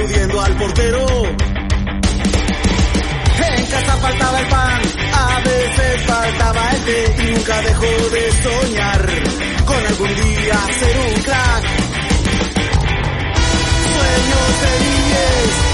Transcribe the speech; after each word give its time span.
aludiendo 0.00 0.40
al 0.40 0.56
portero. 0.56 1.06
En 3.56 3.66
casa 3.66 3.96
faltaba 3.96 4.40
el 4.40 4.46
pan, 4.46 4.80
a 5.12 5.40
veces 5.40 6.02
faltaba 6.06 6.70
el 6.70 6.84
té 6.84 7.16
y 7.18 7.32
nunca 7.32 7.62
dejó 7.62 7.86
de 8.10 8.32
soñar 8.42 9.06
con 9.66 9.86
algún 9.86 10.14
día 10.14 10.58
ser 10.78 10.98
un 10.98 11.22
crack. 11.22 11.64
Sueños 13.92 14.60
de 14.62 15.69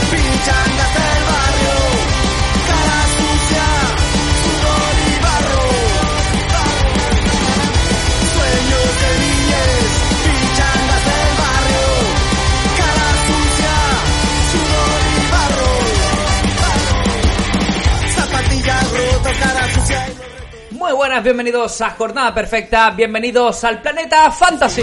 Muy 20.87 20.95
buenas, 20.95 21.25
bienvenidos 21.25 21.81
a 21.81 21.91
Jornada 21.91 22.33
Perfecta, 22.33 22.93
bienvenidos 22.93 23.65
al 23.65 23.83
Planeta 23.83 24.31
Fantasy. 24.31 24.83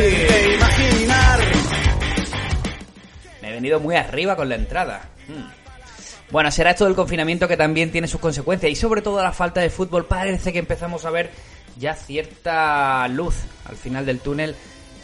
Me 3.42 3.50
he 3.50 3.54
venido 3.54 3.80
muy 3.80 3.96
arriba 3.96 4.36
con 4.36 4.50
la 4.50 4.56
entrada. 4.56 5.04
Mm. 5.30 6.30
Bueno, 6.30 6.52
será 6.52 6.72
esto 6.72 6.84
del 6.84 6.96
confinamiento 6.96 7.48
que 7.48 7.56
también 7.56 7.90
tiene 7.90 8.10
sus 8.10 8.20
consecuencias 8.20 8.70
y 8.70 8.76
sobre 8.76 9.02
todo 9.02 9.24
la 9.24 9.32
falta 9.32 9.62
de 9.62 9.70
fútbol. 9.70 10.06
Parece 10.06 10.52
que 10.52 10.60
empezamos 10.60 11.06
a 11.06 11.10
ver 11.10 11.32
ya 11.78 11.96
cierta 11.96 13.08
luz 13.08 13.36
al 13.64 13.78
final 13.78 14.06
del 14.06 14.20
túnel. 14.20 14.58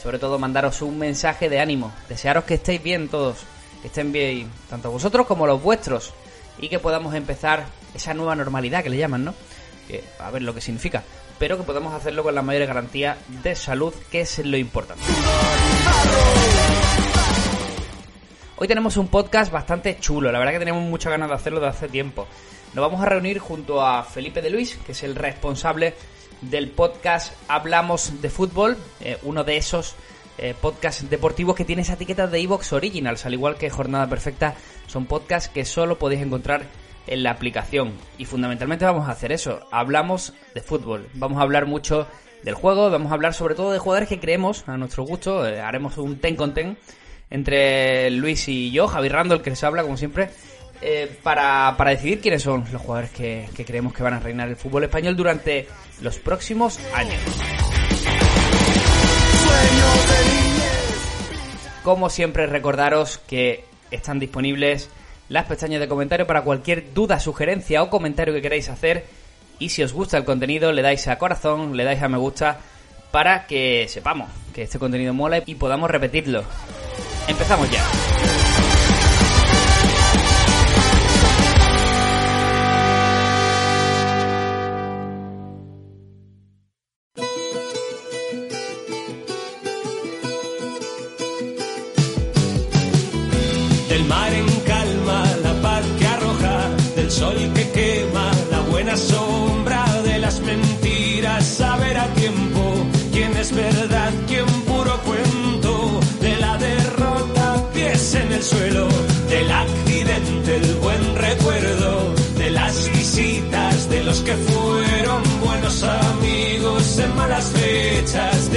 Sobre 0.03 0.19
todo 0.19 0.38
mandaros 0.38 0.81
un 0.81 1.00
mensaje 1.00 1.47
de 1.47 1.61
ánimo. 1.61 1.94
Desearos 2.09 2.44
que 2.44 2.56
estéis 2.56 2.84
bien 2.84 3.08
todos. 3.08 3.38
Que 3.81 3.88
estén 3.88 4.11
bien 4.11 4.52
tanto 4.69 4.91
vosotros 4.91 5.25
como 5.28 5.47
los 5.47 5.63
vuestros. 5.63 6.13
Y 6.58 6.67
que 6.67 6.80
podamos 6.80 7.16
empezar 7.16 7.67
esa 7.95 8.13
nueva 8.13 8.36
normalidad 8.36 8.84
que 8.84 8.89
le 8.89 8.97
llaman, 8.97 9.23
¿no? 9.23 9.34
Que 9.90 10.04
a 10.20 10.32
ver 10.32 10.44
lo 10.44 10.54
que 10.54 10.62
significa. 10.62 11.04
Pero 11.40 11.58
que 11.58 11.64
podamos 11.64 11.94
hacerlo 11.94 12.23
con 12.23 12.36
la 12.36 12.44
mayor 12.44 12.68
garantía 12.68 13.18
de 13.44 13.56
salud, 13.56 13.94
que 14.12 14.22
es 14.22 14.40
lo 14.40 14.56
importante. 14.56 15.04
Hoy 18.56 18.68
tenemos 18.68 18.98
un 18.98 19.08
podcast 19.08 19.52
bastante 19.52 19.98
chulo, 20.00 20.31
la 20.31 20.38
verdad 20.38 20.54
que 20.54 20.59
tenemos 20.59 20.84
muchas 20.84 21.12
ganas 21.12 21.30
de 21.30 21.36
hacerlo 21.36 21.59
de 21.59 21.68
hace 21.68 21.88
tiempo. 21.88 22.28
Nos 22.73 22.84
vamos 22.84 23.02
a 23.02 23.06
reunir 23.06 23.40
junto 23.40 23.81
a 23.86 24.04
Felipe 24.04 24.42
de 24.42 24.50
Luis, 24.52 24.78
que 24.86 24.92
es 24.92 25.02
el 25.04 25.16
responsable 25.16 25.96
del 26.42 26.70
podcast 26.70 27.34
Hablamos 27.48 28.22
de 28.22 28.30
Fútbol, 28.30 28.78
eh, 29.00 29.18
uno 29.24 29.44
de 29.44 29.58
esos 29.58 29.96
eh, 30.38 30.53
podcasts 30.59 31.09
deportivos 31.09 31.56
que 31.56 31.66
tiene 31.66 31.81
esa 31.81 31.94
etiqueta 31.94 32.28
de 32.28 32.40
Evox 32.40 32.74
Originals, 32.74 33.26
al 33.26 33.34
igual 33.34 33.56
que 33.56 33.70
Jornada 33.70 34.08
Perfecta, 34.08 34.56
son 34.88 35.06
podcasts 35.06 35.50
que 35.50 35.66
solo 35.66 35.98
podéis 35.98 36.22
encontrar 36.22 36.64
en 37.10 37.24
la 37.24 37.32
aplicación. 37.32 37.94
Y 38.18 38.26
fundamentalmente 38.26 38.86
vamos 38.86 39.10
a 39.10 39.12
hacer 39.12 39.32
eso, 39.32 39.68
hablamos 39.72 40.34
de 40.54 40.62
fútbol, 40.62 41.08
vamos 41.16 41.40
a 41.40 41.42
hablar 41.42 41.66
mucho 41.66 42.08
del 42.44 42.54
juego, 42.54 42.90
vamos 42.90 43.12
a 43.12 43.16
hablar 43.16 43.34
sobre 43.34 43.56
todo 43.56 43.72
de 43.72 43.80
jugadores 43.80 44.08
que 44.08 44.20
creemos 44.20 44.64
a 44.68 44.78
nuestro 44.78 45.04
gusto, 45.04 45.46
eh, 45.46 45.60
haremos 45.60 45.98
un 45.98 46.20
ten 46.20 46.36
con 46.36 46.54
ten 46.54 46.78
entre 47.30 48.10
Luis 48.12 48.48
y 48.48 48.72
yo, 48.72 48.88
Javi 48.88 49.10
Rando, 49.10 49.36
el 49.36 49.42
que 49.42 49.50
les 49.50 49.64
habla, 49.64 49.84
como 49.84 49.98
siempre, 49.98 50.30
eh, 50.82 51.12
para, 51.22 51.76
para 51.78 51.92
decidir 51.92 52.22
quiénes 52.22 52.44
son 52.44 52.64
los 52.72 52.82
jugadores 52.82 53.12
que, 53.12 53.50
que 53.56 53.66
creemos 53.66 53.94
que 53.94 54.04
van 54.04 54.14
a 54.14 54.20
reinar 54.20 54.48
el 54.48 54.56
fútbol 54.56 54.84
español 54.86 55.16
durante 55.16 55.68
los 56.02 56.18
próximos 56.20 56.80
años. 56.94 57.20
Como 61.84 62.09
siempre, 62.09 62.46
recordaros 62.46 63.18
que 63.19 63.66
están 63.92 64.19
disponibles 64.19 64.90
las 65.29 65.45
pestañas 65.45 65.79
de 65.79 65.88
comentario 65.88 66.28
para 66.28 66.41
cualquier 66.41 66.94
duda, 66.94 67.19
sugerencia 67.19 67.81
o 67.84 67.90
comentario 67.90 68.34
que 68.34 68.41
queráis 68.41 68.69
hacer. 68.69 69.06
Y 69.59 69.69
si 69.69 69.84
os 69.84 69.94
gusta 69.94 70.17
el 70.17 70.25
contenido, 70.25 70.72
le 70.72 70.81
dais 70.81 71.07
a 71.07 71.17
corazón, 71.17 71.78
le 71.78 71.84
dais 71.84 72.01
a 72.01 72.09
me 72.09 72.17
gusta 72.17 72.59
para 73.12 73.47
que 73.47 73.88
sepamos 73.88 74.29
que 74.53 74.63
este 74.63 74.79
contenido 74.79 75.13
mola 75.13 75.41
y 75.45 75.56
podamos 75.56 75.89
repetirlo. 75.89 76.44
Empezamos 77.28 77.69
ya. 77.69 77.84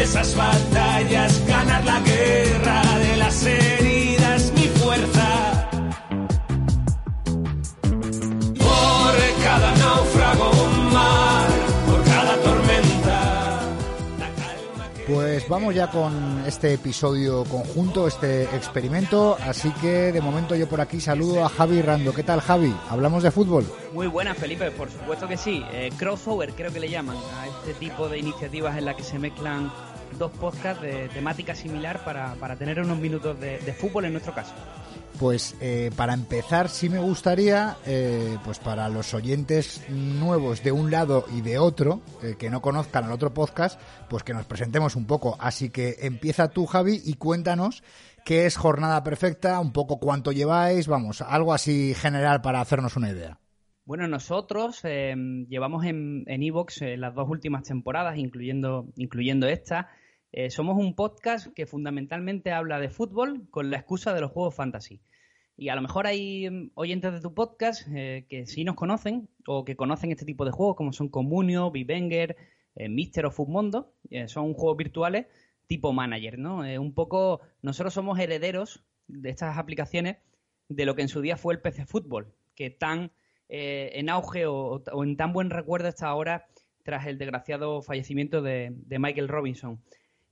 De 0.03 0.07
esas 0.07 0.35
batallas, 0.35 1.47
ganar 1.47 1.85
la 1.85 2.01
guerra, 2.01 2.83
de 2.99 3.17
las 3.19 3.47
heridas, 3.47 4.53
mi 4.57 4.67
fuerza. 4.81 5.71
Por 8.59 9.45
cada 9.45 9.77
náufrago 9.77 10.51
un 10.51 10.93
mar, 10.93 11.49
por 11.87 12.03
cada 12.03 12.37
tormenta, 12.37 13.61
la 14.19 14.29
calma 14.31 14.91
que... 14.93 15.05
Pues 15.05 15.49
vamos 15.49 15.73
ya 15.73 15.89
con 15.89 16.43
este 16.49 16.75
episodio 16.75 17.45
conjunto, 17.45 18.09
este 18.09 18.43
experimento. 18.57 19.37
Así 19.41 19.71
que 19.81 20.11
de 20.11 20.21
momento 20.21 20.57
yo 20.57 20.69
por 20.69 20.81
aquí 20.81 21.01
saludo 21.01 21.45
a 21.45 21.49
Javi 21.49 21.81
Rando. 21.81 22.13
¿Qué 22.13 22.25
tal, 22.25 22.41
Javi? 22.41 22.75
¿Hablamos 22.91 23.23
de 23.23 23.31
fútbol? 23.31 23.65
Muy 23.93 24.09
buenas, 24.09 24.37
Felipe, 24.37 24.73
por 24.73 24.91
supuesto 24.91 25.29
que 25.29 25.37
sí. 25.37 25.65
Eh, 25.73 25.93
crossover, 25.97 26.55
creo 26.55 26.73
que 26.73 26.81
le 26.81 26.91
llaman 26.91 27.17
a 27.37 27.47
este 27.47 27.75
tipo 27.75 28.09
de 28.09 28.19
iniciativas 28.19 28.77
en 28.77 28.87
las 28.87 28.97
que 28.97 29.05
se 29.05 29.21
mezclan 29.21 29.71
dos 30.19 30.33
podcasts 30.33 30.83
de 30.83 31.09
temática 31.09 31.55
similar 31.55 32.05
para, 32.05 32.35
para 32.35 32.57
tener 32.57 32.81
unos 32.81 32.99
minutos 32.99 33.39
de, 33.41 33.59
de 33.59 33.73
fútbol 33.73 34.05
en 34.05 34.13
nuestro 34.13 34.35
caso. 34.35 34.55
Pues 35.19 35.57
eh, 35.61 35.91
para 35.95 36.15
empezar, 36.15 36.69
sí 36.69 36.89
me 36.89 36.99
gustaría, 36.99 37.77
eh, 37.87 38.39
pues 38.45 38.59
para 38.59 38.89
los 38.89 39.15
oyentes 39.15 39.85
nuevos 39.89 40.65
de 40.65 40.73
un 40.73 40.91
lado 40.91 41.27
y 41.33 41.43
de 41.43 41.59
otro, 41.59 42.01
eh, 42.23 42.35
que 42.39 42.51
no 42.51 42.63
conozcan 42.63 43.05
el 43.05 43.13
otro 43.13 43.33
podcast, 43.33 43.81
pues 44.09 44.25
que 44.25 44.33
nos 44.33 44.47
presentemos 44.47 44.97
un 44.97 45.07
poco. 45.07 45.37
Así 45.39 45.71
que 45.71 45.97
empieza 46.01 46.49
tú, 46.49 46.67
Javi, 46.67 47.01
y 47.05 47.15
cuéntanos 47.15 47.85
qué 48.25 48.47
es 48.47 48.57
Jornada 48.57 49.05
Perfecta, 49.05 49.61
un 49.61 49.73
poco 49.73 50.01
cuánto 50.01 50.33
lleváis, 50.33 50.89
vamos, 50.89 51.21
algo 51.21 51.53
así 51.53 51.95
general 51.95 52.41
para 52.41 52.61
hacernos 52.61 52.97
una 52.97 53.11
idea. 53.11 53.39
Bueno, 53.85 54.09
nosotros 54.09 54.81
llevamos 54.83 55.85
en 55.85 56.25
en 56.27 56.43
Evox 56.43 56.83
las 56.97 57.15
dos 57.15 57.29
últimas 57.29 57.65
temporadas, 57.65 58.17
incluyendo, 58.17 58.87
incluyendo 58.97 59.47
esta. 59.47 59.91
Eh, 60.33 60.51
somos 60.51 60.77
un 60.77 60.95
podcast 60.95 61.53
que 61.55 61.67
fundamentalmente 61.67 62.53
habla 62.53 62.81
de 62.81 62.89
fútbol 62.91 63.49
con 63.51 63.71
la 63.71 63.77
excusa 63.77 64.15
de 64.15 64.21
los 64.21 64.33
juegos 64.33 64.55
fantasy. 64.55 65.01
Y 65.57 65.69
a 65.69 65.75
lo 65.75 65.83
mejor 65.83 66.07
hay 66.07 66.49
mm, 66.51 66.71
oyentes 66.75 67.13
de 67.13 67.21
tu 67.21 67.35
podcast 67.35 67.87
eh, 67.95 68.27
que 68.29 68.47
sí 68.47 68.65
nos 68.65 68.75
conocen 68.75 69.29
o 69.47 69.65
que 69.65 69.77
conocen 69.77 70.11
este 70.11 70.25
tipo 70.25 70.45
de 70.45 70.51
juegos, 70.51 70.77
como 70.77 70.93
son 70.93 71.09
Comunio, 71.09 71.71
Vivenger, 71.71 72.37
eh, 72.75 72.89
Mister 72.89 73.27
o 73.27 73.31
Futmundo. 73.31 73.95
Eh, 74.11 74.29
son 74.29 74.55
juegos 74.55 74.77
virtuales 74.77 75.27
tipo 75.67 75.93
manager, 75.93 76.39
¿no? 76.39 76.59
Un 76.59 76.93
poco, 76.93 77.41
nosotros 77.63 77.95
somos 77.95 78.19
herederos 78.19 78.85
de 79.07 79.31
estas 79.31 79.57
aplicaciones 79.57 80.19
de 80.69 80.85
lo 80.85 80.95
que 80.95 81.03
en 81.03 81.09
su 81.09 81.23
día 81.23 81.39
fue 81.39 81.55
el 81.55 81.61
PC 81.61 81.87
Fútbol, 81.87 82.35
que 82.55 82.69
tan 82.69 83.11
en 83.49 84.11
auge 84.11 84.45
o, 84.47 84.83
en 85.03 85.17
tan 85.17 85.33
buen 85.33 85.49
recuerdo 85.49 85.89
está 85.89 86.09
ahora 86.09 86.47
tras 86.85 87.07
el 87.07 87.17
desgraciado 87.17 87.81
fallecimiento 87.81 88.43
de 88.43 88.99
Michael 88.99 89.29
Robinson. 89.29 89.81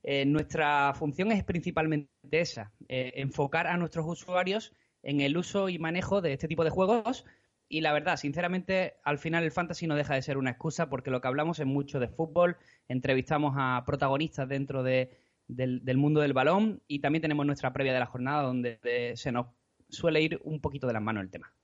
Eh, 0.02 0.24
nuestra 0.24 0.92
función 0.94 1.30
es 1.32 1.44
principalmente 1.44 2.10
esa, 2.30 2.72
eh, 2.88 3.12
enfocar 3.16 3.66
a 3.66 3.76
nuestros 3.76 4.06
usuarios 4.06 4.72
en 5.02 5.20
el 5.20 5.36
uso 5.36 5.68
y 5.68 5.78
manejo 5.78 6.20
de 6.20 6.32
este 6.32 6.48
tipo 6.48 6.64
de 6.64 6.70
juegos 6.70 7.24
y 7.72 7.82
la 7.82 7.92
verdad, 7.92 8.16
sinceramente, 8.16 8.96
al 9.04 9.18
final 9.18 9.44
el 9.44 9.52
fantasy 9.52 9.86
no 9.86 9.94
deja 9.94 10.14
de 10.14 10.22
ser 10.22 10.38
una 10.38 10.50
excusa 10.50 10.90
porque 10.90 11.12
lo 11.12 11.20
que 11.20 11.28
hablamos 11.28 11.60
es 11.60 11.66
mucho 11.66 12.00
de 12.00 12.08
fútbol, 12.08 12.56
entrevistamos 12.88 13.54
a 13.56 13.84
protagonistas 13.86 14.48
dentro 14.48 14.82
de, 14.82 15.16
del, 15.46 15.84
del 15.84 15.96
mundo 15.96 16.20
del 16.20 16.32
balón 16.32 16.82
y 16.88 16.98
también 16.98 17.22
tenemos 17.22 17.46
nuestra 17.46 17.72
previa 17.72 17.92
de 17.92 18.00
la 18.00 18.06
jornada 18.06 18.42
donde 18.42 18.80
eh, 18.82 19.12
se 19.14 19.30
nos 19.30 19.46
suele 19.88 20.20
ir 20.20 20.40
un 20.42 20.60
poquito 20.60 20.88
de 20.88 20.94
las 20.94 21.02
manos 21.02 21.22
el 21.22 21.30
tema. 21.30 21.54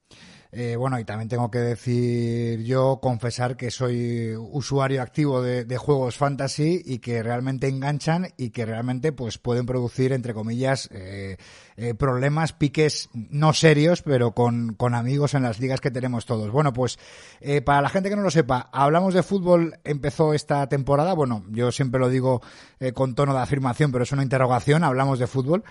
Eh, 0.59 0.75
bueno, 0.75 0.99
y 0.99 1.05
también 1.05 1.29
tengo 1.29 1.51
que 1.51 1.59
decir 1.59 2.63
yo, 2.63 2.99
confesar 3.03 3.59
que 3.59 3.71
soy 3.71 4.35
usuario 4.35 5.03
activo 5.03 5.43
de, 5.43 5.77
juegos 5.77 6.17
fantasy 6.17 6.81
y 6.83 6.99
que 7.01 7.23
realmente 7.23 7.69
enganchan 7.69 8.29
y 8.39 8.49
que 8.49 8.65
realmente 8.65 9.13
pues 9.13 9.37
pueden 9.37 9.67
producir, 9.67 10.15
entre 10.15 10.33
comillas, 10.33 10.89
eh, 10.93 11.37
eh, 11.77 11.93
problemas, 11.93 12.55
piques 12.55 13.11
no 13.13 13.53
serios, 13.53 14.01
pero 14.01 14.33
con, 14.33 14.73
con, 14.73 14.95
amigos 14.95 15.35
en 15.35 15.43
las 15.43 15.61
ligas 15.61 15.83
que 15.83 15.91
tenemos 15.91 16.25
todos. 16.25 16.51
Bueno, 16.51 16.73
pues 16.73 16.99
para 17.67 17.83
la 17.83 17.91
gente 17.91 18.09
que 18.09 18.17
no 18.17 18.23
lo 18.23 18.31
sepa, 18.31 18.71
hablamos 18.73 19.13
de 19.13 19.23
fútbol, 19.23 19.79
empezó 19.85 20.33
esta 20.33 20.67
temporada, 20.71 21.13
bueno, 21.13 21.45
yo 21.51 21.71
siempre 21.71 22.01
lo 22.01 22.09
digo 22.09 22.41
con 22.95 23.15
tono 23.15 23.35
de 23.35 23.41
afirmación, 23.41 23.93
pero 23.93 24.05
es 24.05 24.13
una 24.13 24.23
interrogación, 24.23 24.85
hablamos 24.85 25.19
de 25.19 25.27
fútbol. 25.27 25.65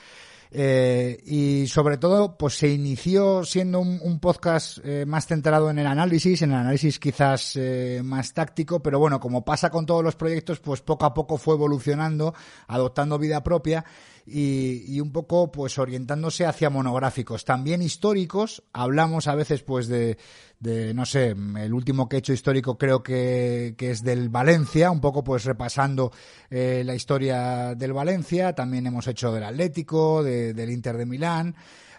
Eh, 0.52 1.22
y 1.26 1.68
sobre 1.68 1.98
todo, 1.98 2.38
pues 2.38 2.58
se 2.58 2.70
inició 2.70 3.44
siendo 3.44 3.80
un, 3.80 4.20
podcast 4.20 4.78
eh, 4.84 5.06
más 5.06 5.28
centrado 5.28 5.70
en 5.70 5.80
el 5.80 5.88
análisis, 5.88 6.42
en 6.42 6.52
el 6.52 6.58
análisis 6.58 7.00
quizás 7.00 7.56
eh, 7.56 8.02
más 8.04 8.34
táctico, 8.34 8.82
pero 8.82 9.00
bueno, 9.00 9.20
como 9.20 9.44
pasa 9.44 9.70
con 9.70 9.86
todos 9.86 10.04
los 10.04 10.16
proyectos, 10.16 10.60
pues 10.60 10.82
poco 10.82 11.06
a 11.06 11.14
poco 11.14 11.38
fue 11.38 11.56
evolucionando, 11.56 12.34
adoptando 12.68 13.20
vida 13.20 13.44
propia 13.44 13.86
y, 14.26 15.00
un 15.00 15.12
poco 15.12 15.52
pues 15.52 15.78
orientándose 15.78 16.46
hacia 16.46 16.70
monográficos, 16.70 17.46
también 17.46 17.82
históricos. 17.82 18.64
Hablamos 18.74 19.28
a 19.28 19.36
veces 19.36 19.62
pues 19.62 19.88
de, 19.88 20.18
de 20.60 20.94
no 20.94 21.06
sé, 21.06 21.36
el 21.58 21.74
último 21.74 22.10
que 22.10 22.16
he 22.16 22.20
hecho 22.20 22.34
histórico 22.34 22.78
creo 22.78 23.04
que, 23.04 23.76
que 23.78 23.92
es 23.92 24.04
del 24.04 24.30
Valencia, 24.30 24.90
un 24.90 25.02
poco 25.02 25.24
pues 25.24 25.46
repasando 25.46 26.12
eh, 26.50 26.84
la 26.86 26.96
historia 26.96 27.76
del 27.76 27.94
Valencia. 27.94 28.54
También 28.54 28.88
hemos 28.88 29.08
hecho 29.08 29.32
del 29.32 29.44
Atlético, 29.44 30.24
del 30.24 30.70
Inter 30.72 30.98
de 30.98 31.06
Milán. 31.06 31.56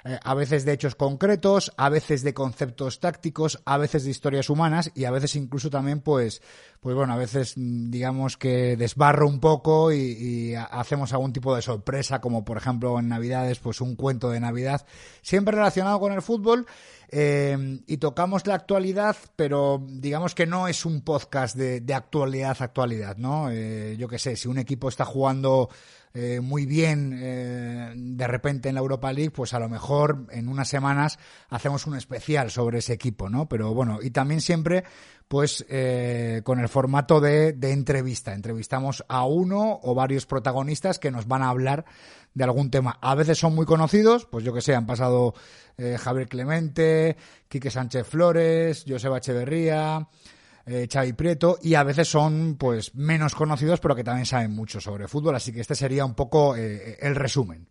Eh, 0.07 0.19
a 0.23 0.35
veces 0.35 0.65
de 0.65 0.73
hechos 0.73 0.95
concretos, 0.95 1.73
a 1.77 1.89
veces 1.89 2.23
de 2.23 2.33
conceptos 2.33 3.01
tácticos, 3.01 3.61
a 3.65 3.77
veces 3.77 4.05
de 4.05 4.11
historias 4.11 4.49
humanas 4.49 4.91
y 4.95 5.05
a 5.05 5.11
veces 5.11 5.35
incluso 5.37 5.69
también, 5.69 6.01
pues, 6.01 6.43
pues 6.81 6.95
bueno, 6.95 7.13
a 7.13 7.17
veces 7.17 7.55
mm, 7.57 7.91
digamos 7.91 8.37
que 8.37 8.77
desbarro 8.77 9.29
un 9.29 9.41
poco 9.41 9.93
y, 9.93 10.55
hacemos 10.55 11.13
algún 11.13 11.33
tipo 11.33 11.55
de 11.55 11.63
sorpresa, 11.63 12.21
como 12.21 12.45
por 12.45 12.57
ejemplo 12.57 12.99
en 12.99 13.09
Navidades, 13.09 13.59
pues 13.59 13.81
un 13.81 13.97
cuento 13.97 14.31
de 14.31 14.41
Navidad, 14.41 14.87
siempre 15.23 15.57
relacionado 15.57 15.99
con 15.99 16.13
el 16.13 16.23
fútbol. 16.23 16.67
Eh, 17.09 17.81
y 17.87 17.99
tocamos 17.99 18.47
la 18.49 18.55
actualidad, 18.55 19.17
pero 19.37 19.81
digamos 19.89 20.35
que 20.35 20.45
no 20.45 20.67
es 20.67 20.85
un 20.85 21.03
podcast 21.03 21.57
de, 21.57 21.95
actualidad, 21.95 22.57
actualidad, 22.59 23.17
¿no? 23.17 23.49
Eh, 23.51 23.97
yo 23.97 24.09
qué 24.09 24.19
sé, 24.19 24.35
si 24.35 24.49
un 24.49 24.59
equipo 24.59 24.89
está 24.89 25.05
jugando 25.05 25.69
eh, 26.19 26.41
muy 26.41 26.65
bien 26.65 27.15
eh, 27.21 27.93
de 27.95 28.27
repente 28.27 28.71
en 28.71 28.77
la 28.77 28.81
Europa 28.81 29.13
League, 29.13 29.33
pues 29.33 29.53
a 29.53 29.59
lo 29.59 29.69
mejor 29.69 30.27
en 30.31 30.49
unas 30.49 30.67
semanas 30.67 31.19
hacemos 31.51 31.87
un 31.87 31.95
especial 31.95 32.51
sobre 32.51 32.79
ese 32.79 32.95
equipo, 32.95 33.29
¿no? 33.29 33.51
Pero 33.51 33.75
bueno, 33.75 33.99
y 34.01 34.13
también 34.13 34.41
siempre 34.41 34.85
pues 35.29 35.67
eh, 35.69 36.41
con 36.43 36.59
el 36.59 36.71
formato 36.71 37.21
de, 37.21 37.53
de, 37.53 37.73
entrevista. 37.73 38.33
Entrevistamos 38.33 39.05
a 39.09 39.27
uno 39.27 39.79
o 39.83 39.95
varios 39.95 40.25
protagonistas 40.25 40.99
que 40.99 41.11
nos 41.11 41.29
van 41.29 41.43
a 41.43 41.51
hablar 41.51 41.85
de 42.33 42.45
algún 42.45 42.71
tema. 42.71 42.99
A 43.03 43.15
veces 43.15 43.37
son 43.37 43.55
muy 43.55 43.67
conocidos, 43.67 44.25
pues 44.25 44.43
yo 44.43 44.55
que 44.55 44.63
sé, 44.63 44.75
han 44.75 44.87
pasado 44.87 45.35
Javier 45.99 46.29
Clemente, 46.29 47.19
Quique 47.49 47.71
Sánchez 47.71 48.07
Flores, 48.07 48.87
Joseba 48.89 49.19
Echeverría, 49.19 50.09
eh, 50.67 51.15
Prieto, 51.17 51.59
y 51.63 51.75
a 51.75 51.85
veces 51.85 52.09
son 52.09 52.57
pues 52.59 52.95
menos 52.95 53.35
conocidos, 53.35 53.81
pero 53.81 53.95
que 53.95 54.05
también 54.05 54.27
saben 54.27 54.51
mucho 54.51 54.81
sobre 54.81 55.09
fútbol, 55.09 55.37
así 55.37 55.53
que 55.53 55.61
este 55.61 55.75
sería 55.75 56.05
un 56.05 56.15
poco 56.15 56.57
eh, 56.57 56.99
el 57.01 57.15
resumen. 57.15 57.69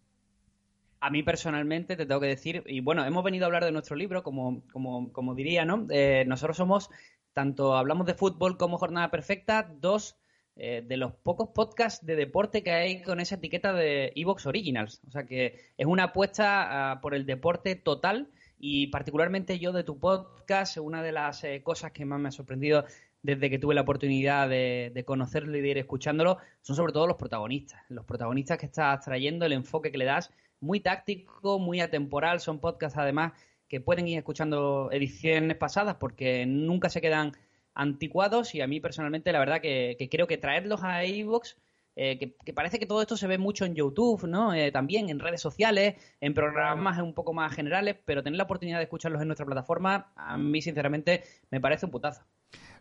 A 1.01 1.09
mí 1.09 1.21
personalmente 1.21 1.95
te 1.95 2.06
tengo 2.06 2.21
que 2.21 2.27
decir, 2.27 2.63
y 2.65 2.80
bueno, 2.80 3.06
hemos 3.06 3.24
venido 3.24 3.45
a 3.45 3.47
hablar 3.47 3.65
de 3.65 3.71
nuestro 3.71 3.95
libro, 3.95 4.24
como, 4.24 4.63
como, 4.71 5.12
como 5.12 5.36
diría, 5.36 5.65
¿no? 5.65 5.86
Eh, 5.89 6.24
nosotros 6.25 6.57
somos, 6.57 6.89
tanto 7.33 7.75
hablamos 7.75 8.07
de 8.07 8.15
fútbol 8.15 8.57
como 8.57 8.77
Jornada 8.77 9.12
Perfecta, 9.12 9.69
dos 9.80 10.18
eh, 10.57 10.81
de 10.88 10.95
los 10.95 11.12
pocos 11.12 11.50
podcasts 11.50 12.06
de 12.06 12.15
deporte 12.15 12.63
que 12.63 12.71
hay 12.71 13.01
con 13.01 13.19
esa 13.19 13.36
etiqueta 13.36 13.74
de 13.74 14.13
Evox 14.15 14.45
Originals. 14.45 15.01
O 15.06 15.12
sea 15.12 15.25
que 15.25 15.59
es 15.77 15.86
una 15.86 16.06
apuesta 16.06 16.91
ah, 16.94 17.01
por 17.01 17.13
el 17.13 17.25
deporte 17.25 17.75
total 17.75 18.30
y 18.67 18.88
particularmente 18.88 19.59
yo 19.59 19.71
de 19.71 19.83
tu 19.83 20.00
podcast, 20.00 20.77
una 20.77 21.03
de 21.03 21.12
las 21.12 21.44
eh, 21.44 21.62
cosas 21.62 21.91
que 21.91 22.03
más 22.03 22.19
me 22.19 22.29
ha 22.29 22.31
sorprendido 22.31 22.83
desde 23.21 23.51
que 23.51 23.59
tuve 23.59 23.75
la 23.75 23.81
oportunidad 23.81 24.50
de, 24.50 25.03
conocerlo 25.06 25.56
y 25.56 25.62
de 25.62 25.67
ir 25.69 25.77
escuchándolo, 25.77 26.39
son 26.63 26.75
sobre 26.75 26.91
todo 26.91 27.06
los 27.06 27.15
protagonistas. 27.15 27.79
Los 27.89 28.06
protagonistas 28.06 28.57
que 28.57 28.65
estás 28.65 29.06
trayendo, 29.06 29.45
el 29.45 29.53
enfoque 29.53 29.91
que 29.91 30.00
le 30.00 30.06
das, 30.06 30.31
muy 30.59 30.79
táctico, 30.79 31.59
muy 31.59 31.79
atemporal. 31.79 32.39
Son 32.39 32.57
podcasts 32.57 32.97
además 32.97 33.33
que 33.67 33.81
pueden 33.81 34.07
ir 34.07 34.17
escuchando 34.17 34.89
ediciones 34.91 35.57
pasadas 35.57 35.97
porque 36.00 36.47
nunca 36.47 36.89
se 36.89 37.01
quedan 37.01 37.33
anticuados 37.75 38.56
y 38.56 38.62
a 38.62 38.67
mí 38.67 38.79
personalmente 38.79 39.31
la 39.31 39.39
verdad 39.39 39.62
que, 39.62 39.95
creo 40.09 40.25
que 40.25 40.39
traerlos 40.39 40.83
a 40.83 41.06
iVoox 41.06 41.56
eh, 41.95 42.18
que, 42.19 42.53
parece 42.53 42.80
que 42.80 42.86
todo 42.86 43.01
esto 43.01 43.15
se 43.15 43.27
ve 43.27 43.38
mucho 43.38 43.65
en 43.65 43.75
YouTube, 43.75 44.27
¿no? 44.27 44.53
Eh, 44.53 44.71
también 44.71 45.09
en 45.09 45.19
redes 45.19 45.42
sociales, 45.42 45.95
en 46.19 46.33
programas 46.33 47.00
un 47.00 47.13
poco 47.13 47.33
más 47.33 47.53
generales, 47.53 47.95
pero 48.06 48.24
tener 48.24 48.38
la 48.38 48.44
oportunidad 48.44 48.77
de 48.77 48.83
escucharlos 48.83 49.21
en 49.21 49.27
nuestra 49.27 49.45
plataforma, 49.45 50.12
a 50.15 50.38
mí 50.38 50.62
sinceramente 50.62 51.24
me 51.51 51.62
parece 51.62 51.86
un 51.86 51.92
putazo. 51.92 52.24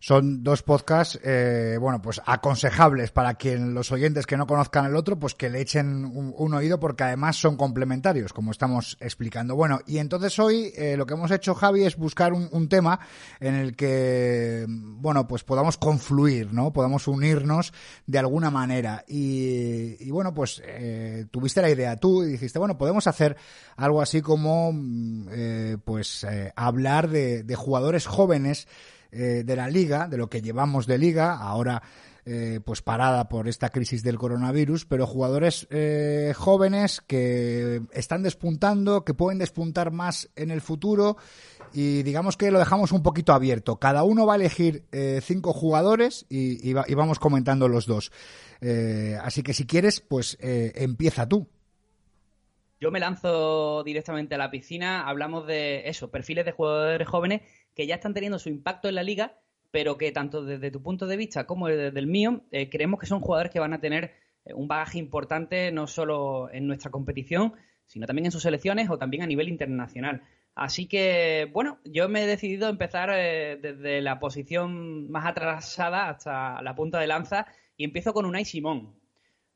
Son 0.07 0.45
dos 0.45 0.63
podcasts, 0.63 1.19
eh, 1.25 1.79
bueno, 1.81 2.03
pues 2.03 2.21
aconsejables 2.27 3.11
para 3.11 3.37
quien 3.37 3.73
los 3.73 3.91
oyentes 3.91 4.27
que 4.27 4.37
no 4.37 4.47
conozcan 4.47 4.85
el 4.85 4.97
otro, 4.97 5.19
pues 5.19 5.35
que 5.35 5.49
le 5.49 5.63
echen 5.63 6.05
un, 6.05 6.53
oído 6.53 6.79
porque 6.79 7.05
además 7.05 7.37
son 7.37 7.57
complementarios, 7.57 8.35
como 8.35 8.51
estamos 8.51 8.99
explicando. 9.01 9.57
Bueno, 9.57 9.81
y 9.87 9.97
entonces 9.97 10.39
hoy 10.39 10.75
eh, 10.77 10.99
lo 10.99 11.07
que 11.07 11.15
hemos 11.15 11.31
hecho, 11.31 11.55
Javi, 11.55 11.85
es 11.85 11.97
buscar 11.97 12.35
un, 12.35 12.69
tema 12.69 13.01
en 13.41 13.55
el 13.55 13.77
que, 13.77 14.67
bueno, 14.69 15.27
pues 15.27 15.43
podamos 15.43 15.79
confluir, 15.79 16.53
¿no? 16.53 16.71
Podamos 16.71 17.09
unirnos 17.09 17.73
de 18.07 18.19
alguna 18.19 18.51
manera. 18.51 19.07
Y, 19.09 20.11
bueno, 20.11 20.35
pues 20.35 20.61
eh, 20.67 21.25
tuviste 21.31 21.63
la 21.63 21.71
idea 21.71 21.97
tú 21.97 22.25
y 22.25 22.33
dijiste, 22.33 22.59
bueno, 22.59 22.77
podemos 22.77 23.07
hacer 23.07 23.39
algo 23.75 24.03
así 24.03 24.21
como, 24.21 24.71
mm, 24.71 25.79
pues, 25.83 26.27
hablar 26.57 27.09
de 27.09 27.55
jugadores 27.57 28.05
jóvenes 28.07 28.69
eh, 29.15 29.45
de 29.45 29.57
la 29.57 29.69
liga, 29.69 30.09
de 30.09 30.17
lo 30.17 30.29
que 30.29 30.43
llevamos 30.43 30.87
de 30.87 30.99
liga, 30.99 31.37
ahora 31.37 31.83
eh, 32.27 32.59
pues 32.65 32.83
parada 32.83 33.29
por 33.29 33.47
esta 33.47 33.69
crisis 33.69 34.03
del 34.03 34.19
coronavirus, 34.19 34.87
pero 34.87 35.07
jugadores 35.07 35.69
eh, 35.71 36.33
jóvenes 36.37 37.01
que 37.01 37.83
están 37.93 38.25
despuntando, 38.25 39.05
que 39.05 39.15
pueden 39.15 39.39
despuntar 39.39 39.93
más 39.93 40.31
en 40.35 40.51
el 40.51 40.61
futuro 40.61 41.17
y 41.73 42.03
digamos 42.03 42.37
que 42.37 42.51
lo 42.51 42.59
dejamos 42.59 42.91
un 42.91 43.05
poquito 43.05 43.33
abierto. 43.33 43.77
Cada 43.77 44.03
uno 44.03 44.27
va 44.27 44.33
a 44.33 44.37
elegir 44.37 44.85
cinco 45.23 45.53
jugadores 45.53 46.27
y, 46.29 46.69
y, 46.69 46.73
vamos 46.73 47.19
comentando 47.19 47.69
los 47.69 47.87
dos. 47.87 48.11
así 49.23 49.43
que 49.43 49.55
si 49.55 49.67
quieres, 49.67 50.01
pues 50.01 50.39
empieza 50.41 51.29
tú. 51.29 51.49
Yo 52.81 52.91
me 52.91 53.01
lanzo 53.01 53.83
directamente 53.83 54.35
a 54.35 54.39
la 54.39 54.51
piscina. 54.51 55.09
Hablamos 55.09 55.47
de 55.47 55.89
eso, 55.89 56.11
perfiles 56.11 56.45
de 56.45 56.53
jugadores 56.53 57.09
jóvenes 57.09 57.43
que 57.75 57.87
ya 57.87 57.97
están 57.97 58.15
teniendo 58.15 58.39
su 58.39 58.49
impacto 58.49 58.89
en 58.89 58.95
la 58.95 59.03
liga, 59.03 59.39
pero 59.71 59.99
que 59.99 60.13
tanto 60.13 60.45
desde 60.45 60.71
tu 60.71 60.83
punto 60.83 61.07
de 61.07 61.17
vista 61.17 61.47
como 61.47 61.67
desde 61.67 61.99
el 61.99 62.07
mío, 62.07 62.45
eh, 62.53 62.71
creemos 62.71 63.01
que 63.01 63.07
son 63.07 63.21
jugadores 63.21 63.51
que 63.51 63.59
van 63.59 63.73
a 63.73 63.81
tener 63.81 64.15
eh, 64.45 64.55
un 64.55 64.69
bagaje 64.69 64.99
importante 64.99 65.73
no 65.73 65.87
solo 65.87 66.49
en 66.53 66.67
nuestra 66.67 66.93
competición, 66.93 67.55
sino 67.87 68.07
también 68.07 68.27
en 68.27 68.33
sus 68.33 68.43
selecciones 68.43 68.89
o 68.89 68.99
también 68.99 69.25
a 69.25 69.27
nivel 69.27 69.49
internacional. 69.49 70.23
Así 70.55 70.87
que, 70.87 71.51
bueno, 71.53 71.81
yo 71.85 72.09
me 72.09 72.23
he 72.23 72.27
decidido 72.29 72.69
empezar 72.69 73.11
eh, 73.13 73.59
desde 73.61 74.01
la 74.01 74.21
posición 74.21 75.11
más 75.11 75.27
atrasada 75.27 76.09
hasta 76.09 76.63
la 76.63 76.77
punta 76.77 77.01
de 77.01 77.09
lanza 77.09 77.49
y 77.77 77.83
empiezo 77.83 78.15
con 78.15 78.27
Unai 78.27 78.45
Simón. 78.45 78.95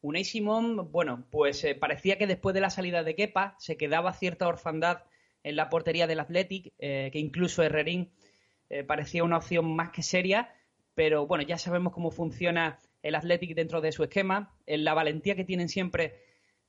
Unai 0.01 0.25
Simón, 0.25 0.91
bueno, 0.91 1.27
pues 1.31 1.65
parecía 1.79 2.19
que 2.19 2.27
después 2.27 2.55
de 2.55 2.61
la 2.61 2.71
salida 2.71 3.05
de 3.05 3.15
Kepa 3.15 3.55
se 3.59 3.77
quedaba 3.77 4.13
cierta 4.13 4.49
orfandad 4.49 5.03
en 5.49 5.57
la 5.57 5.71
portería 5.71 6.07
del 6.07 6.21
Athletic, 6.21 6.75
eh, 6.79 7.09
que 7.11 7.19
incluso 7.19 7.63
Herrerín 7.63 8.11
eh, 8.69 8.85
parecía 8.85 9.25
una 9.25 9.39
opción 9.39 9.75
más 9.75 9.91
que 9.91 10.03
seria, 10.03 10.53
pero 10.95 11.27
bueno, 11.27 11.43
ya 11.43 11.57
sabemos 11.57 11.95
cómo 11.95 12.11
funciona 12.11 12.79
el 13.03 13.15
Athletic 13.15 13.55
dentro 13.55 13.81
de 13.81 13.93
su 13.93 14.03
esquema, 14.03 14.55
en 14.67 14.85
la 14.85 14.93
valentía 14.93 15.37
que 15.37 15.45
tienen 15.45 15.71
siempre 15.71 16.21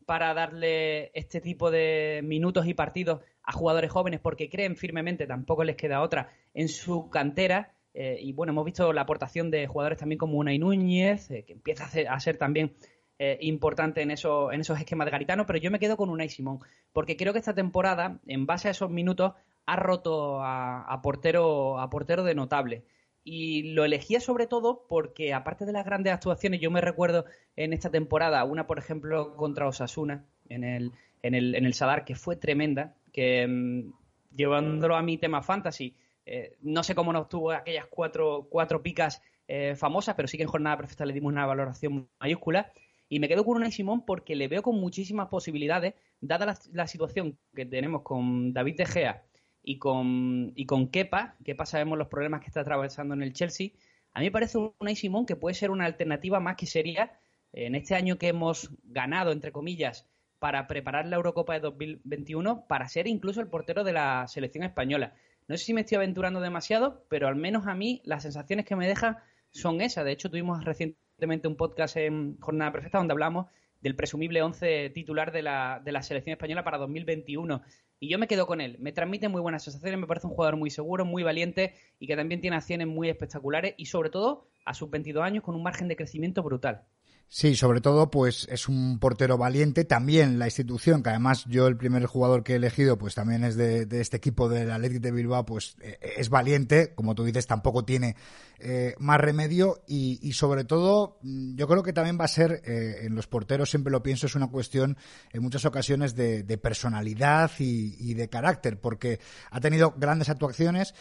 para 0.06 0.34
darle 0.34 1.12
este 1.14 1.42
tipo 1.42 1.72
de 1.72 2.22
minutos 2.24 2.68
y 2.68 2.74
partidos 2.74 3.22
a 3.44 3.52
jugadores 3.52 3.92
jóvenes 3.92 4.22
porque 4.22 4.50
creen 4.50 4.78
firmemente, 4.78 5.28
tampoco 5.28 5.66
les 5.66 5.76
queda 5.76 6.02
otra, 6.02 6.32
en 6.54 6.70
su 6.70 7.10
cantera. 7.10 7.74
Eh, 7.94 8.18
y 8.22 8.32
bueno, 8.32 8.54
hemos 8.54 8.64
visto 8.64 8.94
la 8.94 9.02
aportación 9.02 9.52
de 9.52 9.68
jugadores 9.68 10.00
también 10.00 10.20
como 10.20 10.38
Unai 10.38 10.58
Núñez, 10.58 11.28
que 11.28 11.52
empieza 11.52 11.86
a 11.86 12.20
ser 12.20 12.38
también 12.38 12.76
eh, 13.20 13.38
importante 13.42 14.02
en, 14.02 14.12
eso, 14.12 14.52
en 14.52 14.62
esos 14.62 14.80
esquemas 14.80 15.06
de 15.06 15.12
Garitano, 15.12 15.46
pero 15.46 15.60
yo 15.60 15.72
me 15.72 15.80
quedo 15.80 15.98
con 15.98 16.10
Unai 16.10 16.30
Simón, 16.30 16.60
porque 16.94 17.18
creo 17.18 17.34
que 17.34 17.40
esta 17.40 17.54
temporada, 17.54 18.20
en 18.26 18.46
base 18.46 18.70
a 18.70 18.72
esos 18.72 18.90
minutos, 18.90 19.34
ha 19.66 19.76
roto 19.76 20.40
a, 20.42 21.00
portero, 21.04 21.80
a 21.80 21.90
portero 21.90 22.24
de 22.24 22.34
notable. 22.34 22.84
Y 23.24 23.74
lo 23.74 23.86
elegía 23.86 24.22
sobre 24.22 24.48
todo 24.48 24.86
porque, 24.88 25.34
aparte 25.34 25.66
de 25.66 25.74
las 25.74 25.86
grandes 25.86 26.14
actuaciones, 26.14 26.62
yo 26.62 26.72
me 26.72 26.82
recuerdo 26.82 27.26
en 27.56 27.74
esta 27.74 27.92
temporada, 27.92 28.44
una 28.46 28.66
por 28.66 28.80
ejemplo 28.80 29.36
contra 29.36 29.68
Osasuna, 29.68 30.26
en 30.48 30.64
el, 30.64 30.94
en 31.22 31.36
el, 31.36 31.54
en 31.56 31.66
el 31.66 31.74
Sadar, 31.74 32.06
que 32.06 32.16
fue 32.16 32.38
tremenda, 32.38 32.96
que 33.12 33.46
mm, 33.46 33.92
llevándolo 34.36 34.96
a 34.96 35.04
mi 35.04 35.18
tema 35.18 35.44
fantasy, 35.44 35.94
eh, 36.26 36.56
no 36.62 36.84
sé 36.84 36.96
cómo 36.96 37.12
nos 37.12 37.28
tuvo 37.28 37.52
aquellas 37.52 37.88
cuatro, 37.88 38.48
cuatro 38.50 38.82
picas 38.82 39.22
eh, 39.48 39.76
famosas, 39.76 40.16
pero 40.16 40.28
sí 40.28 40.38
que 40.38 40.44
en 40.44 40.50
jornada 40.50 40.78
perfecta 40.78 41.06
le 41.06 41.14
dimos 41.14 41.34
una 41.34 41.46
valoración 41.46 42.08
mayúscula. 42.20 42.72
Y 43.10 43.20
me 43.20 43.28
quedo 43.28 43.44
con 43.44 43.58
Unai 43.58 43.72
Simón 43.72 44.06
porque 44.06 44.36
le 44.36 44.48
veo 44.48 44.62
con 44.62 44.80
muchísimas 44.80 45.28
posibilidades, 45.30 45.96
dada 46.22 46.56
la, 46.72 46.88
situación 46.88 47.40
que 47.56 47.66
tenemos 47.66 48.04
con 48.04 48.54
David 48.54 48.78
De 48.78 48.86
Gea 48.86 49.24
y 49.64 49.80
con, 49.80 50.54
y 50.56 50.66
con 50.68 50.90
Kepa, 50.90 51.36
Kepa 51.44 51.66
sabemos 51.66 51.98
los 51.98 52.08
problemas 52.08 52.42
que 52.42 52.48
está 52.48 52.62
atravesando 52.62 53.16
en 53.16 53.24
el 53.24 53.34
Chelsea. 53.34 53.72
A 54.14 54.20
mí 54.20 54.28
me 54.28 54.32
parece 54.32 54.60
Unai 54.80 54.96
Simón 54.96 55.26
que 55.26 55.36
puede 55.36 55.56
ser 55.56 55.72
una 55.72 55.86
alternativa 55.86 56.40
más 56.40 56.56
que 56.56 56.68
seria 56.68 57.20
en 57.52 57.74
este 57.74 57.96
año 57.96 58.20
que 58.20 58.28
hemos 58.28 58.70
ganado, 58.84 59.32
entre 59.32 59.52
comillas, 59.52 60.08
para 60.38 60.68
preparar 60.68 61.08
la 61.08 61.16
Eurocopa 61.16 61.54
de 61.54 61.62
2021, 61.62 62.68
para 62.68 62.88
ser 62.88 63.08
incluso 63.08 63.42
el 63.42 63.48
portero 63.48 63.84
de 63.84 63.94
la 63.94 64.28
selección 64.28 64.64
española. 64.64 65.16
No 65.48 65.58
sé 65.58 65.66
si 65.66 65.74
me 65.74 65.82
estoy 65.82 65.96
aventurando 65.98 66.42
demasiado, 66.42 67.06
pero 67.10 67.28
al 67.28 67.36
menos 67.36 67.66
a 67.66 67.74
mí 67.74 68.02
las 68.06 68.22
sensaciones 68.22 68.66
que 68.66 68.76
me 68.76 68.88
deja 68.88 69.24
son 69.50 69.82
esas. 69.82 70.06
De 70.06 70.12
hecho, 70.12 70.30
tuvimos 70.30 70.64
recientemente 70.64 71.09
un 71.26 71.56
podcast 71.56 71.98
en 71.98 72.38
Jornada 72.40 72.72
Perfecta 72.72 72.98
donde 72.98 73.12
hablamos 73.12 73.48
del 73.82 73.96
presumible 73.96 74.42
11 74.42 74.90
titular 74.92 75.32
de 75.32 75.42
la, 75.42 75.82
de 75.84 75.92
la 75.92 76.02
selección 76.02 76.34
española 76.34 76.64
para 76.64 76.78
2021. 76.78 77.62
Y 78.00 78.10
yo 78.10 78.18
me 78.18 78.28
quedo 78.28 78.48
con 78.48 78.62
él. 78.62 78.78
Me 78.80 78.92
transmite 78.92 79.28
muy 79.28 79.42
buenas 79.42 79.64
sensaciones, 79.64 80.00
me 80.00 80.08
parece 80.08 80.28
un 80.28 80.34
jugador 80.34 80.56
muy 80.56 80.70
seguro, 80.70 81.06
muy 81.06 81.24
valiente 81.24 81.74
y 82.00 82.08
que 82.08 82.16
también 82.16 82.42
tiene 82.42 82.56
acciones 82.56 82.88
muy 82.88 83.10
espectaculares 83.10 83.74
y 83.78 83.86
sobre 83.86 84.10
todo 84.10 84.48
a 84.66 84.74
sus 84.74 84.90
22 84.90 85.24
años 85.24 85.44
con 85.44 85.56
un 85.56 85.64
margen 85.64 85.88
de 85.88 85.96
crecimiento 85.96 86.44
brutal. 86.44 86.86
Sí, 87.32 87.56
sobre 87.56 87.80
todo, 87.80 88.10
pues 88.10 88.48
es 88.50 88.68
un 88.68 88.98
portero 88.98 89.38
valiente. 89.38 89.86
También 89.86 90.40
la 90.40 90.48
institución, 90.48 91.04
que 91.04 91.12
además 91.12 91.46
yo 91.48 91.68
el 91.68 91.78
primer 91.78 92.08
jugador 92.08 92.44
que 92.44 92.54
he 92.54 92.56
elegido, 92.56 92.98
pues 92.98 93.14
también 93.14 93.44
es 93.44 93.56
de, 93.56 93.88
este 93.92 94.18
equipo 94.18 94.50
del 94.50 94.72
Athletic 94.72 95.00
de 95.00 95.12
Bilbao, 95.12 95.46
pues 95.46 95.76
eh, 95.80 96.00
es 96.18 96.30
valiente. 96.30 96.96
Como 96.96 97.14
tú 97.14 97.24
dices, 97.24 97.46
tampoco 97.46 97.86
tiene 97.86 98.16
eh, 98.58 98.96
más 98.98 99.22
remedio. 99.22 99.84
Y, 99.86 100.34
sobre 100.34 100.64
todo, 100.64 101.20
mm, 101.22 101.56
yo 101.56 101.68
creo 101.68 101.84
que 101.84 101.94
también 101.94 102.20
va 102.20 102.26
a 102.26 102.30
ser, 102.30 102.64
eh, 102.66 103.02
en 103.04 103.14
los 103.14 103.28
porteros 103.28 103.70
siempre 103.70 103.92
lo 103.92 104.02
pienso, 104.02 104.26
es 104.26 104.34
una 104.34 104.48
cuestión 104.48 104.98
en 105.32 105.44
muchas 105.44 105.66
ocasiones 105.66 106.16
de, 106.16 106.44
personalidad 106.58 107.52
y, 107.60 108.16
de 108.16 108.28
carácter, 108.28 108.80
porque 108.80 109.20
ha 109.52 109.60
tenido 109.60 109.94
grandes 109.96 110.30
actuaciones. 110.30 110.96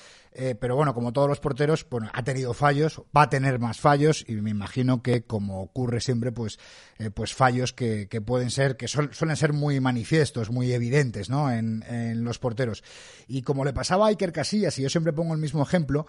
pero 0.60 0.76
bueno, 0.76 0.94
como 0.94 1.12
todos 1.12 1.26
los 1.26 1.40
porteros, 1.40 1.86
bueno, 1.88 2.10
ha 2.12 2.22
tenido 2.22 2.52
fallos, 2.52 3.02
va 3.16 3.22
a 3.22 3.30
tener 3.30 3.58
más 3.58 3.80
fallos 3.80 4.24
y 4.28 4.34
me 4.34 4.50
imagino 4.50 5.02
que 5.02 5.24
como 5.24 5.62
ocurre 5.62 6.00
siempre 6.00 6.17
pues, 6.32 6.58
eh, 6.98 7.10
pues 7.10 7.34
fallos 7.34 7.72
que, 7.72 8.06
pueden 8.24 8.50
ser, 8.50 8.76
que 8.76 8.88
suelen 8.88 9.36
ser 9.36 9.52
muy 9.52 9.80
manifiestos, 9.80 10.50
muy 10.50 10.72
evidentes, 10.72 11.30
¿no? 11.30 11.50
En, 11.50 11.84
en, 11.88 12.24
los 12.24 12.38
porteros. 12.38 12.82
Y 13.26 13.42
como 13.42 13.64
le 13.64 13.72
pasaba 13.72 14.06
a 14.06 14.08
Iker 14.08 14.32
Casillas, 14.32 14.78
y 14.78 14.82
yo 14.82 14.90
siempre 14.90 15.12
pongo 15.12 15.34
el 15.34 15.40
mismo 15.40 15.62
ejemplo, 15.62 16.06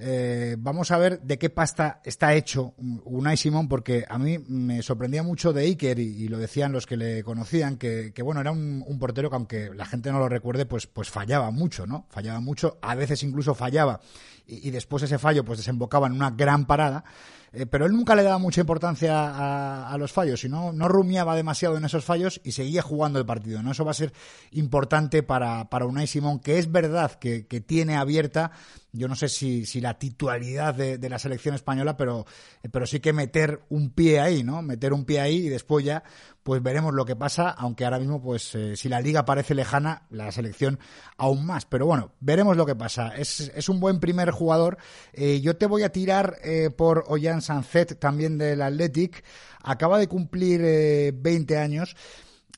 eh, 0.00 0.54
vamos 0.56 0.92
a 0.92 0.98
ver 0.98 1.20
de 1.22 1.38
qué 1.38 1.50
pasta 1.50 2.00
está 2.04 2.32
hecho 2.32 2.72
Unai 3.04 3.36
Simón, 3.36 3.66
porque 3.66 4.04
a 4.08 4.16
mí 4.16 4.38
me 4.38 4.80
sorprendía 4.80 5.24
mucho 5.24 5.52
de 5.52 5.62
Iker, 5.62 5.98
y, 5.98 6.28
lo 6.28 6.38
decían 6.38 6.70
los 6.70 6.86
que 6.86 6.96
le 6.96 7.24
conocían, 7.24 7.76
que, 7.76 8.12
bueno, 8.22 8.40
era 8.40 8.52
un, 8.52 8.98
portero 9.00 9.28
que 9.28 9.36
aunque 9.36 9.70
la 9.74 9.86
gente 9.86 10.12
no 10.12 10.20
lo 10.20 10.28
recuerde, 10.28 10.66
pues, 10.66 10.86
pues 10.86 11.10
fallaba 11.10 11.50
mucho, 11.50 11.84
¿no? 11.84 12.06
Fallaba 12.10 12.38
mucho, 12.38 12.78
a 12.80 12.94
veces 12.94 13.24
incluso 13.24 13.56
fallaba, 13.56 14.00
y 14.46 14.70
después 14.70 15.02
ese 15.02 15.18
fallo 15.18 15.44
pues 15.44 15.58
desembocaba 15.58 16.06
en 16.06 16.14
una 16.14 16.30
gran 16.30 16.66
parada. 16.66 17.04
Eh, 17.52 17.66
pero 17.66 17.86
él 17.86 17.92
nunca 17.92 18.14
le 18.14 18.22
daba 18.22 18.38
mucha 18.38 18.60
importancia 18.60 19.88
a, 19.88 19.96
los 19.98 20.12
fallos, 20.12 20.40
sino 20.40 20.72
no 20.72 20.88
rumiaba 20.88 21.34
demasiado 21.34 21.76
en 21.76 21.84
esos 21.84 22.04
fallos 22.04 22.40
y 22.44 22.52
seguía 22.52 22.82
jugando 22.82 23.18
el 23.18 23.26
partido. 23.26 23.62
¿no? 23.62 23.72
Eso 23.72 23.84
va 23.84 23.92
a 23.92 23.94
ser 23.94 24.12
importante 24.52 25.22
para, 25.22 25.68
para 25.70 25.86
Unai 25.86 26.06
Simón, 26.06 26.40
que 26.40 26.58
es 26.58 26.70
verdad 26.70 27.12
que, 27.12 27.46
que 27.46 27.60
tiene 27.60 27.96
abierta 27.96 28.52
yo 28.92 29.06
no 29.08 29.14
sé 29.14 29.28
si, 29.28 29.66
si 29.66 29.80
la 29.80 29.98
titularidad 29.98 30.74
de, 30.74 31.08
la 31.08 31.18
selección 31.18 31.54
española, 31.54 31.96
pero, 31.96 32.26
pero 32.72 32.86
sí 32.86 33.00
que 33.00 33.12
meter 33.12 33.60
un 33.68 33.90
pie 33.90 34.20
ahí, 34.20 34.42
¿no? 34.42 34.62
Meter 34.62 34.92
un 34.92 35.04
pie 35.04 35.20
ahí 35.20 35.46
y 35.46 35.48
después 35.48 35.84
ya, 35.84 36.02
pues 36.42 36.62
veremos 36.62 36.94
lo 36.94 37.04
que 37.04 37.14
pasa, 37.14 37.50
aunque 37.50 37.84
ahora 37.84 37.98
mismo, 37.98 38.22
pues 38.22 38.54
eh, 38.54 38.76
si 38.76 38.88
la 38.88 39.00
liga 39.00 39.24
parece 39.24 39.54
lejana, 39.54 40.06
la 40.10 40.32
selección 40.32 40.78
aún 41.16 41.44
más. 41.44 41.66
Pero 41.66 41.86
bueno, 41.86 42.12
veremos 42.20 42.56
lo 42.56 42.64
que 42.64 42.74
pasa. 42.74 43.08
Es, 43.16 43.52
es 43.54 43.68
un 43.68 43.80
buen 43.80 44.00
primer 44.00 44.30
jugador. 44.30 44.78
Eh, 45.12 45.40
yo 45.40 45.56
te 45.56 45.66
voy 45.66 45.82
a 45.82 45.92
tirar 45.92 46.38
eh, 46.42 46.70
por 46.70 47.04
Ollán 47.08 47.42
Sanzet, 47.42 47.98
también 47.98 48.38
del 48.38 48.62
Athletic. 48.62 49.24
Acaba 49.62 49.98
de 49.98 50.08
cumplir 50.08 51.12
20 51.14 51.58
años 51.58 51.94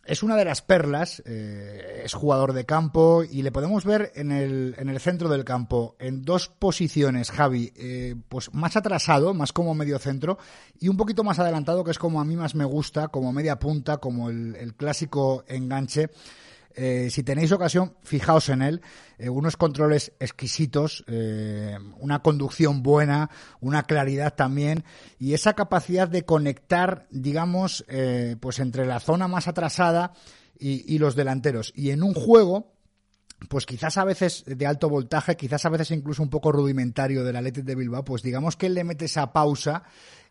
es 0.04 0.22
una 0.22 0.36
de 0.36 0.44
las 0.44 0.62
perlas, 0.62 1.22
eh, 1.26 2.02
es 2.04 2.14
jugador 2.14 2.52
de 2.52 2.64
campo 2.64 3.22
y 3.22 3.42
le 3.42 3.52
podemos 3.52 3.84
ver 3.84 4.12
en 4.14 4.32
el, 4.32 4.74
en 4.78 4.88
el 4.88 4.98
centro 5.00 5.28
del 5.28 5.44
campo, 5.44 5.96
en 5.98 6.22
dos 6.22 6.48
posiciones, 6.48 7.30
Javi, 7.30 7.72
eh, 7.76 8.16
pues 8.28 8.52
más 8.54 8.76
atrasado, 8.76 9.34
más 9.34 9.52
como 9.52 9.74
medio 9.74 9.98
centro, 9.98 10.38
y 10.78 10.88
un 10.88 10.96
poquito 10.96 11.22
más 11.22 11.38
adelantado, 11.38 11.84
que 11.84 11.90
es 11.90 11.98
como 11.98 12.20
a 12.20 12.24
mí 12.24 12.36
más 12.36 12.54
me 12.54 12.64
gusta, 12.64 13.08
como 13.08 13.32
media 13.32 13.58
punta, 13.58 13.98
como 13.98 14.30
el 14.30 14.74
clásico 14.76 15.44
enganche. 15.46 16.10
Eh, 16.74 17.08
si 17.10 17.22
tenéis 17.22 17.52
ocasión, 17.52 17.94
fijaos 18.02 18.48
en 18.48 18.62
él. 18.62 18.80
Eh, 19.18 19.28
unos 19.28 19.56
controles 19.56 20.12
exquisitos, 20.20 21.04
eh, 21.08 21.76
una 21.98 22.20
conducción 22.20 22.82
buena, 22.82 23.30
una 23.60 23.82
claridad 23.84 24.34
también 24.34 24.84
y 25.18 25.34
esa 25.34 25.54
capacidad 25.54 26.08
de 26.08 26.24
conectar, 26.24 27.06
digamos, 27.10 27.84
pues 28.40 28.58
entre 28.60 28.86
la 28.86 29.00
zona 29.00 29.28
más 29.28 29.48
atrasada 29.48 30.12
y, 30.58 30.94
y 30.94 30.98
los 30.98 31.16
delanteros. 31.16 31.72
Y 31.74 31.90
en 31.90 32.02
un 32.02 32.14
juego 32.14 32.72
pues 33.48 33.64
quizás 33.64 33.96
a 33.96 34.04
veces 34.04 34.44
de 34.46 34.66
alto 34.66 34.90
voltaje, 34.90 35.36
quizás 35.36 35.64
a 35.64 35.70
veces 35.70 35.90
incluso 35.92 36.22
un 36.22 36.28
poco 36.28 36.52
rudimentario 36.52 37.24
del 37.24 37.36
Athletic 37.36 37.64
de 37.64 37.74
Bilbao, 37.74 38.04
pues 38.04 38.22
digamos 38.22 38.56
que 38.56 38.66
él 38.66 38.74
le 38.74 38.84
mete 38.84 39.06
esa 39.06 39.32
pausa 39.32 39.82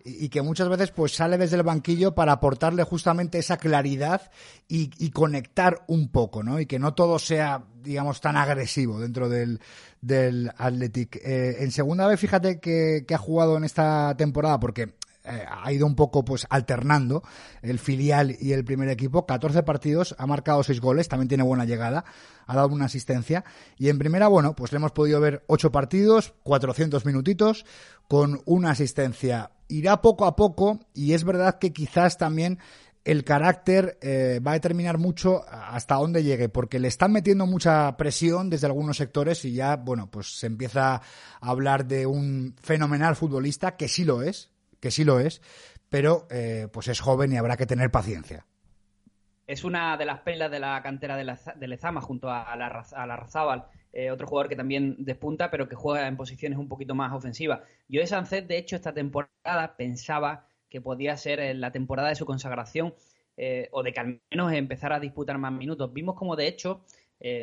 y, 0.03 0.29
que 0.29 0.41
muchas 0.41 0.69
veces 0.69 0.91
pues 0.91 1.13
sale 1.13 1.37
desde 1.37 1.57
el 1.57 1.63
banquillo 1.63 2.15
para 2.15 2.33
aportarle 2.33 2.83
justamente 2.83 3.37
esa 3.39 3.57
claridad 3.57 4.31
y, 4.67 5.09
conectar 5.11 5.83
un 5.87 6.09
poco, 6.09 6.43
¿no? 6.43 6.59
Y 6.59 6.65
que 6.65 6.79
no 6.79 6.93
todo 6.93 7.19
sea, 7.19 7.65
digamos, 7.81 8.21
tan 8.21 8.37
agresivo 8.37 8.99
dentro 8.99 9.27
del, 9.27 9.59
del 10.01 10.51
Athletic. 10.57 11.17
Eh, 11.17 11.57
en 11.59 11.71
segunda 11.71 12.07
vez, 12.07 12.19
fíjate 12.19 12.59
que, 12.59 13.05
ha 13.13 13.17
jugado 13.17 13.57
en 13.57 13.63
esta 13.63 14.15
temporada, 14.15 14.59
porque 14.59 14.93
eh, 15.25 15.45
ha 15.47 15.71
ido 15.73 15.85
un 15.85 15.95
poco 15.95 16.23
pues 16.23 16.47
alternando 16.49 17.23
el 17.61 17.77
filial 17.79 18.37
y 18.39 18.53
el 18.53 18.63
primer 18.63 18.89
equipo. 18.89 19.25
14 19.25 19.63
partidos, 19.63 20.15
ha 20.17 20.25
marcado 20.27 20.63
6 20.63 20.79
goles, 20.79 21.09
también 21.09 21.27
tiene 21.27 21.43
buena 21.43 21.65
llegada, 21.65 22.05
ha 22.45 22.55
dado 22.55 22.69
una 22.69 22.85
asistencia. 22.85 23.43
Y 23.77 23.89
en 23.89 23.99
primera, 23.99 24.27
bueno, 24.27 24.55
pues 24.55 24.71
le 24.71 24.77
hemos 24.77 24.93
podido 24.93 25.19
ver 25.19 25.43
8 25.47 25.71
partidos, 25.71 26.33
400 26.43 27.05
minutitos, 27.05 27.65
con 28.07 28.41
una 28.45 28.71
asistencia. 28.71 29.51
Irá 29.69 30.01
poco 30.01 30.25
a 30.25 30.35
poco 30.35 30.79
y 30.93 31.13
es 31.13 31.23
verdad 31.23 31.59
que 31.59 31.71
quizás 31.71 32.17
también 32.17 32.59
el 33.05 33.23
carácter 33.23 33.97
eh, 34.01 34.39
va 34.45 34.51
a 34.51 34.53
determinar 34.55 34.97
mucho 34.97 35.43
hasta 35.49 35.95
dónde 35.95 36.23
llegue, 36.23 36.49
porque 36.49 36.79
le 36.79 36.87
están 36.87 37.11
metiendo 37.11 37.45
mucha 37.45 37.95
presión 37.97 38.49
desde 38.49 38.67
algunos 38.67 38.97
sectores 38.97 39.45
y 39.45 39.53
ya, 39.53 39.77
bueno, 39.77 40.11
pues 40.11 40.37
se 40.37 40.47
empieza 40.47 40.95
a 40.95 41.01
hablar 41.39 41.85
de 41.85 42.05
un 42.05 42.55
fenomenal 42.61 43.15
futbolista, 43.15 43.77
que 43.77 43.87
sí 43.87 44.03
lo 44.03 44.21
es, 44.21 44.51
que 44.79 44.91
sí 44.91 45.03
lo 45.03 45.19
es, 45.19 45.41
pero 45.89 46.27
eh, 46.29 46.67
pues 46.71 46.87
es 46.87 46.99
joven 46.99 47.31
y 47.31 47.37
habrá 47.37 47.57
que 47.57 47.65
tener 47.65 47.89
paciencia. 47.89 48.45
Es 49.47 49.63
una 49.63 49.97
de 49.97 50.05
las 50.05 50.19
perlas 50.19 50.51
de 50.51 50.59
la 50.59 50.81
cantera 50.83 51.17
de, 51.17 51.23
la, 51.23 51.39
Lezama 51.59 52.01
junto 52.01 52.29
a 52.29 52.55
la, 52.55 52.85
a 52.95 53.05
eh, 53.93 54.11
otro 54.11 54.27
jugador 54.27 54.49
que 54.49 54.55
también 54.55 54.95
despunta, 54.99 55.49
pero 55.51 55.67
que 55.67 55.75
juega 55.75 56.07
en 56.07 56.17
posiciones 56.17 56.57
un 56.57 56.67
poquito 56.67 56.95
más 56.95 57.13
ofensivas. 57.13 57.61
Yo 57.87 58.01
de 58.01 58.07
Sancet, 58.07 58.47
de 58.47 58.57
hecho, 58.57 58.75
esta 58.75 58.93
temporada 58.93 59.75
pensaba 59.77 60.47
que 60.69 60.81
podía 60.81 61.17
ser 61.17 61.55
la 61.55 61.71
temporada 61.71 62.09
de 62.09 62.15
su 62.15 62.25
consagración 62.25 62.93
eh, 63.37 63.69
o 63.71 63.83
de 63.83 63.93
que 63.93 63.99
al 63.99 64.21
menos 64.31 64.53
empezara 64.53 64.97
a 64.97 64.99
disputar 64.99 65.37
más 65.37 65.51
minutos. 65.51 65.91
Vimos 65.93 66.15
como, 66.15 66.35
de 66.35 66.47
hecho, 66.47 66.81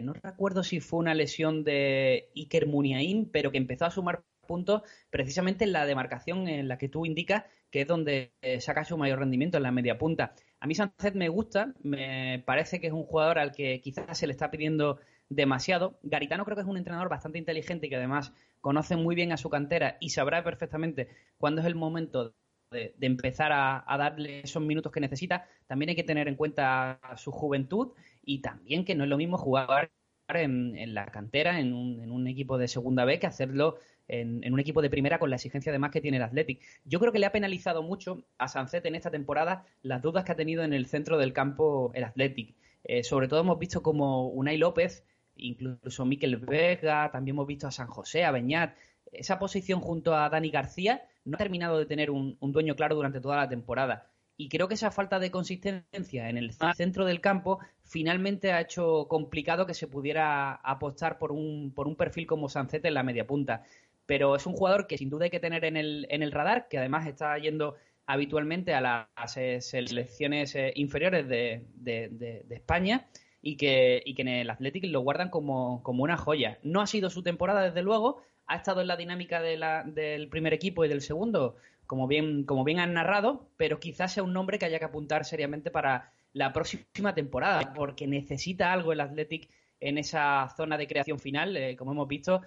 no 0.03 0.15
recuerdo 0.15 0.63
si 0.63 0.81
fue 0.81 1.01
una 1.01 1.15
lesión 1.15 1.63
de 1.63 2.31
Iker 2.35 2.67
Muniain, 2.67 3.29
pero 3.31 3.51
que 3.51 3.59
empezó 3.59 3.85
a 3.85 3.91
sumar 3.91 4.23
puntos 4.47 4.83
precisamente 5.11 5.65
en 5.65 5.73
la 5.73 5.85
demarcación 5.85 6.49
en 6.49 6.69
la 6.69 6.79
que 6.79 6.89
tú 6.89 7.05
indicas 7.05 7.45
que 7.71 7.83
es 7.83 7.87
donde 7.87 8.33
eh, 8.43 8.61
saca 8.61 8.85
su 8.85 8.97
mayor 8.97 9.19
rendimiento 9.19 9.57
en 9.57 9.63
la 9.63 9.73
media 9.73 9.99
punta. 9.99 10.35
A 10.61 10.67
mí 10.67 10.75
Sánchez 10.75 11.15
me 11.15 11.29
gusta, 11.29 11.75
me 11.83 12.43
parece 12.47 12.81
que 12.81 12.87
es 12.87 12.93
un 12.93 13.05
jugador 13.05 13.39
al 13.39 13.53
que 13.53 13.81
quizás 13.81 14.17
se 14.17 14.27
le 14.27 14.33
está 14.33 14.51
pidiendo 14.51 14.99
demasiado. 15.29 15.99
Garitano 16.03 16.45
creo 16.45 16.57
que 16.57 16.63
es 16.63 16.69
un 16.69 16.77
entrenador 16.77 17.09
bastante 17.09 17.39
inteligente 17.39 17.87
y 17.87 17.91
que 17.91 17.97
además 17.97 18.33
conoce 18.61 18.97
muy 18.97 19.15
bien 19.15 19.33
a 19.33 19.37
su 19.37 19.51
cantera 19.51 19.97
y 20.01 20.11
sabrá 20.11 20.43
perfectamente 20.45 21.09
cuándo 21.39 21.61
es 21.61 21.67
el 21.67 21.75
momento 21.75 22.35
de, 22.71 22.95
empezar 23.01 23.53
a, 23.53 23.85
darle 23.97 24.41
esos 24.41 24.63
minutos 24.63 24.93
que 24.93 25.01
necesita. 25.01 25.47
También 25.67 25.91
hay 25.91 25.97
que 25.97 26.03
tener 26.03 26.29
en 26.29 26.37
cuenta 26.37 27.01
su 27.17 27.31
juventud 27.31 27.93
y 28.25 28.41
también 28.41 28.85
que 28.85 28.95
no 28.95 29.05
es 29.05 29.11
lo 29.11 29.17
mismo 29.17 29.39
jugar 29.39 29.91
en, 30.29 30.95
la 30.95 31.07
cantera, 31.07 31.61
en 31.61 31.73
un, 31.73 32.01
en 32.01 32.11
un, 32.11 32.27
equipo 32.27 32.59
de 32.59 32.67
segunda 32.67 33.05
B, 33.05 33.21
que 33.21 33.29
hacerlo 33.29 33.77
en, 34.09 34.53
un 34.53 34.61
equipo 34.61 34.83
de 34.83 34.91
primera 34.91 35.19
con 35.19 35.31
la 35.31 35.37
exigencia 35.37 35.71
además 35.71 35.91
que 35.91 36.01
tiene 36.01 36.17
el 36.17 36.23
Athletic. 36.23 36.61
Yo 36.85 36.99
creo 36.99 37.13
que 37.13 37.19
le 37.19 37.27
ha 37.27 37.33
penalizado 37.33 37.83
mucho 37.83 38.25
a 38.39 38.49
Sancet 38.49 38.85
en 38.87 38.95
esta 38.95 39.11
temporada 39.11 39.65
las 39.83 40.03
dudas 40.03 40.25
que 40.25 40.33
ha 40.33 40.37
tenido 40.37 40.65
en 40.65 40.73
el 40.73 40.87
centro 40.87 41.19
del 41.19 41.33
campo 41.33 41.93
el 41.95 42.05
Athletic. 42.05 42.57
Eh, 42.85 43.03
sobre 43.03 43.29
todo 43.29 43.41
hemos 43.41 43.59
visto 43.59 43.83
como 43.83 44.29
Unai 44.29 44.59
López 44.59 45.05
incluso 45.37 46.05
Miquel 46.05 46.37
Vega, 46.37 47.11
también 47.11 47.35
hemos 47.35 47.47
visto 47.47 47.67
a 47.67 47.71
San 47.71 47.89
José, 47.89 48.25
a 48.25 48.31
Beñat. 48.31 48.75
Esa 49.13 49.39
posición 49.39 49.81
junto 49.81 50.15
a 50.15 50.29
Dani 50.29 50.51
García 50.51 51.03
no 51.25 51.37
ha 51.37 51.39
terminado 51.39 51.79
de 51.79 51.87
tener 51.87 52.11
un, 52.11 52.37
dueño 52.41 52.77
claro 52.77 52.97
durante 52.97 53.21
toda 53.21 53.37
la 53.37 53.49
temporada. 53.49 54.11
Y 54.37 54.49
creo 54.49 54.69
que 54.69 54.75
esa 54.75 54.91
falta 54.91 55.19
de 55.19 55.31
consistencia 55.31 56.29
en 56.29 56.37
el 56.37 56.53
centro 56.75 57.07
del 57.07 57.23
campo 57.23 57.59
finalmente 57.85 58.53
ha 58.53 58.61
hecho 58.61 59.07
complicado 59.09 59.67
que 59.67 59.73
se 59.73 59.87
pudiera 59.87 60.53
apostar 60.53 61.19
por 61.19 61.33
un, 61.33 61.73
por 61.75 61.89
un 61.89 61.97
perfil 61.97 62.27
como 62.27 62.49
Sancete 62.49 62.89
en 62.89 62.95
la 62.95 63.03
media 63.03 63.27
punta. 63.27 63.63
Pero 64.05 64.37
es 64.37 64.47
un 64.47 64.53
jugador 64.53 64.87
que 64.87 64.99
sin 64.99 65.09
duda 65.09 65.25
hay 65.25 65.31
que 65.31 65.41
tener 65.41 65.65
en 65.65 65.77
el, 65.77 66.07
en 66.11 66.23
el 66.23 66.33
radar, 66.33 66.69
que 66.69 66.79
además 66.79 67.07
está 67.07 67.39
yendo 67.39 67.77
habitualmente 68.07 68.73
a 68.73 68.81
las 68.81 69.37
eh, 69.37 69.61
selecciones 69.61 70.55
eh, 70.55 70.73
inferiores 70.77 71.29
de, 71.29 72.45
España 72.51 73.07
y 73.47 73.57
que, 73.57 74.03
y 74.05 74.15
que, 74.15 74.23
en 74.23 74.29
el 74.29 74.51
Athletic 74.51 74.85
lo 74.87 75.01
guardan 75.01 75.31
como, 75.31 75.83
una 75.85 76.17
joya. 76.17 76.59
No 76.63 76.81
ha 76.81 76.87
sido 76.87 77.11
su 77.11 77.23
temporada, 77.23 77.63
desde 77.63 77.83
luego, 77.83 78.23
ha 78.47 78.57
estado 78.57 78.81
en 78.81 78.89
la 78.89 78.97
dinámica 78.97 79.41
del 79.41 80.29
primer 80.29 80.53
equipo 80.53 80.85
y 80.85 80.89
del 80.89 81.01
segundo, 81.01 81.57
como 81.87 82.07
bien, 82.07 82.45
como 82.45 82.65
bien 82.65 82.81
han 82.81 82.95
narrado, 82.95 83.49
pero 83.57 83.79
quizás 83.79 84.13
sea 84.13 84.23
un 84.23 84.33
nombre 84.33 84.59
que 84.59 84.67
haya 84.67 84.79
que 84.79 84.85
apuntar 84.85 85.25
seriamente 85.25 85.71
para 85.71 86.13
la 86.33 86.53
próxima 86.53 87.15
temporada, 87.15 87.73
porque 87.75 88.07
necesita 88.07 88.73
algo 88.73 88.93
el 88.93 89.01
Athletic 89.01 89.49
en 89.81 89.99
esa 89.99 90.53
zona 90.57 90.77
de 90.77 90.87
creación 90.87 91.19
final. 91.19 91.57
Eh, 91.57 91.77
como 91.77 91.93
hemos 91.93 92.09
visto, 92.09 92.43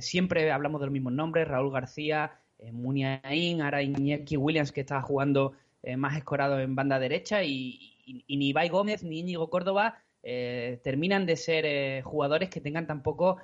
siempre 0.00 0.52
hablamos 0.52 0.80
de 0.80 0.86
los 0.86 0.92
mismos 0.92 1.14
nombres, 1.14 1.48
Raúl 1.48 1.72
García, 1.72 2.32
eh, 2.58 2.72
Muniain, 2.72 3.60
ahora 3.60 3.82
Iñaki 3.82 4.36
Williams 4.36 4.72
que 4.72 4.80
está 4.80 5.02
jugando 5.02 5.52
eh, 5.82 5.96
más 5.96 6.16
escorado 6.16 6.58
en 6.58 6.74
banda 6.74 6.98
derecha 6.98 7.42
y, 7.42 7.92
ni 8.28 8.48
Ibai 8.48 8.68
Gómez 8.68 9.02
ni 9.02 9.18
Íñigo 9.18 9.50
Córdoba 9.50 9.98
eh, 10.22 10.80
terminan 10.82 11.26
de 11.26 11.36
ser 11.36 12.02
jugadores 12.02 12.50
que 12.50 12.60
tengan 12.60 12.86
tampoco 12.86 13.38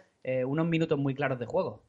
unos 0.46 0.66
minutos 0.68 0.98
muy 0.98 1.14
claros 1.14 1.38
de 1.40 1.46
juego. 1.46 1.82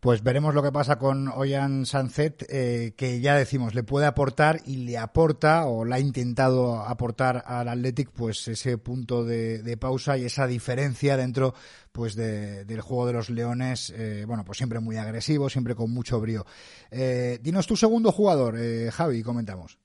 Pues 0.00 0.22
veremos 0.22 0.54
lo 0.54 0.62
que 0.62 0.72
pasa 0.72 0.98
con 0.98 1.28
Oyan 1.28 1.84
Sanzet, 1.84 2.46
eh, 2.48 2.94
que 2.96 3.20
ya 3.20 3.36
decimos, 3.36 3.74
le 3.74 3.82
puede 3.82 4.06
aportar 4.06 4.60
y 4.64 4.78
le 4.78 4.96
aporta, 4.96 5.66
o 5.66 5.84
le 5.84 5.94
ha 5.94 6.00
intentado 6.00 6.76
aportar 6.76 7.44
al 7.44 7.68
Athletic, 7.68 8.10
pues 8.10 8.48
ese 8.48 8.78
punto 8.78 9.26
de, 9.26 9.76
pausa 9.78 10.16
y 10.16 10.24
esa 10.24 10.46
diferencia 10.46 11.18
dentro 11.18 11.52
pues 11.92 12.16
del 12.16 12.80
juego 12.80 13.08
de 13.08 13.12
los 13.12 13.28
Leones, 13.28 13.90
eh, 13.94 14.24
bueno, 14.26 14.42
pues 14.42 14.56
siempre 14.56 14.80
muy 14.80 14.96
agresivo, 14.96 15.50
siempre 15.50 15.74
con 15.74 15.90
mucho 15.90 16.18
brío. 16.18 16.46
Eh, 16.90 17.38
dinos 17.42 17.66
tu 17.66 17.76
segundo 17.76 18.10
jugador, 18.10 18.56
Javi, 18.90 19.22
comentamos. 19.22 19.78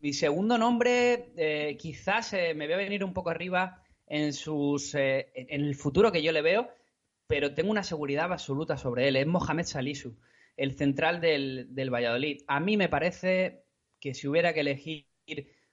Mi 0.00 0.12
segundo 0.12 0.58
nombre, 0.58 1.76
quizás 1.78 2.34
me 2.34 2.66
voy 2.66 2.74
a 2.74 2.76
venir 2.76 3.04
un 3.04 3.14
poco 3.14 3.30
arriba 3.30 3.81
en, 4.12 4.34
sus, 4.34 4.94
en 4.94 5.26
el 5.48 5.74
futuro 5.74 6.12
que 6.12 6.22
yo 6.22 6.32
le 6.32 6.42
veo, 6.42 6.68
pero 7.26 7.54
tengo 7.54 7.70
una 7.70 7.82
seguridad 7.82 8.30
absoluta 8.30 8.76
sobre 8.76 9.08
él. 9.08 9.16
Es 9.16 9.26
Mohamed 9.26 9.64
Salisu, 9.64 10.18
el 10.54 10.74
central 10.74 11.22
del, 11.22 11.90
Valladolid. 11.90 12.42
A 12.46 12.60
mí 12.60 12.76
me 12.76 12.90
parece 12.90 13.64
que 14.00 14.12
si 14.12 14.28
hubiera 14.28 14.52
que 14.52 14.60
elegir 14.60 15.06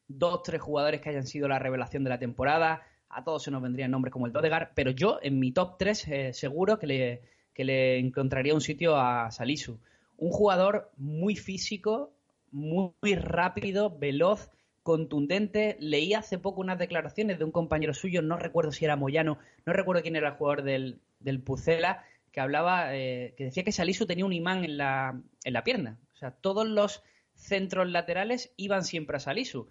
dos, 0.08 0.42
tres 0.44 0.62
jugadores 0.62 1.02
que 1.02 1.10
hayan 1.10 1.28
sido 1.28 1.50
la 1.50 1.60
revelación 1.60 2.06
de 2.06 2.12
la 2.12 2.18
temporada, 2.18 2.82
a 3.10 3.26
todos 3.26 3.44
se 3.44 3.52
nos 3.52 3.62
vendrían 3.62 3.92
nombres 3.92 4.14
como 4.14 4.26
el 4.26 4.32
Dodegar, 4.32 4.72
pero 4.74 4.92
yo 4.92 5.20
en 5.22 5.38
mi 5.38 5.52
top 5.52 5.78
3 5.78 6.08
eh, 6.08 6.34
seguro 6.34 6.80
que 6.80 6.88
le, 6.88 7.22
que 7.54 7.66
le 7.66 8.00
encontraría 8.00 8.54
un 8.54 8.62
sitio 8.62 8.96
a 8.96 9.32
Salisu. 9.32 9.82
Un 10.16 10.32
jugador 10.32 10.92
muy 10.96 11.36
físico, 11.36 12.14
muy 12.52 13.16
rápido, 13.16 13.98
veloz, 14.00 14.50
contundente. 14.90 15.78
Leí 15.80 16.16
hace 16.16 16.40
poco 16.40 16.62
unas 16.62 16.80
declaraciones 16.80 17.38
de 17.38 17.46
un 17.46 17.52
compañero 17.52 17.94
suyo, 17.94 18.24
no 18.24 18.38
recuerdo 18.38 18.72
si 18.72 18.86
era 18.86 18.96
Moyano, 18.96 19.38
no 19.68 19.74
recuerdo 19.74 20.02
quién 20.02 20.16
era 20.16 20.30
el 20.30 20.34
jugador 20.34 20.64
del, 20.64 21.00
del 21.20 21.42
Pucela 21.42 22.04
que 22.32 22.40
hablaba, 22.40 22.96
eh, 22.96 23.36
que 23.38 23.44
decía 23.44 23.64
que 23.64 23.72
Salisu 23.72 24.08
tenía 24.08 24.26
un 24.26 24.34
imán 24.34 24.64
en 24.64 24.78
la, 24.78 25.22
en 25.44 25.54
la 25.54 25.64
pierna. 25.64 26.00
O 26.16 26.18
sea, 26.18 26.32
todos 26.32 26.68
los 26.68 27.04
centros 27.36 27.88
laterales 27.88 28.52
iban 28.58 28.84
siempre 28.84 29.18
a 29.18 29.20
Salisu. 29.20 29.68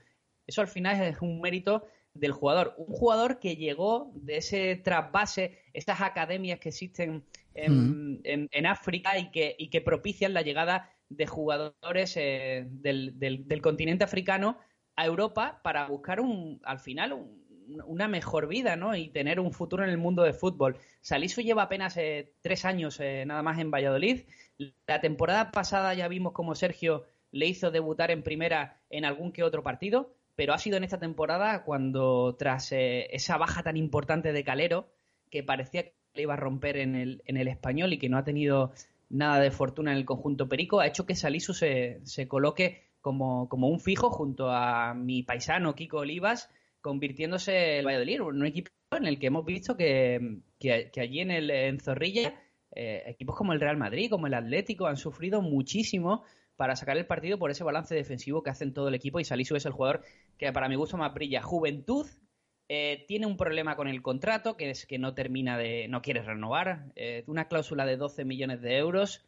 Eso 0.47 0.61
al 0.61 0.69
final 0.69 1.03
es 1.03 1.21
un 1.21 1.41
mérito 1.41 1.89
del 2.15 2.31
jugador. 2.31 2.75
Un 2.79 2.95
jugador 2.95 3.41
que 3.41 3.57
llegó 3.57 4.13
de 4.15 4.37
ese 4.37 4.77
trasvase, 4.77 5.59
estas 5.73 6.01
academias 6.01 6.61
que 6.61 6.69
existen 6.69 7.25
en, 7.55 8.21
en, 8.23 8.67
África 8.67 9.19
y 9.19 9.33
que, 9.33 9.57
y 9.59 9.69
que, 9.69 9.81
propician 9.81 10.33
la 10.33 10.43
llegada 10.43 10.93
de 11.09 11.27
jugadores 11.27 12.17
eh, 12.17 12.69
del, 12.71 13.19
del, 13.19 13.63
continente 13.63 14.05
africano 14.05 14.59
a 14.99 15.07
Europa 15.07 15.61
para 15.63 15.87
buscar 15.87 16.21
un, 16.21 16.61
al 16.65 16.81
final 16.81 17.13
un, 17.13 17.47
una 17.87 18.09
mejor 18.09 18.49
vida, 18.49 18.75
¿no? 18.75 18.97
Y 18.97 19.11
tener 19.11 19.39
un 19.39 19.53
futuro 19.53 19.85
en 19.85 19.91
el 19.91 19.97
mundo 19.97 20.25
de 20.25 20.33
fútbol. 20.33 20.77
Salisu 21.01 21.41
lleva 21.41 21.63
apenas 21.63 21.97
eh, 21.97 22.33
tres 22.41 22.65
años 22.65 22.99
eh, 22.99 23.23
nada 23.25 23.45
más 23.45 23.61
en 23.61 23.71
Valladolid. 23.71 24.23
La 24.89 25.01
temporada 25.01 25.53
pasada 25.53 25.95
ya 25.95 26.09
vimos 26.09 26.33
como 26.33 26.57
Sergio 26.57 27.05
le 27.31 27.47
hizo 27.47 27.71
debutar 27.71 28.11
en 28.11 28.25
primera 28.25 28.81
en 28.91 29.05
algún 29.05 29.31
que 29.31 29.45
otro 29.45 29.63
partido, 29.63 30.11
pero 30.35 30.53
ha 30.53 30.59
sido 30.59 30.77
en 30.77 30.83
esta 30.83 30.99
temporada 30.99 31.63
cuando 31.63 32.35
tras 32.37 32.73
eh, 32.73 33.07
esa 33.13 33.37
baja 33.37 33.63
tan 33.63 33.77
importante 33.77 34.33
de 34.33 34.43
Calero, 34.43 34.89
que 35.31 35.45
parecía 35.45 35.85
que 35.85 35.95
le 36.15 36.23
iba 36.23 36.35
a 36.35 36.39
romper 36.39 36.77
en 36.77 36.97
el, 36.97 37.23
en 37.25 37.37
el 37.37 37.47
español 37.47 37.93
y 37.93 37.99
que 37.99 38.09
no 38.09 38.19
ha 38.19 38.25
tenido 38.25 38.73
nada 39.11 39.39
de 39.39 39.53
fortuna 39.53 39.93
en 39.93 39.99
el 39.99 40.05
conjunto 40.05 40.49
Perico, 40.49 40.81
ha 40.81 40.89
hecho 40.89 41.07
que 41.07 41.15
Salisu 41.15 41.55
se, 41.55 42.01
se 42.03 42.27
coloque 42.27 42.88
como, 43.09 43.49
como 43.49 43.69
un 43.69 43.81
fijo 43.81 44.11
junto 44.11 44.51
a 44.51 44.93
mi 44.93 45.23
paisano 45.23 45.75
Kiko 45.75 46.01
Olivas 46.01 46.51
convirtiéndose 46.83 47.79
el 47.79 47.87
Valladolid 47.87 48.21
un 48.21 48.45
equipo 48.45 48.69
en 48.91 49.07
el 49.07 49.19
que 49.19 49.29
hemos 49.29 49.47
visto 49.47 49.79
que, 49.79 50.43
allí 51.01 51.21
en, 51.21 51.31
el, 51.31 51.51
en 51.51 51.81
Zorrilla 51.81 52.35
eh, 52.71 53.05
equipos 53.07 53.35
como 53.35 53.55
el 53.55 53.61
Real 53.61 53.79
Madrid, 53.79 54.11
como 54.11 54.27
el 54.27 54.35
Atlético 54.35 54.89
han 54.89 54.99
sufrido 54.99 55.41
muchísimo 55.41 56.23
para 56.55 56.77
sacar 56.77 56.99
el 56.99 57.07
partido 57.07 57.39
por 57.39 57.51
ese 57.51 57.65
balance 57.65 57.95
defensivo 57.95 58.43
que 58.43 58.51
hacen 58.51 58.75
todo 58.75 58.89
el 58.89 58.95
equipo 58.95 59.21
y 59.21 59.25
Salisu 59.25 59.57
es 59.57 59.65
el 59.65 59.73
jugador 59.73 60.03
que 60.37 60.53
para 60.53 60.69
mi 60.69 60.75
gusto 60.75 60.99
más 60.99 61.15
brilla. 61.15 61.41
Juventud, 61.41 62.07
eh, 62.69 63.07
tiene 63.09 63.25
un 63.25 63.39
problema 63.39 63.75
con 63.75 63.89
el 63.89 64.03
contrato, 64.03 64.59
que 64.59 64.69
es 64.69 64.85
que 64.85 64.99
no 64.99 65.15
termina 65.15 65.57
de, 65.57 65.89
no 65.89 66.03
quiere 66.03 66.21
renovar, 66.21 66.93
eh, 66.95 67.25
una 67.27 67.49
cláusula 67.49 67.87
de 67.87 67.97
12 67.97 68.27
millones 68.27 68.61
de 68.61 68.77
euros 68.77 69.25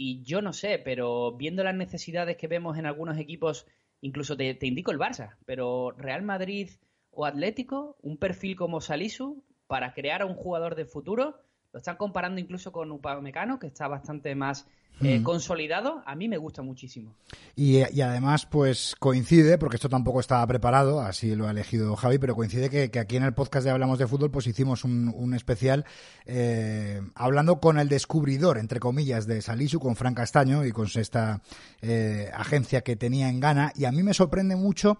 y 0.00 0.22
yo 0.22 0.42
no 0.42 0.52
sé, 0.52 0.78
pero 0.78 1.36
viendo 1.36 1.64
las 1.64 1.74
necesidades 1.74 2.36
que 2.36 2.46
vemos 2.46 2.78
en 2.78 2.86
algunos 2.86 3.18
equipos 3.18 3.66
Incluso 4.00 4.36
te, 4.36 4.56
indico 4.62 4.92
el 4.92 4.98
Barça, 4.98 5.36
pero 5.44 5.90
Real 5.92 6.22
Madrid 6.22 6.70
o 7.10 7.26
Atlético, 7.26 7.96
un 8.00 8.16
perfil 8.16 8.56
como 8.56 8.80
Salisu, 8.80 9.44
para 9.66 9.92
crear 9.92 10.22
a 10.22 10.26
un 10.26 10.34
jugador 10.34 10.76
de 10.76 10.84
futuro, 10.84 11.40
lo 11.72 11.78
están 11.78 11.96
comparando 11.96 12.40
incluso 12.40 12.70
con 12.70 12.92
Upamecano, 12.92 13.58
que 13.58 13.66
está 13.66 13.88
bastante 13.88 14.34
más 14.34 14.68
eh, 15.00 15.20
mm. 15.20 15.22
consolidado, 15.22 16.02
a 16.06 16.14
mí 16.14 16.28
me 16.28 16.38
gusta 16.38 16.62
muchísimo. 16.62 17.14
Y, 17.54 17.80
además, 18.00 18.46
pues 18.46 18.96
coincide, 18.98 19.58
porque 19.58 19.76
esto 19.76 19.88
tampoco 19.88 20.20
estaba 20.20 20.46
preparado, 20.46 21.00
así 21.00 21.34
lo 21.34 21.46
ha 21.46 21.52
elegido 21.52 21.94
Javi, 21.96 22.18
pero 22.18 22.34
coincide 22.34 22.68
que, 22.68 22.98
aquí 22.98 23.16
en 23.16 23.22
el 23.22 23.34
podcast 23.34 23.64
de 23.64 23.70
Hablamos 23.70 23.98
de 23.98 24.06
Fútbol, 24.06 24.30
pues 24.30 24.46
hicimos 24.46 24.84
un, 24.84 25.34
especial 25.34 25.84
eh, 26.26 27.00
hablando 27.14 27.60
con 27.60 27.78
el 27.78 27.88
descubridor, 27.88 28.58
entre 28.58 28.80
comillas, 28.80 29.26
de 29.26 29.40
Salisu, 29.42 29.78
con 29.78 29.94
Fran 29.94 30.14
Castaño 30.14 30.64
y 30.64 30.72
con 30.72 30.88
esta 30.92 31.42
eh, 31.80 32.30
agencia 32.34 32.80
que 32.80 32.96
tenía 32.96 33.28
en 33.28 33.40
Ghana, 33.40 33.72
y 33.76 33.84
a 33.84 33.92
mí 33.92 34.02
me 34.02 34.14
sorprende 34.14 34.56
mucho 34.56 34.98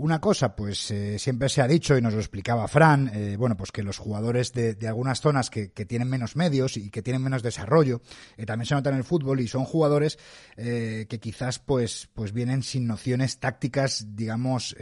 una 0.00 0.20
cosa, 0.20 0.56
pues 0.56 0.90
eh, 0.90 1.18
siempre 1.18 1.48
se 1.48 1.60
ha 1.60 1.68
dicho, 1.68 1.96
y 1.96 2.00
nos 2.00 2.14
lo 2.14 2.20
explicaba 2.20 2.66
Fran, 2.68 3.10
eh, 3.12 3.36
bueno, 3.36 3.56
pues 3.56 3.70
que 3.70 3.82
los 3.82 3.98
jugadores 3.98 4.52
de, 4.52 4.76
algunas 4.88 5.20
zonas 5.20 5.50
que, 5.50 5.68
tienen 5.68 6.08
menos 6.08 6.36
medios 6.36 6.76
y 6.76 6.90
que 6.90 7.02
tienen 7.02 7.22
menos 7.22 7.42
desarrollo, 7.42 8.00
eh, 8.36 8.46
también 8.46 8.66
se 8.66 8.74
nota 8.74 8.90
en 8.90 8.96
el 8.96 9.04
fútbol 9.04 9.40
y 9.40 9.48
son 9.48 9.64
jugadores 9.64 10.18
que 10.56 11.18
quizás 11.20 11.58
pues, 11.58 12.10
pues 12.12 12.32
vienen 12.32 12.62
sin 12.62 12.86
nociones 12.86 13.38
tácticas, 13.38 14.14
digamos, 14.14 14.76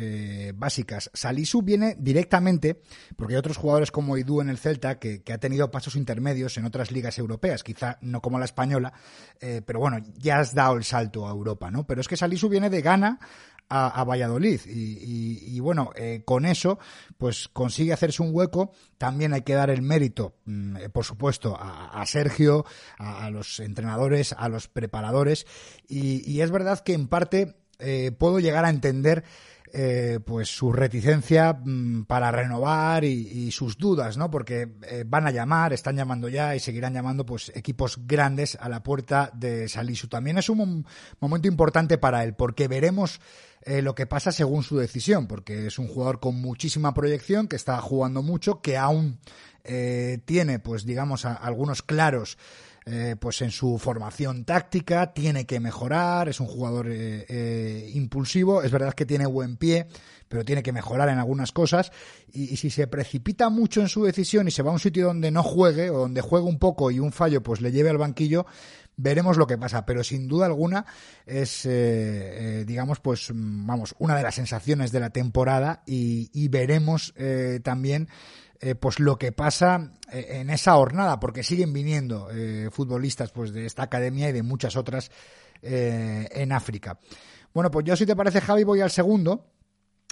básicas. 0.54 1.10
Salisu 1.14 1.62
viene 1.62 1.96
directamente, 1.98 2.80
porque 3.16 3.34
hay 3.34 3.38
otros 3.38 3.56
jugadores 3.56 3.92
como 3.92 4.16
Idu 4.16 4.40
en 4.40 4.48
el 4.48 4.58
Celta 4.58 4.98
que, 4.98 5.22
ha 5.32 5.38
tenido 5.38 5.70
pasos 5.70 5.94
intermedios 5.94 6.56
en 6.58 6.64
otras 6.64 6.90
ligas 6.90 7.18
europeas, 7.18 7.62
quizá 7.62 7.98
no 8.00 8.20
como 8.20 8.38
la 8.38 8.44
española, 8.44 8.92
pero 9.38 9.78
bueno, 9.78 9.98
ya 10.16 10.40
has 10.40 10.52
dado 10.54 10.76
el 10.76 10.84
salto 10.84 11.28
a 11.28 11.30
Europa, 11.30 11.70
¿no? 11.70 11.86
Pero 11.86 12.00
es 12.00 12.08
que 12.08 12.16
Salisu 12.16 12.48
viene 12.48 12.70
de 12.70 12.82
Ghana 12.82 13.20
a, 13.68 14.04
Valladolid. 14.04 14.60
Y, 14.66 15.60
bueno, 15.60 15.90
eh, 15.94 16.22
con 16.24 16.44
eso, 16.46 16.78
pues 17.16 17.48
consigue 17.48 17.92
hacerse 17.92 18.22
un 18.22 18.30
hueco. 18.32 18.72
También 18.96 19.32
hay 19.32 19.42
que 19.42 19.54
dar 19.54 19.70
el 19.70 19.82
mérito, 19.82 20.34
mm, 20.44 20.76
eh, 20.76 20.88
por 20.88 21.04
supuesto, 21.04 21.56
a, 21.60 22.04
Sergio, 22.06 22.64
a, 22.98 23.30
los 23.30 23.60
entrenadores, 23.60 24.34
a 24.36 24.48
los 24.48 24.68
preparadores. 24.68 25.46
Y, 25.88 26.40
es 26.40 26.50
verdad 26.50 26.80
que 26.80 26.94
en 26.94 27.08
parte 27.08 27.56
eh, 27.78 28.12
puedo 28.16 28.40
llegar 28.40 28.64
a 28.64 28.70
entender 28.70 29.24
eh, 29.72 30.18
pues 30.24 30.48
su 30.48 30.72
reticencia 30.72 31.52
mm, 31.52 32.04
para 32.04 32.30
renovar 32.30 33.04
y, 33.04 33.50
sus 33.50 33.78
dudas, 33.78 34.16
¿no? 34.16 34.30
Porque 34.30 34.68
eh, 34.82 35.04
van 35.06 35.26
a 35.26 35.30
llamar, 35.30 35.72
están 35.72 35.96
llamando 35.96 36.28
ya 36.28 36.54
y 36.54 36.60
seguirán 36.60 36.94
llamando 36.94 37.24
pues 37.24 37.50
equipos 37.54 37.98
grandes 38.06 38.56
a 38.60 38.68
la 38.68 38.82
puerta 38.82 39.30
de 39.34 39.68
Salisu. 39.68 40.08
También 40.08 40.38
es 40.38 40.48
un 40.48 40.86
momento 41.20 41.48
importante 41.48 41.98
para 41.98 42.24
él, 42.24 42.34
porque 42.34 42.68
veremos 42.68 43.20
eh, 43.62 43.82
lo 43.82 43.94
que 43.94 44.06
pasa 44.06 44.32
según 44.32 44.62
su 44.62 44.78
decisión, 44.78 45.26
porque 45.26 45.66
es 45.66 45.78
un 45.78 45.88
jugador 45.88 46.20
con 46.20 46.40
muchísima 46.40 46.94
proyección, 46.94 47.48
que 47.48 47.56
está 47.56 47.78
jugando 47.80 48.22
mucho, 48.22 48.60
que 48.60 48.76
aún 48.76 49.18
eh, 49.64 50.20
tiene, 50.24 50.58
pues 50.58 50.86
digamos, 50.86 51.24
algunos 51.24 51.82
claros 51.82 52.38
eh, 52.90 53.16
pues 53.20 53.42
en 53.42 53.50
su 53.50 53.76
formación 53.76 54.46
táctica, 54.46 55.12
tiene 55.12 55.44
que 55.44 55.60
mejorar, 55.60 56.30
es 56.30 56.40
un 56.40 56.46
jugador 56.46 56.86
eh, 56.88 57.90
impulsivo, 57.92 58.62
es 58.62 58.70
verdad 58.70 58.94
que 58.94 59.04
tiene 59.04 59.26
buen 59.26 59.58
pie, 59.58 59.88
pero 60.26 60.42
tiene 60.42 60.62
que 60.62 60.72
mejorar 60.72 61.10
en 61.10 61.18
algunas 61.18 61.52
cosas, 61.52 61.92
y, 62.32 62.56
si 62.56 62.70
se 62.70 62.86
precipita 62.86 63.50
mucho 63.50 63.82
en 63.82 63.88
su 63.88 64.04
decisión 64.04 64.48
y 64.48 64.52
se 64.52 64.62
va 64.62 64.70
a 64.70 64.72
un 64.72 64.78
sitio 64.78 65.08
donde 65.08 65.30
no 65.30 65.42
juegue, 65.42 65.90
o 65.90 65.98
donde 65.98 66.22
juegue 66.22 66.46
un 66.46 66.58
poco 66.58 66.90
y 66.90 66.98
un 66.98 67.12
fallo 67.12 67.42
pues 67.42 67.60
le 67.60 67.72
lleve 67.72 67.90
al 67.90 67.98
banquillo, 67.98 68.46
veremos 68.96 69.36
lo 69.36 69.46
que 69.46 69.58
pasa, 69.58 69.84
pero 69.84 70.02
sin 70.02 70.26
duda 70.26 70.46
alguna 70.46 70.86
es, 71.26 71.68
digamos, 72.66 73.00
pues, 73.00 73.30
vamos, 73.34 73.94
una 73.98 74.16
de 74.16 74.22
las 74.22 74.34
sensaciones 74.34 74.92
de 74.92 75.00
la 75.00 75.10
temporada 75.10 75.82
y 75.86 76.48
veremos 76.48 77.14
también 77.62 78.08
eh, 78.60 78.74
pues 78.74 78.98
lo 78.98 79.16
que 79.16 79.30
pasa 79.30 79.92
eh, 80.10 80.40
en 80.40 80.50
esa 80.50 80.74
jornada, 80.74 81.20
porque 81.20 81.42
siguen 81.42 81.72
viniendo 81.72 82.28
eh, 82.30 82.70
futbolistas 82.72 83.30
pues 83.30 83.52
de 83.52 83.66
esta 83.66 83.84
academia 83.84 84.28
y 84.28 84.32
de 84.32 84.42
muchas 84.42 84.76
otras 84.76 85.10
en 85.60 86.52
África. 86.52 87.00
Bueno, 87.52 87.68
pues 87.68 87.84
yo 87.84 87.96
si 87.96 88.06
te 88.06 88.14
parece 88.14 88.40
Javi 88.40 88.62
voy 88.62 88.80
al 88.80 88.92
segundo 88.92 89.44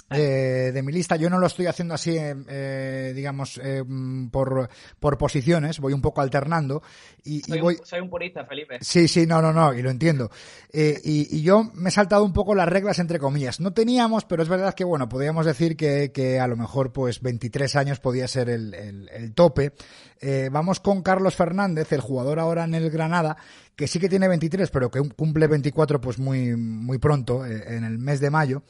eh, 0.09 0.71
de 0.73 0.83
mi 0.83 0.91
lista. 0.91 1.15
Yo 1.15 1.29
no 1.29 1.39
lo 1.39 1.47
estoy 1.47 1.65
haciendo 1.65 1.93
así, 1.93 2.15
eh, 2.17 3.13
digamos, 3.15 3.59
eh, 3.63 3.83
por, 4.31 4.69
por 4.99 5.17
posiciones, 5.17 5.79
voy 5.79 5.93
un 5.93 6.01
poco 6.01 6.21
alternando. 6.21 6.81
Y, 7.23 7.41
soy, 7.41 7.59
voy... 7.59 7.75
un, 7.75 7.85
soy 7.85 7.99
un 7.99 8.09
purista, 8.09 8.45
Felipe. 8.45 8.77
Sí, 8.81 9.07
sí, 9.07 9.25
no, 9.25 9.41
no, 9.41 9.51
no, 9.51 9.73
y 9.73 9.81
lo 9.81 9.89
entiendo. 9.89 10.31
Eh, 10.71 10.99
y, 11.03 11.37
y, 11.37 11.41
yo 11.41 11.69
me 11.73 11.89
he 11.89 11.91
saltado 11.91 12.23
un 12.23 12.33
poco 12.33 12.55
las 12.55 12.69
reglas, 12.69 12.99
entre 12.99 13.19
comillas. 13.19 13.59
No 13.59 13.73
teníamos, 13.73 14.25
pero 14.25 14.43
es 14.43 14.49
verdad 14.49 14.73
que, 14.73 14.83
bueno, 14.83 15.09
podríamos 15.09 15.45
decir 15.45 15.75
que, 15.75 16.11
que 16.13 16.39
a 16.39 16.47
lo 16.47 16.55
mejor, 16.55 16.93
pues, 16.93 17.21
23 17.21 17.75
años 17.75 17.99
podía 17.99 18.27
ser 18.27 18.49
el, 18.49 18.73
el, 18.73 19.09
el 19.09 19.33
tope. 19.33 19.73
Eh, 20.21 20.49
vamos 20.51 20.79
con 20.79 21.03
Carlos 21.03 21.35
Fernández, 21.35 21.91
el 21.91 22.01
jugador 22.01 22.39
ahora 22.39 22.63
en 22.63 22.75
el 22.75 22.89
Granada, 22.89 23.37
que 23.75 23.87
sí 23.87 23.99
que 23.99 24.09
tiene 24.09 24.27
23, 24.27 24.69
pero 24.69 24.89
que 24.89 25.01
cumple 25.09 25.47
24, 25.47 25.99
pues, 25.99 26.17
muy, 26.17 26.55
muy 26.55 26.97
pronto, 26.97 27.45
en 27.45 27.83
el 27.83 27.97
mes 27.97 28.21
de 28.21 28.29
mayo. 28.29 28.63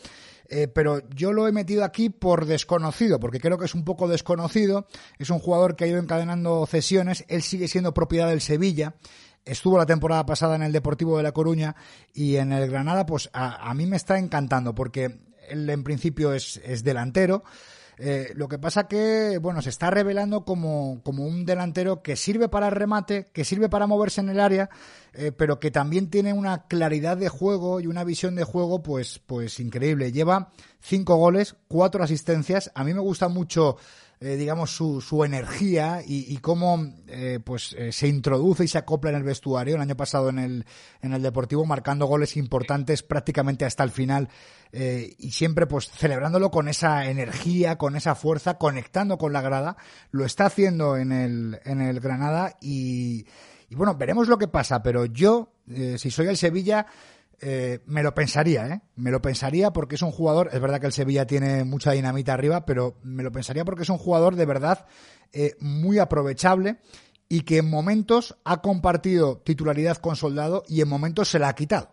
Eh, 0.49 0.67
pero 0.67 1.07
yo 1.09 1.33
lo 1.33 1.47
he 1.47 1.51
metido 1.51 1.83
aquí 1.83 2.09
por 2.09 2.45
desconocido, 2.45 3.19
porque 3.19 3.39
creo 3.39 3.57
que 3.57 3.65
es 3.65 3.75
un 3.75 3.83
poco 3.83 4.07
desconocido. 4.07 4.87
Es 5.19 5.29
un 5.29 5.39
jugador 5.39 5.75
que 5.75 5.83
ha 5.83 5.87
ido 5.87 5.99
encadenando 5.99 6.65
cesiones. 6.65 7.25
Él 7.27 7.41
sigue 7.41 7.67
siendo 7.67 7.93
propiedad 7.93 8.29
del 8.29 8.41
Sevilla. 8.41 8.95
Estuvo 9.45 9.77
la 9.77 9.85
temporada 9.85 10.25
pasada 10.25 10.55
en 10.55 10.63
el 10.63 10.71
Deportivo 10.71 11.17
de 11.17 11.23
La 11.23 11.31
Coruña 11.31 11.75
y 12.13 12.35
en 12.35 12.51
el 12.51 12.69
Granada, 12.69 13.05
pues 13.05 13.29
a, 13.31 13.69
a 13.69 13.73
mí 13.73 13.85
me 13.85 13.95
está 13.95 14.19
encantando 14.19 14.75
porque 14.75 15.19
él 15.47 15.69
en 15.69 15.83
principio 15.83 16.33
es, 16.33 16.59
es 16.63 16.83
delantero. 16.83 17.43
Eh, 17.99 18.31
lo 18.35 18.47
que 18.47 18.59
pasa 18.59 18.87
que, 18.87 19.39
bueno, 19.41 19.61
se 19.61 19.69
está 19.69 19.89
revelando 19.89 20.45
como, 20.45 21.01
como, 21.03 21.25
un 21.25 21.45
delantero 21.45 22.03
que 22.03 22.15
sirve 22.15 22.47
para 22.47 22.67
el 22.67 22.75
remate, 22.75 23.25
que 23.33 23.43
sirve 23.43 23.69
para 23.69 23.87
moverse 23.87 24.21
en 24.21 24.29
el 24.29 24.39
área, 24.39 24.69
eh, 25.13 25.31
pero 25.31 25.59
que 25.59 25.71
también 25.71 26.11
tiene 26.11 26.31
una 26.33 26.67
claridad 26.67 27.17
de 27.17 27.29
juego 27.29 27.79
y 27.79 27.87
una 27.87 28.03
visión 28.03 28.35
de 28.35 28.43
juego, 28.43 28.83
pues, 28.83 29.19
pues 29.25 29.59
increíble. 29.59 30.11
Lleva 30.11 30.51
cinco 30.79 31.15
goles, 31.15 31.55
cuatro 31.67 32.03
asistencias. 32.03 32.71
A 32.75 32.83
mí 32.83 32.93
me 32.93 32.99
gusta 32.99 33.29
mucho 33.29 33.77
eh, 34.19 34.35
digamos, 34.35 34.71
su, 34.71 34.99
su 35.01 35.23
energía 35.23 36.01
y, 36.05 36.33
y 36.33 36.37
cómo 36.37 36.83
eh, 37.07 37.39
pues 37.43 37.73
eh, 37.77 37.91
se 37.91 38.07
introduce 38.07 38.63
y 38.63 38.67
se 38.67 38.77
acopla 38.77 39.11
en 39.11 39.17
el 39.17 39.23
vestuario. 39.23 39.75
El 39.75 39.81
año 39.81 39.95
pasado 39.95 40.29
en 40.29 40.39
el, 40.39 40.65
en 41.01 41.13
el 41.13 41.21
Deportivo 41.21 41.65
marcando 41.65 42.07
goles 42.07 42.35
importantes 42.37 43.03
prácticamente 43.03 43.65
hasta 43.65 43.83
el 43.83 43.91
final 43.91 44.29
eh, 44.71 45.15
y 45.19 45.31
siempre 45.31 45.67
pues 45.67 45.89
celebrándolo 45.89 46.49
con 46.49 46.67
esa 46.67 47.09
energía, 47.09 47.77
con 47.77 47.95
esa 47.95 48.15
fuerza, 48.15 48.57
conectando 48.57 49.17
con 49.17 49.33
la 49.33 49.41
grada. 49.41 49.77
Lo 50.11 50.25
está 50.25 50.47
haciendo 50.47 50.97
en 50.97 51.11
el, 51.11 51.59
en 51.65 51.81
el 51.81 51.99
Granada 51.99 52.57
y, 52.59 53.25
y 53.69 53.75
bueno, 53.75 53.95
veremos 53.95 54.27
lo 54.27 54.37
que 54.37 54.47
pasa, 54.47 54.81
pero 54.81 55.05
yo, 55.05 55.53
eh, 55.69 55.97
si 55.97 56.09
soy 56.09 56.27
el 56.27 56.37
Sevilla, 56.37 56.87
eh, 57.39 57.79
me 57.85 58.01
lo 58.01 58.15
pensaría, 58.15 58.67
¿eh? 58.67 58.81
Me 58.95 59.11
lo 59.11 59.21
pensaría 59.21 59.71
porque 59.71 59.95
es 59.95 60.01
un 60.01 60.11
jugador, 60.11 60.49
es 60.51 60.59
verdad 60.59 60.79
que 60.79 60.87
el 60.87 60.93
Sevilla 60.93 61.27
tiene 61.27 61.63
mucha 61.63 61.91
dinamita 61.91 62.33
arriba, 62.33 62.65
pero 62.65 62.97
me 63.03 63.21
lo 63.21 63.31
pensaría 63.31 63.63
porque 63.63 63.83
es 63.83 63.89
un 63.89 63.99
jugador 63.99 64.35
de 64.35 64.45
verdad 64.45 64.87
eh, 65.33 65.55
muy 65.59 65.99
aprovechable 65.99 66.77
y 67.29 67.41
que 67.41 67.57
en 67.57 67.69
momentos 67.69 68.37
ha 68.43 68.61
compartido 68.61 69.37
titularidad 69.37 69.97
con 69.97 70.15
Soldado 70.15 70.63
y 70.67 70.81
en 70.81 70.89
momentos 70.89 71.29
se 71.29 71.37
la 71.37 71.49
ha 71.49 71.55
quitado. 71.55 71.89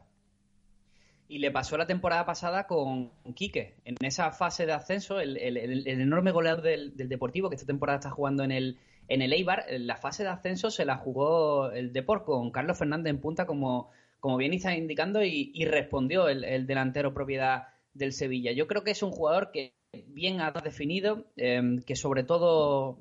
Y 1.28 1.38
le 1.38 1.50
pasó 1.50 1.76
la 1.76 1.86
temporada 1.86 2.24
pasada 2.24 2.66
con 2.66 3.10
Quique. 3.34 3.76
En 3.84 3.96
esa 4.00 4.30
fase 4.30 4.66
de 4.66 4.72
ascenso, 4.72 5.20
el, 5.20 5.36
el, 5.36 5.86
enorme 5.86 6.30
goleador 6.30 6.62
del, 6.62 6.96
del, 6.96 7.08
Deportivo, 7.08 7.48
que 7.48 7.56
esta 7.56 7.66
temporada 7.66 7.98
está 7.98 8.10
jugando 8.10 8.44
en 8.44 8.52
el, 8.52 8.78
en 9.08 9.20
el 9.20 9.32
Eibar, 9.32 9.64
la 9.68 9.96
fase 9.96 10.22
de 10.22 10.28
ascenso 10.28 10.70
se 10.70 10.84
la 10.84 10.96
jugó 10.96 11.70
el 11.70 11.92
Deport 11.92 12.24
con 12.24 12.50
Carlos 12.50 12.78
Fernández 12.78 13.10
en 13.10 13.20
punta 13.20 13.46
como 13.46 13.90
como 14.24 14.38
bien 14.38 14.54
está 14.54 14.74
indicando, 14.74 15.22
y, 15.22 15.50
y 15.52 15.66
respondió 15.66 16.28
el, 16.30 16.44
el, 16.44 16.66
delantero 16.66 17.12
propiedad 17.12 17.64
del 17.92 18.14
Sevilla. 18.14 18.52
Yo 18.52 18.66
creo 18.66 18.82
que 18.82 18.92
es 18.92 19.02
un 19.02 19.10
jugador 19.10 19.50
que 19.52 19.74
bien 20.06 20.40
ha 20.40 20.50
definido, 20.50 21.26
eh, 21.36 21.76
que 21.84 21.94
sobre 21.94 22.24
todo, 22.24 23.00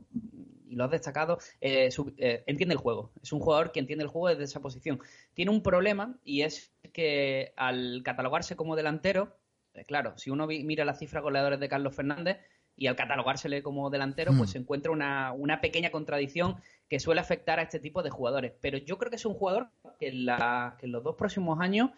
y 0.68 0.76
lo 0.76 0.84
has 0.84 0.92
destacado, 0.92 1.38
eh, 1.62 1.88
eh, 2.18 2.44
entiende 2.46 2.74
el 2.74 2.82
juego. 2.82 3.14
Es 3.22 3.32
un 3.32 3.40
jugador 3.40 3.72
que 3.72 3.80
entiende 3.80 4.04
el 4.04 4.10
juego 4.10 4.28
desde 4.28 4.44
esa 4.44 4.60
posición. 4.60 5.00
Tiene 5.34 5.52
un 5.52 5.64
problema 5.64 6.20
y 6.26 6.42
es 6.42 6.74
que 6.92 7.54
al 7.56 8.02
catalogarse 8.04 8.58
como 8.58 8.76
delantero, 8.76 9.38
eh, 9.76 9.86
claro, 9.86 10.18
si 10.18 10.30
uno 10.30 10.46
mira 10.46 10.84
las 10.84 11.00
cifras 11.00 11.24
goleadores 11.24 11.62
de 11.62 11.70
Carlos 11.70 11.96
Fernández, 11.96 12.40
y 12.76 12.88
al 12.88 12.96
catalogársele 12.96 13.62
como 13.62 13.90
delantero, 13.90 14.34
mm. 14.34 14.38
pues 14.38 14.52
se 14.52 14.58
encuentra 14.58 14.92
una, 14.92 15.32
una, 15.34 15.62
pequeña 15.62 15.92
contradicción 15.92 16.56
que 16.90 17.00
suele 17.00 17.22
afectar 17.22 17.60
a 17.60 17.64
este 17.64 17.80
tipo 17.80 18.04
de 18.04 18.10
jugadores. 18.10 18.54
Pero 18.62 18.78
yo 18.78 18.98
creo 18.98 19.10
que 19.10 19.18
es 19.18 19.26
un 19.26 19.36
jugador 19.36 19.70
que 20.00 20.10
en, 20.10 20.26
la, 20.26 20.76
que 20.80 20.88
en 20.88 20.92
los 20.92 21.04
dos 21.04 21.16
próximos 21.16 21.60
años 21.60 21.92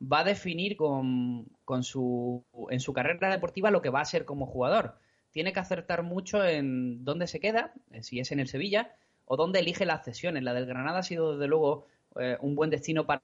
va 0.00 0.20
a 0.20 0.24
definir 0.24 0.76
con, 0.76 1.46
con 1.64 1.84
su, 1.84 2.44
en 2.70 2.80
su 2.80 2.92
carrera 2.92 3.30
deportiva 3.30 3.70
lo 3.70 3.82
que 3.82 3.90
va 3.90 4.00
a 4.00 4.04
ser 4.04 4.24
como 4.24 4.46
jugador. 4.46 4.96
Tiene 5.30 5.52
que 5.52 5.60
acertar 5.60 6.02
mucho 6.02 6.44
en 6.44 7.04
dónde 7.04 7.26
se 7.26 7.40
queda, 7.40 7.72
eh, 7.90 8.02
si 8.02 8.20
es 8.20 8.32
en 8.32 8.40
el 8.40 8.48
Sevilla, 8.48 8.94
o 9.26 9.36
dónde 9.36 9.60
elige 9.60 9.86
las 9.86 10.04
cesiones. 10.04 10.42
La 10.42 10.54
del 10.54 10.66
Granada 10.66 10.98
ha 10.98 11.02
sido, 11.02 11.32
desde 11.32 11.46
luego, 11.46 11.86
eh, 12.20 12.36
un 12.40 12.54
buen 12.54 12.70
destino 12.70 13.06
para, 13.06 13.22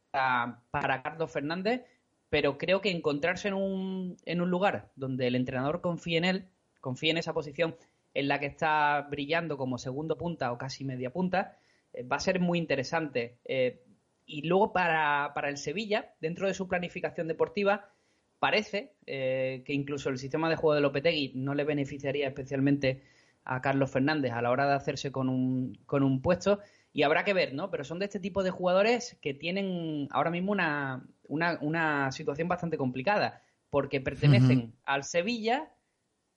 para 0.71 1.03
Carlos 1.03 1.31
Fernández, 1.31 1.83
pero 2.31 2.59
creo 2.59 2.81
que 2.81 2.91
encontrarse 2.91 3.49
en 3.49 3.55
un, 3.55 4.17
en 4.25 4.41
un 4.41 4.51
lugar 4.51 4.91
donde 4.97 5.27
el 5.27 5.35
entrenador 5.35 5.81
confíe 5.81 6.19
en 6.19 6.25
él, 6.25 6.49
confíe 6.81 7.11
en 7.11 7.19
esa 7.19 7.33
posición 7.33 7.77
en 8.15 8.29
la 8.29 8.41
que 8.41 8.47
está 8.47 9.07
brillando 9.11 9.57
como 9.57 9.79
segundo 9.79 10.17
punta 10.17 10.53
o 10.53 10.59
casi 10.59 10.85
media 10.85 11.11
punta, 11.11 11.59
eh, 11.93 12.03
va 12.03 12.17
a 12.17 12.21
ser 12.21 12.41
muy 12.41 12.59
interesante. 12.59 13.39
Eh, 13.45 13.83
y 14.27 14.43
luego 14.43 14.73
para, 14.73 15.33
para, 15.35 15.49
el 15.49 15.57
Sevilla, 15.57 16.15
dentro 16.21 16.47
de 16.47 16.55
su 16.55 16.69
planificación 16.69 17.29
deportiva, 17.29 17.91
parece 18.39 18.93
eh, 19.07 19.63
que 19.65 19.73
incluso 19.73 20.11
el 20.11 20.19
sistema 20.19 20.49
de 20.51 20.57
juego 20.57 20.75
de 20.75 20.81
Lopetegui 20.81 21.33
no 21.35 21.55
le 21.55 21.65
beneficiaría 21.65 22.29
especialmente 22.29 23.03
a 23.45 23.61
Carlos 23.63 23.91
Fernández 23.91 24.33
a 24.33 24.43
la 24.43 24.51
hora 24.51 24.67
de 24.67 24.75
hacerse 24.75 25.11
con 25.11 25.29
un, 25.29 25.79
con 25.87 26.03
un 26.03 26.21
puesto. 26.21 26.61
Y 26.93 27.03
habrá 27.03 27.25
que 27.25 27.33
ver, 27.35 27.55
¿no? 27.55 27.71
Pero 27.71 27.85
son 27.85 27.99
de 27.99 28.07
este 28.07 28.21
tipo 28.21 28.43
de 28.43 28.51
jugadores 28.51 29.19
que 29.23 29.35
tienen 29.35 30.09
ahora 30.11 30.31
mismo 30.31 30.53
una, 30.53 31.07
una, 31.27 31.59
una 31.61 32.13
situación 32.13 32.49
bastante 32.49 32.77
complicada, 32.77 33.43
porque 33.71 34.01
pertenecen 34.01 34.59
uh 34.59 34.63
-huh. 34.63 34.73
al 34.85 35.05
Sevilla, 35.05 35.71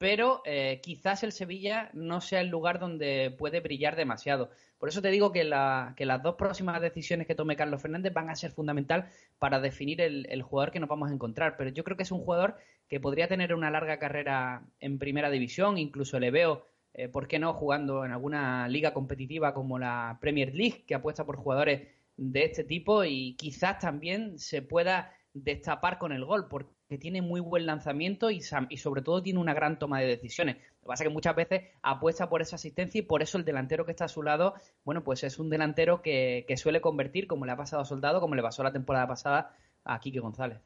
pero 0.02 0.42
eh, 0.46 0.80
quizás 0.82 1.22
el 1.22 1.32
Sevilla 1.32 1.92
no 1.94 2.22
sea 2.22 2.42
el 2.42 2.48
lugar 2.48 2.80
donde 2.80 3.36
puede 3.38 3.60
brillar 3.60 3.96
demasiado. 3.96 4.50
Por 4.80 4.90
eso 4.90 5.00
te 5.00 5.12
digo 5.12 5.32
que, 5.32 5.44
la, 5.44 5.94
que, 5.96 6.08
las 6.08 6.24
dos 6.24 6.38
próximas 6.38 6.82
decisiones 6.82 7.28
que 7.28 7.36
tome 7.36 7.56
Carlos 7.56 7.84
Fernández 7.84 8.12
van 8.12 8.32
a 8.32 8.36
ser 8.36 8.50
fundamental 8.50 9.10
para 9.38 9.60
definir 9.60 10.02
el, 10.02 10.42
jugador 10.42 10.72
que 10.72 10.80
nos 10.80 10.90
vamos 10.90 11.12
a 11.12 11.14
encontrar. 11.14 11.56
Pero 11.56 11.70
yo 11.70 11.84
creo 11.84 11.98
que 11.98 12.02
es 12.02 12.12
un 12.12 12.22
jugador 12.22 12.56
que 12.90 13.00
podría 13.00 13.28
tener 13.28 13.54
una 13.54 13.70
larga 13.70 14.00
carrera 14.00 14.64
en 14.80 14.98
primera 14.98 15.30
división, 15.30 15.78
incluso 15.78 16.20
le 16.20 16.32
veo, 16.32 16.66
eh, 16.96 17.08
¿por 17.08 17.28
qué 17.28 17.38
no?, 17.38 17.54
jugando 17.54 18.04
en 18.04 18.12
alguna 18.12 18.68
liga 18.70 18.96
competitiva 18.96 19.54
como 19.54 19.78
la 19.78 20.18
Premier 20.20 20.56
League, 20.56 20.84
que 20.88 20.96
apuesta 20.96 21.28
por 21.28 21.38
jugadores 21.38 21.90
de 22.18 22.46
este 22.46 22.64
tipo 22.64 23.04
y 23.04 23.36
quizás 23.36 23.78
también 23.78 24.40
se 24.40 24.64
pueda 24.64 25.14
destapar 25.32 26.00
con 26.00 26.12
el 26.12 26.26
gol, 26.26 26.48
que 26.92 26.98
tiene 26.98 27.22
muy 27.22 27.40
buen 27.40 27.66
lanzamiento 27.66 28.32
y, 28.32 28.42
y, 28.68 28.78
sobre 28.78 29.02
todo 29.02 29.24
tiene 29.24 29.40
una 29.40 29.54
gran 29.54 29.80
toma 29.80 30.02
de 30.02 30.08
decisiones. 30.08 30.58
Lo 30.58 30.82
que 30.82 30.88
pasa 30.88 31.04
es 31.06 31.08
que 31.08 31.14
muchas 31.14 31.38
veces 31.38 31.62
apuesta 31.82 32.28
por 32.28 32.42
esa 32.42 32.58
asistencia 32.58 33.00
y 33.00 33.04
por 33.04 33.22
eso 33.22 33.38
el 33.38 33.46
delantero 33.46 33.86
que 33.86 33.92
está 33.92 34.04
a 34.04 34.10
su 34.10 34.22
lado, 34.22 34.56
bueno, 34.84 35.02
pues 35.02 35.24
es 35.24 35.40
un 35.40 35.50
delantero 35.50 36.02
que, 36.02 36.44
que 36.50 36.58
suele 36.58 36.82
convertir, 36.82 37.28
como 37.28 37.46
le 37.46 37.54
ha 37.54 37.56
pasado 37.56 37.82
a 37.82 37.86
Soldado, 37.86 38.20
como 38.20 38.36
le 38.36 38.42
pasó 38.42 38.62
la 38.62 38.74
temporada 38.74 39.08
pasada 39.08 39.56
a 39.86 40.02
Quique 40.02 40.20
González. 40.20 40.60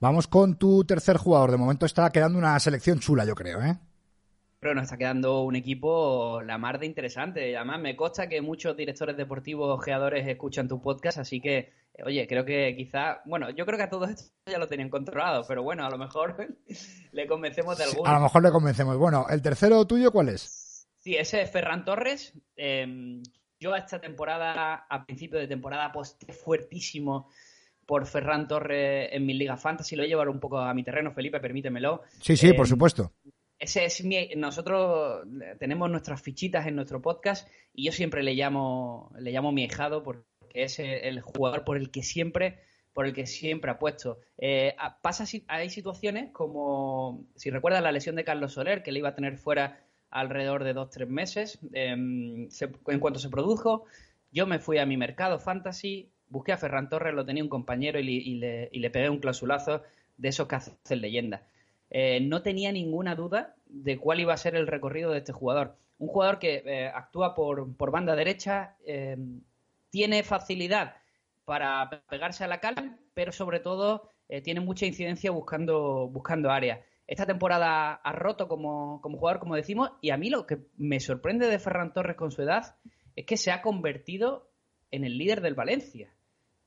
Vamos 0.00 0.26
con 0.26 0.56
tu 0.56 0.84
tercer 0.84 1.18
jugador. 1.18 1.50
De 1.50 1.58
momento 1.58 1.84
está 1.84 2.08
quedando 2.08 2.38
una 2.38 2.58
selección 2.60 2.98
chula, 2.98 3.26
yo 3.26 3.34
creo, 3.34 3.60
¿eh? 3.60 3.78
Pero 4.60 4.74
nos 4.74 4.84
está 4.84 4.96
quedando 4.96 5.42
un 5.42 5.56
equipo 5.56 6.42
la 6.42 6.58
mar 6.58 6.78
de 6.78 6.86
interesante. 6.86 7.56
Además, 7.56 7.80
me 7.80 7.96
consta 7.96 8.28
que 8.28 8.40
muchos 8.40 8.76
directores 8.76 9.16
deportivos, 9.16 9.82
geadores, 9.84 10.26
escuchan 10.26 10.68
tu 10.68 10.80
podcast, 10.80 11.18
así 11.18 11.40
que, 11.40 11.72
oye, 12.04 12.26
creo 12.26 12.44
que 12.44 12.74
quizá, 12.76 13.22
bueno, 13.24 13.50
yo 13.50 13.64
creo 13.64 13.78
que 13.78 13.84
a 13.84 13.90
todos 13.90 14.10
estos 14.10 14.32
ya 14.46 14.58
lo 14.58 14.66
tenían 14.66 14.90
controlado, 14.90 15.44
pero 15.46 15.62
bueno, 15.62 15.84
a 15.86 15.90
lo 15.90 15.98
mejor 15.98 16.36
le 17.12 17.26
convencemos 17.26 17.78
de 17.78 17.84
alguno. 17.84 18.10
A 18.10 18.14
lo 18.14 18.20
mejor 18.20 18.42
le 18.42 18.50
convencemos. 18.50 18.96
Bueno, 18.96 19.26
¿el 19.30 19.42
tercero 19.42 19.86
tuyo 19.86 20.10
cuál 20.10 20.30
es? 20.30 20.86
Sí, 20.98 21.14
ese 21.14 21.42
es 21.42 21.50
Ferran 21.50 21.84
Torres. 21.84 22.34
Em, 22.56 23.22
yo 23.60 23.72
a 23.72 23.78
esta 23.78 24.00
temporada, 24.00 24.86
a 24.88 25.06
principio 25.06 25.38
de 25.38 25.46
temporada, 25.46 25.86
aposté 25.86 26.32
fuertísimo 26.32 27.30
por 27.86 28.06
Ferran 28.06 28.48
Torres 28.48 29.08
en 29.12 29.24
mi 29.24 29.34
Liga 29.34 29.56
Fantasy. 29.56 29.96
Lo 29.96 30.02
voy 30.02 30.08
a 30.08 30.10
llevar 30.10 30.28
un 30.28 30.40
poco 30.40 30.58
a 30.58 30.74
mi 30.74 30.82
terreno, 30.82 31.12
Felipe, 31.12 31.40
permítemelo. 31.40 32.02
Sí, 32.20 32.36
sí, 32.36 32.52
por 32.52 32.66
em, 32.66 32.70
supuesto. 32.70 33.12
Ese 33.58 33.84
es 33.84 34.04
nosotros 34.36 35.26
tenemos 35.58 35.90
nuestras 35.90 36.22
fichitas 36.22 36.66
en 36.66 36.76
nuestro 36.76 37.02
podcast 37.02 37.48
y 37.74 37.84
yo 37.84 37.92
siempre 37.92 38.22
le 38.22 38.34
llamo, 38.34 39.12
le 39.18 39.32
llamo 39.32 39.52
mi 39.52 39.64
hijado 39.64 40.02
porque 40.02 40.24
es 40.54 40.78
el 40.78 41.20
jugador 41.20 41.64
por 41.64 41.76
el 41.76 41.90
que 41.90 42.02
siempre 42.02 42.58
por 42.98 43.06
el 43.06 43.12
que 43.12 43.26
siempre 43.26 43.70
apuesto. 43.70 44.18
Eh, 44.38 44.74
pasa, 45.02 45.24
hay 45.46 45.70
situaciones 45.70 46.32
como, 46.32 47.24
si 47.36 47.48
recuerdas 47.48 47.80
la 47.80 47.92
lesión 47.92 48.16
de 48.16 48.24
Carlos 48.24 48.54
Soler, 48.54 48.82
que 48.82 48.90
le 48.90 48.98
iba 48.98 49.10
a 49.10 49.14
tener 49.14 49.38
fuera 49.38 49.78
alrededor 50.10 50.64
de 50.64 50.72
dos, 50.72 50.90
tres 50.90 51.08
meses. 51.08 51.60
Em, 51.74 52.48
en 52.88 52.98
cuanto 52.98 53.20
se 53.20 53.28
produjo, 53.28 53.84
yo 54.32 54.48
me 54.48 54.58
fui 54.58 54.78
a 54.78 54.84
mi 54.84 54.96
mercado 54.96 55.38
fantasy, 55.38 56.10
busqué 56.28 56.50
a 56.50 56.56
Ferran 56.56 56.88
Torres, 56.88 57.14
lo 57.14 57.24
tenía 57.24 57.44
un 57.44 57.48
compañero 57.48 58.00
y, 58.00 58.34
le, 58.34 58.90
pegué 58.90 59.08
un 59.08 59.20
clausulazo 59.20 59.84
de 60.16 60.28
esos 60.30 60.48
que 60.48 60.56
hacen 60.56 61.00
leyenda. 61.00 61.46
Eh, 61.90 62.20
no 62.20 62.42
tenía 62.42 62.72
ninguna 62.72 63.14
duda 63.14 63.54
de 63.66 63.98
cuál 63.98 64.20
iba 64.20 64.34
a 64.34 64.38
ser 64.38 64.54
el 64.54 64.66
recorrido 64.66 65.10
de 65.12 65.18
este 65.18 65.32
jugador. 65.32 65.76
Un 65.98 66.08
jugador 66.08 66.38
que 66.38 66.62
eh, 66.64 66.88
actúa 66.88 67.34
por, 67.34 67.90
banda 67.90 68.14
derecha, 68.14 68.76
em, 68.84 69.40
tiene 69.90 70.22
facilidad 70.22 70.96
para 71.44 72.04
pegarse 72.08 72.44
a 72.44 72.48
la 72.48 72.60
cal, 72.60 72.98
pero 73.14 73.32
sobre 73.32 73.58
todo 73.60 74.10
eh, 74.28 74.42
tiene 74.42 74.60
mucha 74.60 74.86
incidencia 74.86 75.30
buscando, 75.30 76.12
áreas. 76.50 76.80
Esta 77.06 77.24
temporada 77.24 77.94
ha 77.94 78.12
roto 78.12 78.48
como, 78.48 79.00
jugador, 79.00 79.40
como 79.40 79.56
decimos, 79.56 79.90
y 80.02 80.10
a 80.10 80.18
mí 80.18 80.28
lo 80.28 80.46
que 80.46 80.58
me 80.76 81.00
sorprende 81.00 81.48
de 81.48 81.58
Ferran 81.58 81.94
Torres 81.94 82.16
con 82.16 82.30
su 82.30 82.42
edad 82.42 82.76
es 83.16 83.24
que 83.24 83.38
se 83.38 83.50
ha 83.50 83.62
convertido 83.62 84.50
en 84.90 85.04
el 85.04 85.16
líder 85.16 85.40
del 85.40 85.54
Valencia, 85.54 86.12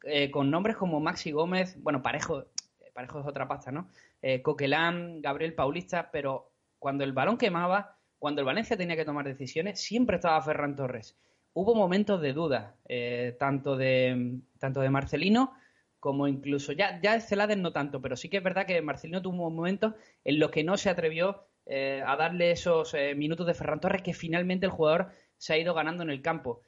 eh, 0.03 0.31
con 0.31 0.49
nombres 0.49 0.77
como 0.77 0.99
Maxi 0.99 1.31
Gómez, 1.31 1.81
bueno, 1.81 2.01
Parejo, 2.01 2.45
Parejo 2.93 3.19
es 3.19 3.25
otra 3.25 3.47
pasta, 3.47 3.71
¿no? 3.71 3.89
Eh, 4.21 4.41
Coquelán, 4.41 5.21
Gabriel 5.21 5.53
Paulista, 5.53 6.09
pero 6.11 6.51
cuando 6.79 7.03
el 7.03 7.13
balón 7.13 7.37
quemaba, 7.37 7.97
cuando 8.19 8.41
el 8.41 8.45
Valencia 8.45 8.77
tenía 8.77 8.95
que 8.95 9.05
tomar 9.05 9.25
decisiones, 9.25 9.79
siempre 9.79 10.17
estaba 10.17 10.41
Ferran 10.41 10.75
Torres 10.75 11.17
hubo 11.53 11.75
momentos 11.75 12.21
de 12.21 12.33
duda, 12.33 12.75
eh, 12.87 13.35
tanto, 13.39 13.75
de, 13.75 14.39
tanto 14.59 14.81
de 14.81 14.89
Marcelino 14.89 15.53
como 15.99 16.27
incluso, 16.27 16.71
ya, 16.71 16.99
ya 17.01 17.13
de 17.13 17.21
Celades 17.21 17.57
no 17.57 17.73
tanto, 17.73 18.01
pero 18.01 18.15
sí 18.15 18.27
que 18.27 18.37
es 18.37 18.43
verdad 18.43 18.65
que 18.65 18.81
Marcelino 18.81 19.21
tuvo 19.21 19.51
momentos 19.51 19.93
en 20.23 20.39
los 20.39 20.49
que 20.49 20.63
no 20.63 20.77
se 20.77 20.89
atrevió 20.89 21.45
eh, 21.67 22.01
a 22.05 22.15
darle 22.15 22.51
esos 22.51 22.95
minutos 23.15 23.45
de 23.45 23.53
Ferran 23.53 23.79
Torres 23.79 24.01
que 24.01 24.13
finalmente 24.13 24.65
el 24.65 24.71
jugador 24.71 25.11
se 25.37 25.53
ha 25.53 25.59
ido 25.59 25.73
ganando 25.73 26.01
en 26.03 26.09
el 26.09 26.21
campo. 26.21 26.61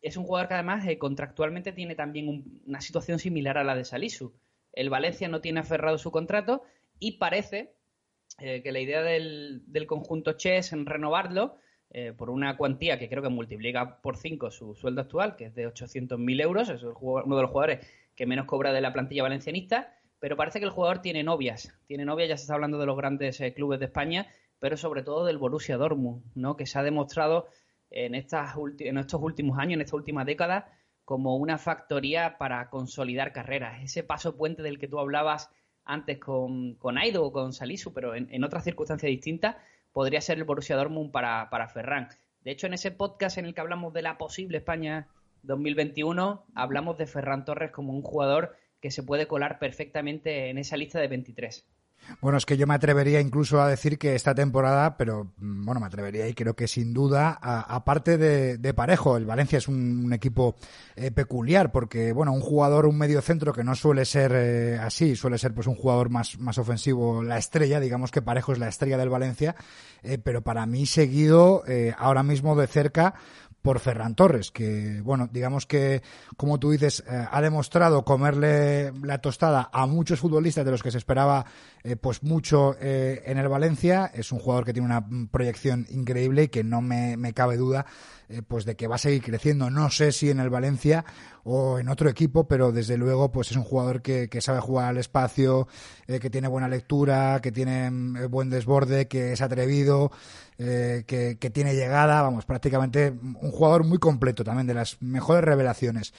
Es 0.00 0.16
un 0.16 0.24
jugador 0.24 0.48
que 0.48 0.54
además 0.54 0.86
contractualmente 0.98 1.72
tiene 1.72 1.94
también 1.94 2.62
una 2.64 2.80
situación 2.80 3.18
similar 3.18 3.58
a 3.58 3.64
la 3.64 3.74
de 3.74 3.84
Salisu. 3.84 4.32
El 4.80 4.90
Valencia 4.90 5.28
no 5.28 5.40
tiene 5.40 5.60
aferrado 5.60 5.98
su 5.98 6.10
contrato 6.10 6.62
y 6.98 7.18
parece 7.18 7.74
que 8.38 8.72
la 8.72 8.80
idea 8.80 9.02
del, 9.02 9.62
del 9.66 9.86
conjunto 9.86 10.32
Che 10.32 10.56
es 10.56 10.72
en 10.72 10.86
renovarlo 10.86 11.58
eh, 11.92 12.12
por 12.16 12.30
una 12.30 12.56
cuantía 12.56 13.00
que 13.00 13.08
creo 13.08 13.20
que 13.20 13.28
multiplica 13.30 14.00
por 14.00 14.16
5 14.16 14.52
su 14.52 14.76
sueldo 14.76 15.00
actual, 15.00 15.34
que 15.34 15.46
es 15.46 15.54
de 15.56 15.66
800.000 15.66 16.40
euros, 16.40 16.68
es 16.68 16.84
uno 16.84 17.36
de 17.36 17.42
los 17.42 17.50
jugadores 17.50 17.84
que 18.14 18.26
menos 18.26 18.46
cobra 18.46 18.72
de 18.72 18.80
la 18.80 18.92
plantilla 18.92 19.24
valencianista, 19.24 19.92
pero 20.20 20.36
parece 20.36 20.60
que 20.60 20.66
el 20.66 20.70
jugador 20.70 21.02
tiene 21.02 21.24
novias, 21.24 21.76
tiene 21.86 22.04
novias, 22.04 22.28
ya 22.28 22.36
se 22.36 22.42
está 22.42 22.54
hablando 22.54 22.78
de 22.78 22.86
los 22.86 22.96
grandes 22.96 23.40
eh, 23.40 23.52
clubes 23.54 23.80
de 23.80 23.86
España, 23.86 24.28
pero 24.60 24.76
sobre 24.76 25.02
todo 25.02 25.24
del 25.24 25.38
Borussia 25.38 25.78
Dortmund, 25.78 26.22
¿no? 26.36 26.56
que 26.56 26.66
se 26.66 26.78
ha 26.78 26.84
demostrado 26.84 27.48
en, 27.90 28.14
estas 28.14 28.54
en 28.78 28.96
estos 28.96 29.20
últimos 29.20 29.58
años, 29.58 29.74
en 29.74 29.80
esta 29.80 29.96
última 29.96 30.24
década, 30.24 30.72
como 31.10 31.34
una 31.34 31.58
factoría 31.58 32.38
para 32.38 32.70
consolidar 32.70 33.32
carreras. 33.32 33.82
Ese 33.82 34.04
paso 34.04 34.36
puente 34.36 34.62
del 34.62 34.78
que 34.78 34.86
tú 34.86 35.00
hablabas 35.00 35.50
antes 35.84 36.20
con, 36.20 36.76
con 36.76 36.98
Aido 36.98 37.24
o 37.24 37.32
con 37.32 37.52
Salisu, 37.52 37.92
pero 37.92 38.14
en, 38.14 38.28
en 38.30 38.44
otras 38.44 38.62
circunstancias 38.62 39.10
distintas, 39.10 39.56
podría 39.90 40.20
ser 40.20 40.38
el 40.38 40.44
Borussia 40.44 40.76
Dortmund 40.76 41.10
para, 41.10 41.50
para 41.50 41.66
Ferran. 41.66 42.10
De 42.42 42.52
hecho, 42.52 42.68
en 42.68 42.74
ese 42.74 42.92
podcast 42.92 43.38
en 43.38 43.46
el 43.46 43.54
que 43.54 43.60
hablamos 43.60 43.92
de 43.92 44.02
la 44.02 44.18
posible 44.18 44.58
España 44.58 45.08
2021, 45.42 46.46
hablamos 46.54 46.96
de 46.96 47.08
Ferran 47.08 47.44
Torres 47.44 47.72
como 47.72 47.92
un 47.92 48.02
jugador 48.02 48.54
que 48.80 48.92
se 48.92 49.02
puede 49.02 49.26
colar 49.26 49.58
perfectamente 49.58 50.48
en 50.48 50.58
esa 50.58 50.76
lista 50.76 51.00
de 51.00 51.08
23. 51.08 51.66
Bueno, 52.20 52.38
es 52.38 52.46
que 52.46 52.56
yo 52.56 52.66
me 52.66 52.74
atrevería 52.74 53.20
incluso 53.20 53.60
a 53.60 53.68
decir 53.68 53.98
que 53.98 54.14
esta 54.14 54.34
temporada, 54.34 54.96
pero 54.96 55.32
mm, 55.38 55.64
bueno, 55.64 55.80
me 55.80 55.86
atrevería 55.86 56.28
y 56.28 56.34
creo 56.34 56.54
que 56.54 56.68
sin 56.68 56.92
duda, 56.92 57.38
aparte 57.40 58.18
de, 58.18 58.74
parejo, 58.74 59.16
el 59.16 59.26
Valencia 59.26 59.58
es 59.58 59.68
un, 59.68 60.12
equipo 60.12 60.56
eh, 60.96 61.10
peculiar 61.10 61.70
porque, 61.72 62.12
bueno, 62.12 62.32
un 62.32 62.40
jugador, 62.40 62.86
un 62.86 62.98
medio 62.98 63.22
centro 63.22 63.52
que 63.52 63.64
no 63.64 63.74
suele 63.74 64.04
ser 64.04 64.32
eh, 64.34 64.78
así, 64.78 65.14
suele 65.14 65.38
ser 65.38 65.54
pues 65.54 65.66
un 65.66 65.76
jugador 65.76 66.10
más, 66.10 66.38
más 66.38 66.58
ofensivo, 66.58 67.22
la 67.22 67.38
estrella, 67.38 67.80
digamos 67.80 68.10
que 68.10 68.22
parejo 68.22 68.52
es 68.52 68.58
la 68.58 68.68
estrella 68.68 68.98
del 68.98 69.08
Valencia, 69.08 69.54
eh, 70.02 70.18
pero 70.18 70.42
para 70.42 70.66
mí 70.66 70.86
seguido 70.86 71.64
ahora 71.96 72.22
mismo 72.22 72.56
de 72.56 72.66
cerca 72.66 73.14
por 73.62 73.78
Ferran 73.78 74.14
Torres, 74.14 74.50
que, 74.50 75.00
bueno, 75.02 75.28
digamos 75.30 75.66
que, 75.66 76.02
como 76.36 76.58
tú 76.58 76.70
dices, 76.70 77.04
eh, 77.06 77.26
ha 77.30 77.40
demostrado 77.42 78.04
comerle 78.04 78.92
la 79.02 79.18
tostada 79.18 79.68
a 79.72 79.86
muchos 79.86 80.20
futbolistas 80.20 80.64
de 80.64 80.70
los 80.70 80.82
que 80.82 80.90
se 80.90 80.98
esperaba, 80.98 81.44
eh, 81.82 81.96
pues 81.96 82.22
mucho 82.22 82.74
eh, 82.80 83.22
en 83.26 83.38
el 83.38 83.48
Valencia. 83.48 84.10
Es 84.14 84.32
un 84.32 84.38
jugador 84.38 84.64
que 84.64 84.72
tiene 84.72 84.86
una 84.86 85.06
proyección 85.30 85.86
increíble 85.90 86.44
y 86.44 86.48
que 86.48 86.64
no 86.64 86.80
me, 86.80 87.16
me 87.16 87.32
cabe 87.32 87.56
duda 87.56 87.86
pues 88.46 88.64
de 88.64 88.76
que 88.76 88.86
va 88.86 88.94
a 88.94 88.98
seguir 88.98 89.22
creciendo. 89.22 89.70
No 89.70 89.90
sé 89.90 90.12
si 90.12 90.30
en 90.30 90.38
el 90.38 90.50
Valencia 90.50 91.04
o 91.44 91.78
en 91.78 91.88
otro 91.88 92.08
equipo, 92.08 92.46
pero 92.46 92.72
desde 92.72 92.96
luego 92.96 93.32
pues 93.32 93.50
es 93.50 93.56
un 93.56 93.64
jugador 93.64 94.02
que, 94.02 94.28
sabe 94.40 94.60
jugar 94.60 94.88
al 94.88 94.98
espacio, 94.98 95.68
eh, 96.06 96.18
que 96.18 96.30
tiene 96.30 96.48
buena 96.48 96.68
lectura, 96.68 97.40
que 97.42 97.52
tiene 97.52 97.90
mm, 97.90 98.30
buen 98.30 98.50
desborde, 98.50 99.08
que 99.08 99.32
es 99.32 99.42
atrevido, 99.42 100.10
eh, 100.58 101.04
que, 101.06 101.38
que 101.38 101.50
tiene 101.50 101.74
llegada, 101.74 102.22
vamos, 102.22 102.44
prácticamente 102.44 103.10
un 103.10 103.50
jugador 103.50 103.84
muy 103.84 103.98
completo 103.98 104.44
también, 104.44 104.66
de 104.66 104.74
las 104.74 105.00
mejores 105.00 105.44
revelaciones. 105.44 106.12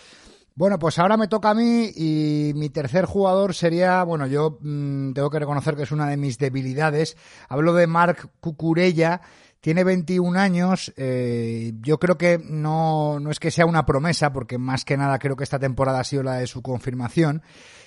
Bueno, 0.54 0.78
pues 0.80 1.00
ahora 1.00 1.16
me 1.16 1.30
toca 1.30 1.52
a 1.52 1.54
mí 1.54 1.92
y 1.96 2.52
mi 2.56 2.70
tercer 2.70 3.06
jugador 3.06 3.56
sería, 3.56 4.04
bueno, 4.04 4.28
yo 4.28 4.58
mm, 4.62 5.14
tengo 5.14 5.30
que 5.30 5.40
reconocer 5.40 5.76
que 5.76 5.84
es 5.84 5.92
una 5.92 6.08
de 6.08 6.18
mis 6.18 6.38
debilidades. 6.38 7.16
Hablo 7.48 7.74
de 7.74 7.88
Marc 7.88 8.28
Cucurella, 8.42 9.22
tiene 9.62 9.84
21 9.84 10.40
años, 10.40 10.92
eh, 10.98 11.74
yo 11.82 12.00
creo 12.00 12.18
que 12.18 12.40
no, 12.44 13.20
no 13.20 13.30
es 13.30 13.40
que 13.40 13.52
sea 13.52 13.68
una 13.68 13.86
promesa, 13.86 14.34
porque 14.34 14.58
más 14.58 14.84
que 14.84 14.98
nada 14.98 15.20
creo 15.20 15.36
que 15.36 15.44
esta 15.44 15.60
temporada 15.60 16.00
ha 16.00 16.04
sido 16.04 16.24
la 16.24 16.36
de 16.36 16.48
su 16.48 16.64
confirmación. 16.64 17.44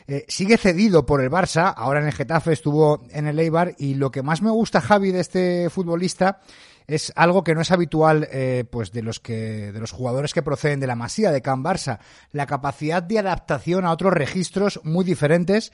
Eh, 0.06 0.24
sigue 0.28 0.56
cedido 0.56 1.04
por 1.04 1.20
el 1.20 1.30
Barça, 1.30 1.74
ahora 1.76 2.00
en 2.00 2.06
el 2.06 2.12
Getafe 2.12 2.52
estuvo 2.52 3.02
en 3.10 3.26
el 3.26 3.38
Eibar 3.40 3.74
y 3.76 3.94
lo 3.94 4.12
que 4.12 4.22
más 4.22 4.40
me 4.40 4.50
gusta, 4.50 4.80
Javi, 4.80 5.10
de 5.10 5.20
este 5.20 5.68
futbolista 5.68 6.40
es 6.86 7.12
algo 7.16 7.42
que 7.42 7.54
no 7.54 7.62
es 7.62 7.70
habitual 7.70 8.28
eh, 8.30 8.64
pues 8.70 8.92
de 8.92 9.02
los 9.02 9.18
que 9.18 9.72
de 9.72 9.80
los 9.80 9.90
jugadores 9.90 10.34
que 10.34 10.42
proceden 10.42 10.80
de 10.80 10.86
la 10.86 10.96
Masía 10.96 11.32
de 11.32 11.42
Can 11.42 11.64
Barça, 11.64 11.98
la 12.30 12.46
capacidad 12.46 13.02
de 13.02 13.18
adaptación 13.18 13.84
a 13.86 13.92
otros 13.92 14.12
registros 14.12 14.80
muy 14.84 15.04
diferentes 15.04 15.72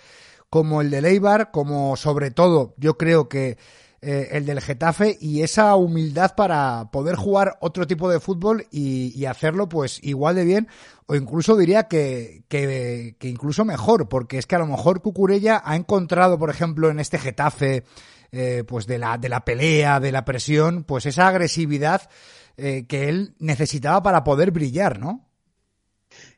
como 0.48 0.80
el 0.80 0.90
del 0.90 1.04
Eibar, 1.04 1.50
como 1.50 1.96
sobre 1.96 2.30
todo 2.30 2.74
yo 2.78 2.96
creo 2.96 3.28
que 3.28 3.58
eh, 4.02 4.28
el 4.32 4.46
del 4.46 4.60
Getafe 4.60 5.18
y 5.20 5.42
esa 5.42 5.76
humildad 5.76 6.34
para 6.34 6.90
poder 6.90 7.16
jugar 7.16 7.58
otro 7.60 7.86
tipo 7.86 8.10
de 8.10 8.20
fútbol 8.20 8.66
y, 8.70 9.24
hacerlo 9.26 9.68
pues 9.68 10.00
igual 10.02 10.36
de 10.36 10.44
bien 10.44 10.68
o 11.06 11.14
incluso 11.14 11.56
diría 11.56 11.84
que, 11.84 12.44
que, 12.48 13.14
incluso 13.20 13.64
mejor 13.64 14.08
porque 14.08 14.38
es 14.38 14.46
que 14.46 14.56
a 14.56 14.60
lo 14.60 14.66
mejor 14.66 15.02
Cucurella 15.02 15.60
ha 15.64 15.76
encontrado 15.76 16.38
por 16.38 16.50
ejemplo 16.50 16.90
en 16.90 16.98
este 16.98 17.18
Getafe 17.18 17.84
eh, 18.32 18.64
pues 18.66 18.86
de 18.86 18.98
la, 18.98 19.18
de 19.18 19.28
la 19.28 19.44
pelea, 19.44 20.00
de 20.00 20.12
la 20.12 20.24
presión, 20.24 20.84
pues 20.84 21.04
esa 21.04 21.28
agresividad 21.28 22.08
eh, 22.56 22.86
que 22.86 23.08
él 23.08 23.34
necesitaba 23.38 24.02
para 24.02 24.24
poder 24.24 24.50
brillar, 24.50 24.98
¿no? 24.98 25.30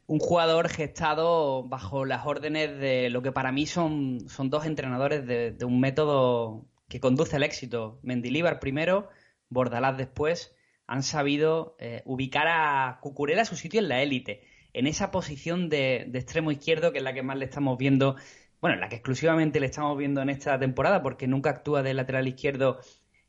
un 0.07 0.19
jugador 0.19 0.69
gestado 0.69 1.63
bajo 1.65 2.05
las 2.05 2.27
órdenes 2.27 2.79
de 2.79 3.09
lo 3.09 3.23
que 3.23 3.33
para 3.33 3.53
mí 3.53 3.67
son, 3.67 4.29
son 4.29 4.51
dos 4.51 4.67
entrenadores 4.67 5.27
de, 5.27 5.57
un 5.65 5.81
método 5.81 6.67
que 6.93 7.01
conduce 7.01 7.37
al 7.37 7.43
éxito. 7.43 7.99
Mendilíbar 8.03 8.61
primero, 8.61 9.09
Bordalás 9.49 9.97
después, 9.97 10.55
han 10.87 11.03
sabido 11.03 11.75
eh, 11.79 12.03
ubicar 12.05 12.47
a 12.49 12.99
Cucurella 13.01 13.41
a 13.41 13.47
su 13.47 13.57
sitio 13.57 13.81
en 13.81 13.89
la 13.89 14.03
élite, 14.03 14.43
en 14.75 14.87
esa 14.87 15.11
posición 15.11 15.71
de, 15.71 16.11
extremo 16.13 16.51
izquierdo 16.51 16.93
que 16.93 16.99
es 16.99 17.05
la 17.05 17.15
que 17.15 17.23
más 17.23 17.39
le 17.39 17.47
estamos 17.47 17.79
viendo, 17.79 18.17
bueno, 18.61 18.77
la 18.77 18.91
que 18.91 18.97
exclusivamente 18.97 19.59
le 19.59 19.67
estamos 19.67 19.97
viendo 19.97 20.21
en 20.21 20.29
esta 20.29 20.59
temporada, 20.59 21.03
porque 21.03 21.27
nunca 21.27 21.49
actúa 21.49 21.83
de 21.83 21.95
lateral 21.95 22.29
izquierdo. 22.29 22.81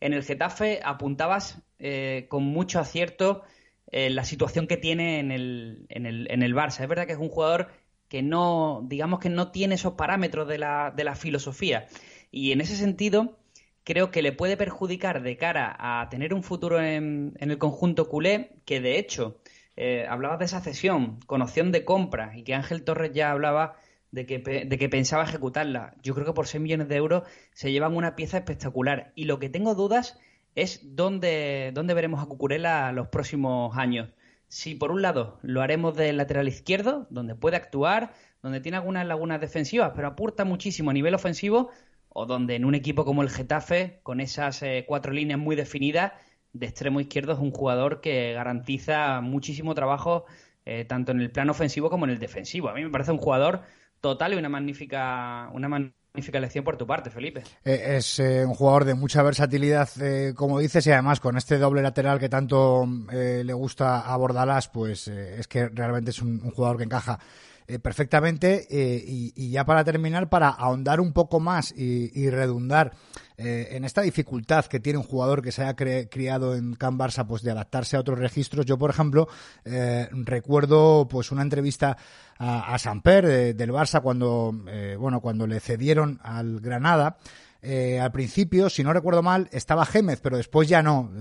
En 0.02 0.12
el 0.12 0.24
Getafe 0.24 0.82
apuntabas 0.84 1.62
eh, 1.80 2.26
con 2.28 2.44
mucho 2.44 2.82
acierto 2.82 3.44
eh, 3.92 4.10
la 4.10 4.26
situación 4.26 4.68
que 4.68 4.76
tiene 4.76 5.20
en 5.20 5.32
el, 5.32 5.86
en, 5.88 6.06
el, 6.06 6.30
en 6.30 6.44
el 6.44 6.54
Barça. 6.54 6.82
Es 6.82 6.90
verdad 6.90 7.08
que 7.08 7.14
es 7.14 7.20
un 7.20 7.30
jugador 7.30 7.70
que 8.10 8.22
no, 8.22 8.82
digamos 8.90 9.22
que 9.22 9.30
no 9.30 9.52
tiene 9.52 9.76
esos 9.76 9.94
parámetros 9.94 10.50
de 10.50 10.58
la, 10.58 10.92
de 10.94 11.06
la 11.06 11.16
filosofía. 11.16 11.88
Y 12.30 12.52
en 12.52 12.60
ese 12.60 12.76
sentido, 12.76 13.40
creo 13.84 14.12
que 14.12 14.22
le 14.22 14.32
puede 14.32 14.58
perjudicar 14.58 15.22
de 15.22 15.38
cara 15.38 15.76
a 15.78 16.10
tener 16.10 16.34
un 16.34 16.44
futuro 16.44 16.82
en, 16.82 17.34
el 17.40 17.58
conjunto 17.58 18.10
culé, 18.10 18.52
que 18.66 18.82
de 18.82 18.98
hecho, 18.98 19.38
eh, 19.76 20.06
hablabas 20.10 20.40
de 20.40 20.46
esa 20.46 20.62
cesión 20.62 21.20
con 21.26 21.42
opción 21.42 21.72
de 21.72 21.86
compra 21.86 22.38
y 22.38 22.44
que 22.44 22.54
Ángel 22.54 22.84
Torres 22.84 23.12
ya 23.14 23.32
hablaba 23.32 23.76
de 24.12 24.26
que, 24.26 24.40
de 24.40 24.78
que 24.78 24.90
pensaba 24.90 25.24
ejecutarla. 25.24 25.96
Yo 26.04 26.14
creo 26.14 26.26
que 26.26 26.34
por 26.34 26.48
6 26.48 26.62
millones 26.62 26.88
de 26.88 26.96
euros 26.96 27.24
se 27.52 27.72
llevan 27.72 27.96
una 27.96 28.16
pieza 28.16 28.38
espectacular. 28.38 29.12
Y 29.16 29.26
lo 29.26 29.40
que 29.40 29.50
tengo 29.50 29.74
dudas 29.74 30.20
es 30.56 30.82
dónde, 30.96 31.72
dónde 31.74 31.94
veremos 31.94 32.22
a 32.22 32.28
Cucurella 32.28 32.92
los 32.92 33.08
próximos 33.08 33.76
años. 33.76 34.10
Si 34.48 34.76
por 34.76 34.92
un 34.92 35.02
lado 35.02 35.40
lo 35.42 35.62
haremos 35.62 35.96
del 35.98 36.18
lateral 36.18 36.48
izquierdo, 36.48 37.08
donde 37.10 37.34
puede 37.34 37.58
actuar, 37.58 38.14
donde 38.44 38.60
tiene 38.60 38.78
algunas 38.78 39.08
lagunas 39.08 39.42
defensivas, 39.42 39.94
pero 39.96 40.10
aporta 40.10 40.46
muchísimo 40.46 40.92
a 40.92 40.94
nivel 40.94 41.16
ofensivo, 41.16 41.72
o 42.14 42.26
donde 42.26 42.56
en 42.56 42.66
un 42.66 42.76
equipo 42.76 43.06
como 43.06 43.24
el 43.24 43.30
Getafe, 43.30 44.00
con 44.04 44.22
esas 44.22 44.62
eh, 44.62 44.86
cuatro 44.88 45.12
líneas 45.12 45.40
muy 45.40 45.56
definidas, 45.56 46.14
de 46.54 46.68
extremo 46.68 47.00
izquierdo 47.00 47.34
es 47.34 47.40
un 47.40 47.52
jugador 47.52 48.00
que 48.00 48.34
garantiza 48.34 49.20
muchísimo 49.22 49.74
trabajo 49.74 50.26
eh, 50.66 50.86
tanto 50.86 51.12
en 51.12 51.20
el 51.20 51.32
plano 51.32 51.52
ofensivo 51.52 51.90
como 51.90 52.06
en 52.06 52.12
el 52.12 52.20
defensivo. 52.20 52.70
A 52.70 52.74
mí 52.74 52.84
me 52.84 52.92
parece 52.92 53.12
un 53.12 53.18
jugador 53.18 53.62
total 54.00 54.34
y 54.34 54.38
una 54.38 54.50
magnífica, 54.50 55.50
una 55.54 55.68
magnífica 55.68 56.40
lección 56.40 56.64
por 56.64 56.78
tu 56.78 56.86
parte, 56.86 57.10
Felipe. 57.10 57.44
Eh, 57.66 57.96
es 57.98 58.20
un 58.20 58.54
jugador 58.54 58.86
de 58.86 58.94
mucha 58.94 59.24
versatilidad, 59.24 59.90
como 60.36 60.60
dices, 60.60 60.86
y 60.86 60.92
además 60.92 61.20
con 61.20 61.36
este 61.38 61.58
doble 61.58 61.82
lateral 61.82 62.20
que 62.20 62.30
tanto 62.30 62.88
le 63.12 63.54
gusta 63.54 64.02
a 64.02 64.16
Bordalás, 64.16 64.68
pues 64.68 65.08
es 65.08 65.48
que 65.48 65.70
realmente 65.70 66.12
es 66.12 66.22
un 66.22 66.52
jugador 66.52 66.78
que 66.78 66.84
encaja 66.84 67.20
eh, 67.66 67.80
perfectamente. 67.80 68.68
Eh, 68.70 69.04
y, 69.06 69.50
ya 69.50 69.66
para 69.66 69.84
terminar, 69.84 70.30
para 70.30 70.50
ahondar 70.50 71.00
un 71.00 71.14
poco 71.14 71.40
más 71.40 71.74
y, 71.76 72.30
redundar 72.30 72.92
eh, 73.38 73.70
en 73.72 73.86
esta 73.86 74.02
dificultad 74.02 74.66
que 74.66 74.80
tiene 74.80 74.98
un 74.98 75.06
jugador 75.06 75.42
que 75.42 75.52
se 75.52 75.64
haya 75.64 75.76
criado 75.76 76.56
en 76.56 76.76
Can 76.76 76.98
Barça, 76.98 77.26
pues 77.26 77.42
de 77.42 77.52
adaptarse 77.52 77.96
a 77.96 78.00
otros 78.00 78.20
registros. 78.20 78.66
Yo, 78.66 78.78
por 78.78 78.90
ejemplo, 78.90 79.28
recuerdo 79.64 81.08
pues 81.10 81.32
una 81.32 81.42
entrevista 81.42 81.98
a, 82.38 82.74
a 82.74 82.80
Samper 82.80 83.56
del 83.56 83.72
Barça 83.72 84.02
cuando, 84.02 84.54
bueno, 85.00 85.22
cuando 85.22 85.48
le 85.48 85.60
cedieron 85.60 86.20
al 86.24 86.60
Granada. 86.60 87.18
al 87.64 88.12
principio, 88.12 88.70
si 88.70 88.84
no 88.84 88.92
recuerdo 88.92 89.22
mal, 89.22 89.50
estaba 89.52 89.86
Gémez, 89.86 90.20
pero 90.22 90.38
después 90.38 90.68
ya 90.68 90.82
no. 90.82 91.12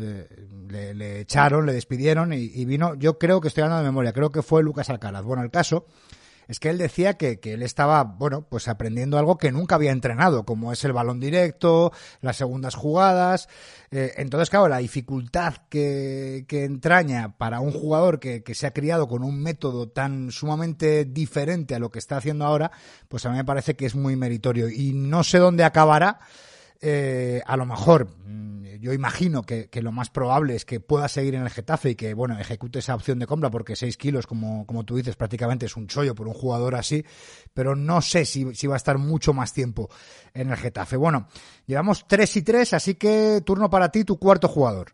le, 0.68 1.20
echaron, 1.20 1.66
le 1.66 1.72
despidieron 1.72 2.32
y, 2.32 2.50
y, 2.54 2.64
vino, 2.64 2.94
yo 2.94 3.18
creo 3.18 3.40
que 3.40 3.48
estoy 3.48 3.62
hablando 3.62 3.84
de 3.84 3.90
memoria, 3.90 4.12
creo 4.12 4.32
que 4.32 4.42
fue 4.42 4.62
Lucas 4.62 4.90
Alcaraz. 4.90 5.22
Bueno, 5.22 5.42
el 5.42 5.50
caso 5.50 5.86
es 6.48 6.60
que 6.60 6.70
él 6.70 6.78
decía 6.78 7.14
que, 7.14 7.38
él 7.42 7.62
estaba, 7.62 8.02
bueno, 8.04 8.42
pues 8.48 8.68
aprendiendo 8.68 9.18
algo 9.18 9.38
que 9.38 9.52
nunca 9.52 9.74
había 9.74 9.92
entrenado, 9.92 10.44
como 10.44 10.72
es 10.72 10.84
el 10.84 10.92
balón 10.92 11.20
directo, 11.20 11.92
las 12.20 12.36
segundas 12.36 12.74
jugadas. 12.74 13.48
Eh, 13.90 14.12
entonces, 14.16 14.50
claro, 14.50 14.68
la 14.68 14.78
dificultad 14.78 15.54
que, 15.68 16.46
entraña 16.50 17.36
para 17.36 17.60
un 17.60 17.72
jugador 17.72 18.20
que, 18.20 18.42
que, 18.42 18.54
se 18.54 18.66
ha 18.66 18.72
criado 18.72 19.08
con 19.08 19.22
un 19.22 19.42
método 19.42 19.88
tan 19.88 20.30
sumamente 20.30 21.04
diferente 21.04 21.74
a 21.74 21.78
lo 21.78 21.90
que 21.90 21.98
está 21.98 22.16
haciendo 22.16 22.44
ahora, 22.44 22.70
pues 23.08 23.26
a 23.26 23.30
mí 23.30 23.36
me 23.36 23.44
parece 23.44 23.74
que 23.74 23.86
es 23.86 23.94
muy 23.94 24.16
meritorio. 24.16 24.68
Y 24.68 24.92
no 24.92 25.24
sé 25.24 25.38
dónde 25.38 25.64
acabará. 25.64 26.20
Eh, 26.84 27.40
a 27.46 27.56
lo 27.56 27.64
mejor, 27.64 28.08
mm, 28.26 28.64
yo 28.80 28.92
imagino 28.92 29.44
que, 29.44 29.68
lo 29.80 29.92
más 29.92 30.10
probable 30.10 30.56
es 30.56 30.64
que 30.64 30.80
pueda 30.80 31.06
seguir 31.06 31.36
en 31.36 31.42
el 31.42 31.50
Getafe 31.50 31.90
y 31.90 31.94
que, 31.94 32.12
bueno, 32.12 32.36
ejecute 32.40 32.80
esa 32.80 32.96
opción 32.96 33.20
de 33.20 33.26
compra 33.28 33.50
porque 33.50 33.76
6 33.76 33.96
kilos, 33.96 34.26
como, 34.26 34.66
como 34.66 34.84
tú 34.84 34.96
dices, 34.96 35.14
prácticamente 35.14 35.66
es 35.66 35.76
un 35.76 35.86
chollo 35.86 36.16
por 36.16 36.26
un 36.26 36.34
jugador 36.34 36.74
así, 36.74 37.04
pero 37.54 37.76
no 37.76 38.02
sé 38.02 38.24
si, 38.24 38.52
si 38.56 38.66
va 38.66 38.74
a 38.74 38.78
estar 38.78 38.98
mucho 38.98 39.32
más 39.32 39.52
tiempo 39.52 39.88
en 40.34 40.50
el 40.50 40.56
Getafe. 40.56 40.96
Bueno, 40.96 41.28
llevamos 41.66 42.08
3 42.08 42.36
y 42.38 42.42
3, 42.42 42.74
así 42.74 42.96
que 42.96 43.42
turno 43.46 43.70
para 43.70 43.92
ti, 43.92 44.02
tu 44.02 44.18
cuarto 44.18 44.48
jugador. 44.48 44.92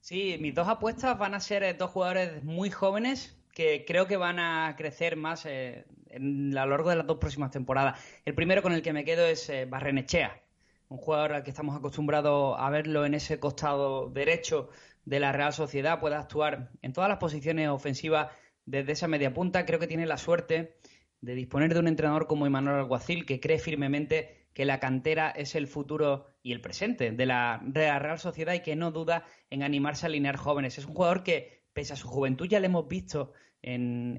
Sí, 0.00 0.36
mis 0.40 0.52
dos 0.52 0.66
apuestas 0.66 1.16
van 1.16 1.34
a 1.34 1.40
ser 1.40 1.76
dos 1.78 1.92
jugadores 1.92 2.42
muy 2.42 2.70
jóvenes 2.70 3.36
que 3.52 3.84
creo 3.86 4.08
que 4.08 4.16
van 4.16 4.40
a 4.40 4.74
crecer 4.76 5.14
más 5.16 5.46
eh, 5.46 5.84
en, 6.08 6.58
a 6.58 6.64
lo 6.64 6.72
largo 6.72 6.90
de 6.90 6.96
las 6.96 7.06
dos 7.06 7.18
próximas 7.18 7.52
temporadas. 7.52 8.00
El 8.24 8.34
primero 8.34 8.62
con 8.62 8.72
el 8.72 8.82
que 8.82 8.92
me 8.92 9.04
quedo 9.04 9.24
es 9.26 9.48
eh, 9.48 9.66
Barrenechea 9.66 10.42
un 10.90 10.98
jugador 10.98 11.32
al 11.32 11.42
que 11.44 11.50
estamos 11.50 11.76
acostumbrados 11.76 12.56
a 12.58 12.68
verlo 12.68 13.06
en 13.06 13.14
ese 13.14 13.38
costado 13.38 14.10
derecho 14.10 14.68
de 15.04 15.20
la 15.20 15.32
Real 15.32 15.52
Sociedad, 15.52 16.00
puede 16.00 16.16
actuar 16.16 16.70
en 16.82 16.92
todas 16.92 17.08
las 17.08 17.18
posiciones 17.18 17.68
ofensivas 17.68 18.32
desde 18.66 18.92
esa 18.92 19.08
media 19.08 19.32
punta. 19.32 19.64
Creo 19.64 19.78
que 19.78 19.86
tiene 19.86 20.04
la 20.04 20.18
suerte 20.18 20.76
de 21.20 21.34
disponer 21.34 21.72
de 21.72 21.80
un 21.80 21.88
entrenador 21.88 22.26
como 22.26 22.44
Emanuel 22.44 22.76
Alguacil, 22.76 23.24
que 23.24 23.40
cree 23.40 23.58
firmemente 23.58 24.48
que 24.52 24.64
la 24.64 24.80
cantera 24.80 25.30
es 25.30 25.54
el 25.54 25.68
futuro 25.68 26.26
y 26.42 26.52
el 26.52 26.60
presente 26.60 27.12
de 27.12 27.26
la 27.26 27.62
Real 27.62 28.18
Sociedad 28.18 28.54
y 28.54 28.60
que 28.60 28.74
no 28.74 28.90
duda 28.90 29.24
en 29.48 29.62
animarse 29.62 30.06
a 30.06 30.08
alinear 30.08 30.36
jóvenes. 30.36 30.76
Es 30.76 30.86
un 30.86 30.94
jugador 30.94 31.22
que, 31.22 31.62
pese 31.72 31.92
a 31.92 31.96
su 31.96 32.08
juventud, 32.08 32.48
ya 32.48 32.58
le 32.58 32.66
hemos 32.66 32.88
visto 32.88 33.32
en, 33.62 34.18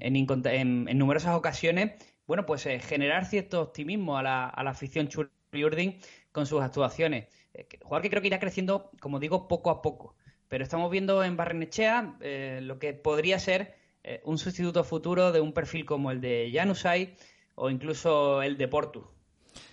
numerosas 0.98 1.34
ocasiones, 1.34 1.92
bueno, 2.26 2.46
pues 2.46 2.64
eh, 2.64 2.80
generar 2.80 3.26
cierto 3.26 3.60
optimismo 3.60 4.16
a 4.16 4.22
la, 4.22 4.48
a 4.48 4.64
la 4.64 4.70
afición 4.70 5.08
chula 5.08 5.28
con 6.32 6.46
sus 6.46 6.62
actuaciones. 6.62 7.28
Jugador 7.82 8.02
que 8.02 8.10
creo 8.10 8.22
que 8.22 8.28
irá 8.28 8.40
creciendo, 8.40 8.90
como 9.00 9.20
digo, 9.20 9.46
poco 9.48 9.70
a 9.70 9.82
poco. 9.82 10.16
Pero 10.48 10.64
estamos 10.64 10.90
viendo 10.90 11.22
en 11.24 11.36
Barrenechea 11.36 12.16
eh, 12.20 12.60
lo 12.62 12.78
que 12.78 12.92
podría 12.94 13.38
ser 13.38 13.74
eh, 14.02 14.20
un 14.24 14.38
sustituto 14.38 14.84
futuro 14.84 15.32
de 15.32 15.40
un 15.40 15.52
perfil 15.52 15.84
como 15.84 16.10
el 16.10 16.20
de 16.20 16.50
Janusay 16.52 17.14
o 17.54 17.70
incluso 17.70 18.42
el 18.42 18.56
de 18.58 18.68
Portu. 18.68 19.06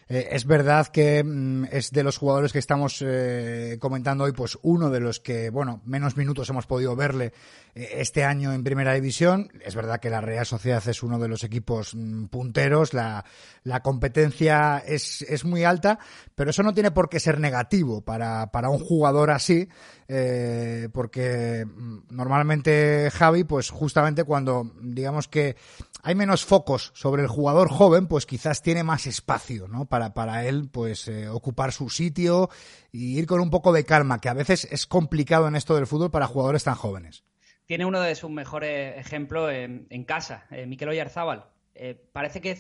Eh, 0.09 0.29
es 0.31 0.45
verdad 0.45 0.87
que 0.87 1.23
mm, 1.23 1.65
es 1.71 1.91
de 1.91 2.03
los 2.03 2.17
jugadores 2.17 2.51
que 2.51 2.57
estamos 2.57 3.03
eh, 3.05 3.77
comentando 3.79 4.23
hoy, 4.23 4.31
pues 4.31 4.57
uno 4.63 4.89
de 4.89 4.99
los 4.99 5.19
que, 5.19 5.51
bueno, 5.51 5.81
menos 5.85 6.17
minutos 6.17 6.49
hemos 6.49 6.65
podido 6.65 6.95
verle 6.95 7.31
eh, 7.75 7.89
este 7.97 8.23
año 8.23 8.51
en 8.51 8.63
Primera 8.63 8.93
División. 8.95 9.51
Es 9.63 9.75
verdad 9.75 9.99
que 9.99 10.09
la 10.09 10.19
Real 10.19 10.47
Sociedad 10.47 10.85
es 10.87 11.03
uno 11.03 11.19
de 11.19 11.27
los 11.27 11.43
equipos 11.43 11.93
mm, 11.93 12.25
punteros, 12.25 12.95
la, 12.95 13.23
la 13.63 13.83
competencia 13.83 14.79
es, 14.79 15.21
es 15.21 15.45
muy 15.45 15.63
alta, 15.63 15.99
pero 16.33 16.49
eso 16.49 16.63
no 16.63 16.73
tiene 16.73 16.89
por 16.89 17.07
qué 17.07 17.19
ser 17.19 17.39
negativo 17.39 18.01
para, 18.01 18.51
para 18.51 18.69
un 18.69 18.79
jugador 18.79 19.29
así, 19.29 19.69
porque 20.91 21.67
mm, 21.67 21.97
normalmente 22.09 23.11
Javi, 23.13 23.43
pues 23.43 23.69
justamente 23.69 24.23
cuando 24.23 24.71
digamos 24.81 25.27
que 25.27 25.55
hay 26.01 26.15
menos 26.15 26.45
focos 26.45 26.91
sobre 26.95 27.21
el 27.21 27.27
jugador 27.27 27.69
joven, 27.69 28.07
pues 28.07 28.25
quizás 28.25 28.62
tiene 28.62 28.83
más 28.83 29.07
espacio, 29.07 29.67
¿no? 29.67 29.85
Para, 29.85 30.13
para 30.13 30.45
él, 30.45 30.69
pues, 30.71 31.07
eh, 31.07 31.27
ocupar 31.29 31.71
su 31.71 31.89
sitio 31.89 32.49
y 32.91 33.17
ir 33.17 33.25
con 33.25 33.41
un 33.41 33.49
poco 33.49 33.73
de 33.73 33.85
calma, 33.85 34.19
que 34.19 34.29
a 34.29 34.33
veces 34.33 34.67
es 34.71 34.85
complicado 34.85 35.47
en 35.47 35.55
esto 35.55 35.75
del 35.75 35.88
fútbol 35.88 36.12
para 36.12 36.27
jugadores 36.27 36.63
tan 36.63 36.75
jóvenes. 36.75 37.23
Tiene 37.65 37.85
uno 37.85 38.01
de 38.01 38.15
sus 38.15 38.31
mejores 38.31 38.97
ejemplos 38.97 39.51
en, 39.51 40.03
casa, 40.05 40.45
eh, 40.49 40.65
Miquel 40.65 40.89
Oyarzábal. 40.89 41.45
Eh, 41.75 42.01
parece 42.12 42.41
que, 42.41 42.57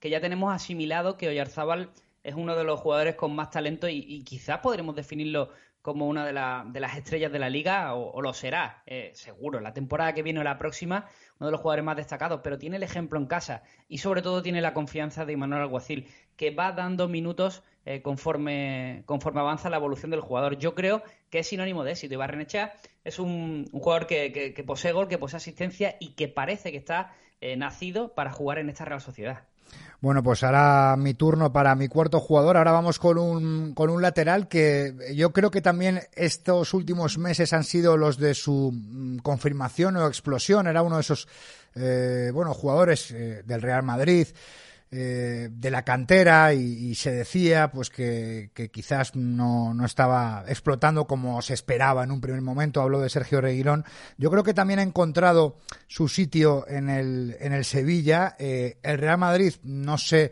que 0.00 0.10
ya 0.10 0.20
tenemos 0.20 0.54
asimilado 0.54 1.16
que 1.16 1.28
Oyarzábal 1.28 1.90
es 2.22 2.34
uno 2.34 2.56
de 2.56 2.64
los 2.64 2.80
jugadores 2.80 3.16
con 3.16 3.34
más 3.34 3.50
talento 3.50 3.88
y, 3.88 3.98
y 3.98 4.22
quizás 4.22 4.60
podremos 4.60 4.96
definirlo 4.96 5.50
como 5.86 6.08
una 6.08 6.26
de, 6.26 6.32
de, 6.72 6.80
las 6.80 6.96
estrellas 6.96 7.30
de 7.30 7.38
la 7.38 7.48
liga, 7.48 7.94
o, 7.94 8.20
lo 8.20 8.34
será, 8.34 8.82
eh, 8.86 9.12
seguro. 9.14 9.60
La 9.60 9.72
temporada 9.72 10.14
que 10.14 10.24
viene 10.24 10.40
o 10.40 10.42
la 10.42 10.58
próxima, 10.58 11.06
uno 11.38 11.46
de 11.46 11.52
los 11.52 11.60
jugadores 11.60 11.84
más 11.84 11.96
destacados, 11.96 12.40
pero 12.42 12.58
tiene 12.58 12.74
el 12.74 12.82
ejemplo 12.82 13.20
en 13.20 13.26
casa 13.26 13.62
y 13.88 13.98
sobre 13.98 14.20
todo 14.20 14.42
tiene 14.42 14.60
la 14.60 14.74
confianza 14.74 15.24
de 15.24 15.36
Manuel 15.36 15.62
Alguacil, 15.62 16.08
que 16.36 16.50
va 16.50 16.72
dando 16.72 17.06
minutos 17.06 17.62
eh, 17.84 18.02
conforme, 18.02 19.04
conforme 19.06 19.38
avanza 19.38 19.70
la 19.70 19.76
evolución 19.76 20.10
del 20.10 20.22
jugador. 20.22 20.58
Yo 20.58 20.74
creo 20.74 21.04
que 21.30 21.38
es 21.38 21.46
sinónimo 21.46 21.84
de 21.84 21.92
éxito. 21.92 22.14
Y 22.14 22.16
Barrenechea 22.16 22.72
es 23.04 23.20
un, 23.20 23.68
jugador 23.70 24.08
que, 24.08 24.64
posee 24.66 24.90
gol, 24.90 25.06
que 25.06 25.18
posee 25.18 25.36
asistencia 25.36 25.94
y 26.00 26.14
que 26.14 26.26
parece 26.26 26.72
que 26.72 26.78
está 26.78 27.14
eh, 27.40 27.56
nacido 27.56 28.12
para 28.12 28.32
jugar 28.32 28.58
en 28.58 28.70
esta 28.70 28.84
Real 28.84 29.00
Sociedad. 29.00 29.44
Bueno, 30.00 30.22
pues 30.22 30.44
ahora 30.44 30.94
mi 30.98 31.14
turno 31.14 31.52
para 31.52 31.74
mi 31.74 31.88
cuarto 31.88 32.20
jugador. 32.20 32.56
Ahora 32.56 32.72
vamos 32.72 32.98
con 32.98 33.18
un, 33.18 33.74
con 33.74 33.90
un 33.90 34.02
lateral 34.02 34.46
que 34.46 34.94
yo 35.14 35.32
creo 35.32 35.50
que 35.50 35.62
también 35.62 36.00
estos 36.14 36.74
últimos 36.74 37.18
meses 37.18 37.52
han 37.52 37.64
sido 37.64 37.96
los 37.96 38.18
de 38.18 38.34
su 38.34 38.72
mm, 38.72 39.18
confirmación 39.18 39.96
o 39.96 40.06
explosión. 40.06 40.66
Era 40.66 40.82
uno 40.82 40.96
de 40.96 41.00
esos, 41.00 41.26
eh, 41.74 42.30
bueno, 42.32 42.52
jugadores 42.52 43.10
eh, 43.10 43.42
del 43.44 43.62
Real 43.62 43.82
Madrid 43.82 44.28
eh, 44.92 45.48
de 45.50 45.70
la 45.72 45.84
cantera 45.84 46.54
y, 46.54 46.94
se 46.94 47.10
decía 47.10 47.72
pues 47.72 47.90
que, 47.90 48.50
quizás 48.72 49.16
no, 49.16 49.74
no, 49.74 49.84
estaba 49.84 50.44
explotando 50.46 51.08
como 51.08 51.42
se 51.42 51.54
esperaba 51.54 52.04
en 52.04 52.12
un 52.12 52.20
primer 52.20 52.40
momento. 52.40 52.80
Hablo 52.80 53.00
de 53.00 53.08
Sergio 53.08 53.40
Reguilón. 53.40 53.84
Yo 54.16 54.30
creo 54.30 54.44
que 54.44 54.54
también 54.54 54.78
ha 54.78 54.82
encontrado 54.82 55.58
su 55.88 56.08
sitio 56.08 56.66
en 56.68 56.88
el, 56.88 57.36
en 57.40 57.52
el 57.52 57.64
Sevilla. 57.64 58.36
Eh, 58.38 58.78
el 58.84 58.98
Real 58.98 59.18
Madrid, 59.18 59.54
no 59.64 59.98
sé 59.98 60.30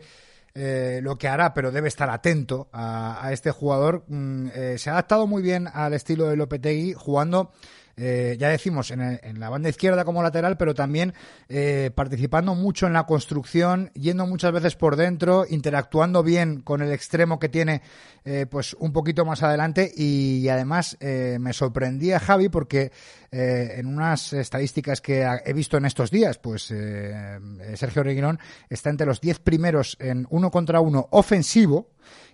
eh, 0.53 1.01
lo 1.03 1.17
que 1.17 1.27
hará, 1.27 1.53
pero 1.53 1.71
debe 1.71 1.89
estar 1.89 2.09
atento 2.09 2.69
a, 2.71 3.29
este 3.33 3.51
jugador. 3.51 4.05
Mm, 4.07 4.47
se 4.77 4.89
ha 4.89 4.93
adaptado 4.93 5.27
muy 5.27 5.43
bien 5.43 5.67
al 5.67 5.93
estilo 5.93 6.27
de 6.27 6.37
Lopetegui, 6.37 6.93
jugando 6.93 7.51
eh, 7.97 8.35
ya 8.37 8.49
decimos, 8.49 8.91
en, 8.91 9.39
la 9.39 9.49
banda 9.49 9.69
izquierda 9.69 10.03
como 10.03 10.21
lateral, 10.21 10.57
pero 10.57 10.73
también 10.73 11.13
eh, 11.47 11.91
participando 11.95 12.53
mucho 12.53 12.87
en 12.87 12.93
la 12.93 13.05
construcción, 13.05 13.91
yendo 13.93 14.27
muchas 14.27 14.51
veces 14.51 14.75
por 14.75 14.97
dentro, 14.97 15.45
interactuando 15.49 16.21
bien 16.21 16.61
con 16.61 16.81
el 16.81 16.91
extremo 16.91 17.39
que 17.39 17.47
tiene 17.47 17.81
eh, 18.25 18.47
pues 18.49 18.73
un 18.73 18.91
poquito 18.91 19.23
más 19.23 19.43
adelante. 19.43 19.91
Y, 19.95 20.47
además 20.49 20.97
me 21.01 21.53
sorprendía 21.53 22.19
Javi 22.19 22.49
porque 22.49 22.91
en 23.31 23.87
unas 23.87 24.31
estadísticas 24.33 25.01
que 25.01 25.27
he 25.45 25.53
visto 25.53 25.77
en 25.77 25.85
estos 25.85 26.11
días, 26.11 26.37
pues 26.37 26.63
Sergio 26.63 28.03
Reguilón 28.03 28.39
está 28.69 28.89
entre 28.89 29.07
los 29.07 29.21
10 29.21 29.39
primeros 29.39 29.97
en 29.99 30.27
uno 30.29 30.51
contra 30.51 30.79
uno 30.79 31.07
ofensivo, 31.11 31.89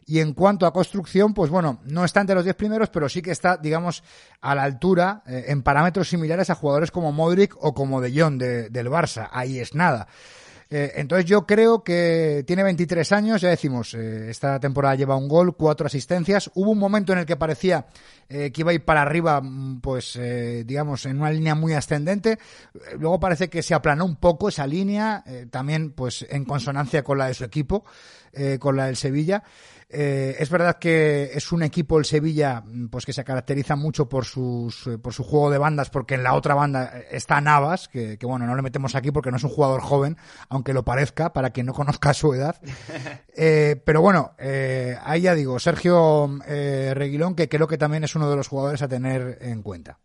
y 0.06 0.20
en 0.20 0.34
cuanto 0.34 0.66
a 0.66 0.74
construcción, 0.74 1.34
pues 1.34 1.49
bueno, 1.49 1.80
no 1.86 2.04
está 2.04 2.22
entre 2.22 2.36
los 2.36 2.43
10 2.43 2.56
primeros, 2.56 2.89
pero 2.89 3.08
sí 3.08 3.22
que 3.22 3.32
está, 3.32 3.58
digamos, 3.58 4.04
a 4.41 4.56
la 4.56 4.64
altura, 4.64 5.24
eh, 5.28 5.45
en 5.47 5.62
parámetros 5.62 6.10
similares 6.10 6.49
a 6.49 6.56
jugadores 6.56 6.91
como 6.91 7.12
Modric 7.12 7.56
o 7.60 7.74
como 7.74 8.02
De 8.02 8.12
Jong 8.12 8.38
del 8.38 8.89
Barça. 8.89 9.30
Ahí 9.32 9.60
es 9.60 9.76
nada. 9.76 10.08
Eh, 10.74 10.93
entonces 10.95 11.26
yo 11.26 11.45
creo 11.45 11.84
que 11.84 12.45
tiene 12.47 12.64
23 12.64 13.12
años, 13.12 13.41
ya 13.41 13.49
decimos, 13.49 13.93
eh, 13.93 14.30
esta 14.30 14.58
temporada 14.58 14.95
lleva 14.95 15.18
un 15.18 15.28
gol, 15.28 15.56
cuatro 15.56 15.86
asistencias. 15.86 16.49
Hubo 16.56 16.72
un 16.72 16.80
momento 16.80 17.12
en 17.12 17.20
el 17.20 17.26
que 17.26 17.36
parecía 17.36 17.86
que 18.30 18.54
iba 18.56 18.72
a 18.72 18.74
ir 18.74 18.86
para 18.86 19.02
arriba, 19.02 19.41
mm, 19.41 19.82
pues 19.82 20.18
digamos, 20.66 21.06
en 21.06 21.20
una 21.20 21.32
línea 21.32 21.54
muy 21.54 21.74
ascendente. 21.74 22.39
Luego 22.97 23.20
parece 23.20 23.49
que 23.49 23.62
se 23.62 23.74
aplanó 23.74 24.06
un 24.06 24.16
poco 24.16 24.47
esa 24.47 24.66
línea, 24.66 25.26
también 25.49 25.91
pues 25.91 26.26
en 26.30 26.45
consonancia 26.45 27.04
con 27.04 27.18
la 27.18 27.28
de 27.28 27.34
su 27.34 27.43
equipo, 27.43 27.84
con 28.60 28.78
la 28.78 28.86
del 28.86 28.95
Sevilla. 28.95 29.43
Eh, 29.93 30.37
es 30.39 30.49
verdad 30.49 30.79
que 30.79 31.31
es 31.33 31.51
un 31.51 31.63
equipo 31.63 31.99
el 31.99 32.05
Sevilla, 32.05 32.63
pues 32.89 33.05
que 33.05 33.11
se 33.11 33.25
caracteriza 33.25 33.75
mucho 33.75 34.07
por 34.07 34.23
sus 34.23 34.87
eh, 34.87 34.97
por 34.97 35.13
su 35.13 35.23
juego 35.23 35.51
de 35.51 35.57
bandas, 35.57 35.89
porque 35.89 36.15
en 36.15 36.23
la 36.23 36.33
otra 36.33 36.55
banda 36.55 36.93
está 37.11 37.41
Navas, 37.41 37.89
que, 37.89 38.17
bueno, 38.23 38.45
no 38.45 38.55
le 38.55 38.61
metemos 38.61 38.95
aquí 38.95 39.11
porque 39.11 39.31
no 39.31 39.37
es 39.37 39.43
un 39.43 39.49
jugador 39.49 39.81
joven, 39.81 40.15
aunque 40.47 40.73
lo 40.73 40.85
parezca 40.85 41.33
para 41.33 41.49
quien 41.49 41.65
no 41.65 41.73
conozca 41.81 42.13
su 42.13 42.33
edad. 42.33 42.55
Eh, 43.33 43.81
pero 43.85 44.01
bueno, 44.01 44.35
ahí 44.37 45.21
ya 45.21 45.33
digo, 45.33 45.57
Sergio 45.57 46.29
Reguilón, 46.45 47.33
que 47.33 47.47
creo 47.47 47.65
que 47.65 47.77
también 47.77 48.03
es 48.03 48.13
uno 48.13 48.29
de 48.29 48.35
los 48.35 48.49
jugadores 48.49 48.81
a 48.81 48.89
tener 48.89 49.37
en 49.39 49.63
cuenta. 49.63 49.99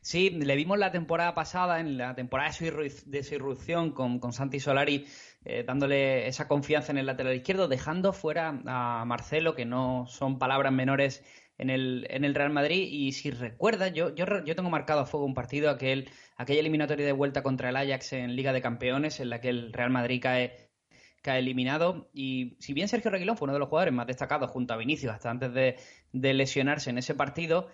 Sí, 0.00 0.30
le 0.30 0.54
vimos 0.54 0.78
la 0.78 0.92
temporada 0.92 1.34
pasada, 1.34 1.80
en 1.80 1.98
la 1.98 2.14
temporada 2.14 2.50
de 2.50 3.22
su 3.22 3.34
irrupción 3.34 3.90
con, 3.92 4.18
con 4.18 4.32
Santi 4.32 4.60
Solari, 4.60 5.06
eh, 5.44 5.64
dándole 5.66 6.26
esa 6.26 6.48
confianza 6.48 6.92
en 6.92 6.98
el 6.98 7.06
lateral 7.06 7.34
izquierdo, 7.34 7.68
dejando 7.68 8.12
fuera 8.12 8.60
a 8.66 9.04
Marcelo, 9.04 9.54
que 9.54 9.64
no 9.64 10.06
son 10.06 10.38
palabras 10.38 10.72
menores 10.72 11.24
en 11.58 11.70
el, 11.70 12.06
en 12.10 12.24
el 12.24 12.34
Real 12.34 12.50
Madrid. 12.50 12.88
Y 12.90 13.12
si 13.12 13.30
recuerdas, 13.30 13.92
yo, 13.92 14.14
yo, 14.14 14.26
yo 14.44 14.56
tengo 14.56 14.70
marcado 14.70 15.00
a 15.00 15.06
fuego 15.06 15.26
un 15.26 15.34
partido, 15.34 15.70
aquel, 15.70 16.10
aquella 16.36 16.60
eliminatoria 16.60 17.06
de 17.06 17.12
vuelta 17.12 17.42
contra 17.42 17.68
el 17.68 17.76
Ajax 17.76 18.12
en 18.14 18.36
Liga 18.36 18.52
de 18.52 18.62
Campeones, 18.62 19.20
en 19.20 19.30
la 19.30 19.40
que 19.40 19.50
el 19.50 19.72
Real 19.72 19.90
Madrid 19.90 20.20
cae, 20.22 20.70
cae 21.22 21.40
eliminado. 21.40 22.08
Y 22.12 22.56
si 22.60 22.72
bien 22.72 22.88
Sergio 22.88 23.10
Reguilón 23.10 23.36
fue 23.36 23.46
uno 23.46 23.54
de 23.54 23.58
los 23.60 23.68
jugadores 23.68 23.94
más 23.94 24.06
destacados 24.06 24.50
junto 24.50 24.74
a 24.74 24.76
Vinicius 24.76 25.12
hasta 25.12 25.30
antes 25.30 25.52
de, 25.52 25.76
de 26.12 26.34
lesionarse 26.34 26.90
en 26.90 26.98
ese 26.98 27.14
partido, 27.14 27.68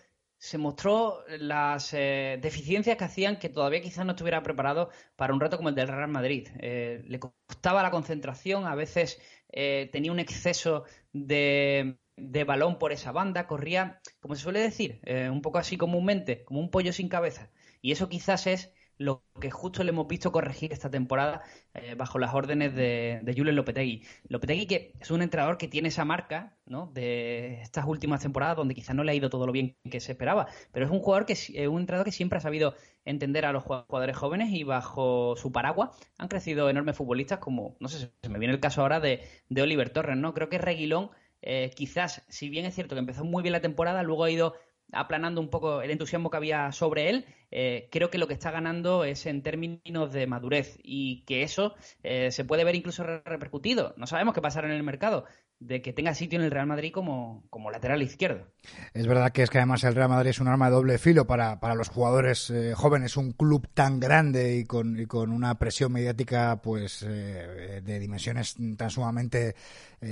se 0.44 0.58
mostró 0.58 1.24
las 1.38 1.94
eh, 1.94 2.38
deficiencias 2.42 2.98
que 2.98 3.04
hacían 3.04 3.38
que 3.38 3.48
todavía 3.48 3.80
quizás 3.80 4.04
no 4.04 4.12
estuviera 4.12 4.42
preparado 4.42 4.90
para 5.16 5.32
un 5.32 5.40
reto 5.40 5.56
como 5.56 5.70
el 5.70 5.74
del 5.74 5.88
Real 5.88 6.10
Madrid. 6.10 6.48
Eh, 6.58 7.02
le 7.06 7.18
costaba 7.18 7.82
la 7.82 7.90
concentración, 7.90 8.66
a 8.66 8.74
veces 8.74 9.18
eh, 9.50 9.88
tenía 9.90 10.12
un 10.12 10.18
exceso 10.18 10.84
de, 11.14 11.96
de, 12.16 12.44
balón 12.44 12.78
por 12.78 12.92
esa 12.92 13.10
banda, 13.10 13.46
corría, 13.46 14.02
como 14.20 14.34
se 14.34 14.42
suele 14.42 14.60
decir, 14.60 15.00
un 15.30 15.40
poco 15.40 15.56
así 15.56 15.78
comúnmente, 15.78 16.44
como 16.44 16.60
un 16.60 16.70
pollo 16.70 16.92
sin 16.92 17.08
cabeza. 17.08 17.50
Y 17.80 17.92
eso 17.92 18.10
quizás 18.10 18.46
es 18.46 18.70
lo 18.98 19.24
que 19.40 19.50
justo 19.50 19.82
le 19.82 19.90
hemos 19.90 20.06
visto 20.06 20.32
corregir 20.32 20.72
esta 20.72 20.90
temporada 20.90 21.42
eh, 21.74 21.94
bajo 21.96 22.18
las 22.18 22.34
órdenes 22.34 22.74
de, 22.74 23.20
de 23.22 23.34
Julen 23.34 23.56
Lopetegui. 23.56 24.02
Lopetegui 24.28 24.66
que 24.66 24.92
es 25.00 25.10
un 25.10 25.22
entrenador 25.22 25.58
que 25.58 25.68
tiene 25.68 25.88
esa 25.88 26.04
marca 26.04 26.56
¿no? 26.66 26.86
de 26.94 27.60
estas 27.60 27.86
últimas 27.86 28.22
temporadas 28.22 28.56
donde 28.56 28.74
quizás 28.74 28.94
no 28.94 29.04
le 29.04 29.12
ha 29.12 29.14
ido 29.14 29.30
todo 29.30 29.46
lo 29.46 29.52
bien 29.52 29.76
que 29.90 30.00
se 30.00 30.12
esperaba, 30.12 30.46
pero 30.72 30.86
es 30.86 30.92
un 30.92 31.00
jugador 31.00 31.26
que 31.26 31.32
es 31.32 31.50
un 31.68 31.80
entrenador 31.80 32.04
que 32.04 32.12
siempre 32.12 32.38
ha 32.38 32.40
sabido 32.40 32.74
entender 33.04 33.44
a 33.44 33.52
los 33.52 33.64
jugadores 33.64 34.16
jóvenes 34.16 34.50
y 34.52 34.62
bajo 34.62 35.34
su 35.36 35.52
paraguas 35.52 35.90
han 36.18 36.28
crecido 36.28 36.70
enormes 36.70 36.96
futbolistas 36.96 37.38
como, 37.38 37.76
no 37.80 37.88
sé, 37.88 38.10
se 38.22 38.28
me 38.28 38.38
viene 38.38 38.54
el 38.54 38.60
caso 38.60 38.82
ahora 38.82 39.00
de, 39.00 39.20
de 39.48 39.62
Oliver 39.62 39.90
Torres, 39.90 40.16
¿no? 40.16 40.32
Creo 40.34 40.48
que 40.48 40.58
Reguilón 40.58 41.10
eh, 41.46 41.70
quizás, 41.74 42.24
si 42.28 42.48
bien 42.48 42.64
es 42.64 42.74
cierto 42.74 42.94
que 42.94 43.00
empezó 43.00 43.22
muy 43.22 43.42
bien 43.42 43.52
la 43.52 43.60
temporada, 43.60 44.02
luego 44.02 44.24
ha 44.24 44.30
ido 44.30 44.54
aplanando 44.94 45.40
un 45.40 45.48
poco 45.48 45.82
el 45.82 45.90
entusiasmo 45.90 46.30
que 46.30 46.36
había 46.36 46.72
sobre 46.72 47.10
él, 47.10 47.26
eh, 47.56 47.88
creo 47.92 48.10
que 48.10 48.18
lo 48.18 48.26
que 48.26 48.34
está 48.34 48.50
ganando 48.50 49.04
es 49.04 49.26
en 49.26 49.42
términos 49.42 50.12
de 50.12 50.26
madurez 50.26 50.76
y 50.82 51.22
que 51.24 51.44
eso 51.44 51.74
eh, 52.02 52.32
se 52.32 52.44
puede 52.44 52.64
ver 52.64 52.74
incluso 52.74 53.04
repercutido. 53.04 53.94
No 53.96 54.08
sabemos 54.08 54.34
qué 54.34 54.42
pasará 54.42 54.66
en 54.66 54.74
el 54.74 54.82
mercado, 54.82 55.24
de 55.60 55.80
que 55.80 55.92
tenga 55.92 56.14
sitio 56.14 56.38
en 56.38 56.44
el 56.44 56.50
Real 56.50 56.66
Madrid 56.66 56.92
como, 56.92 57.44
como 57.50 57.70
lateral 57.70 58.02
izquierdo. 58.02 58.48
Es 58.92 59.06
verdad 59.06 59.30
que 59.30 59.42
es 59.42 59.50
que 59.50 59.58
además 59.58 59.84
el 59.84 59.94
Real 59.94 60.08
Madrid 60.08 60.30
es 60.30 60.40
un 60.40 60.48
arma 60.48 60.66
de 60.66 60.74
doble 60.74 60.98
filo 60.98 61.28
para, 61.28 61.60
para 61.60 61.76
los 61.76 61.90
jugadores 61.90 62.50
eh, 62.50 62.74
jóvenes, 62.74 63.16
un 63.16 63.30
club 63.30 63.68
tan 63.72 64.00
grande 64.00 64.56
y 64.56 64.64
con, 64.64 64.98
y 64.98 65.06
con 65.06 65.30
una 65.30 65.56
presión 65.56 65.92
mediática 65.92 66.60
pues 66.60 67.02
de 67.02 67.98
dimensiones 68.00 68.56
tan 68.76 68.90
sumamente, 68.90 69.54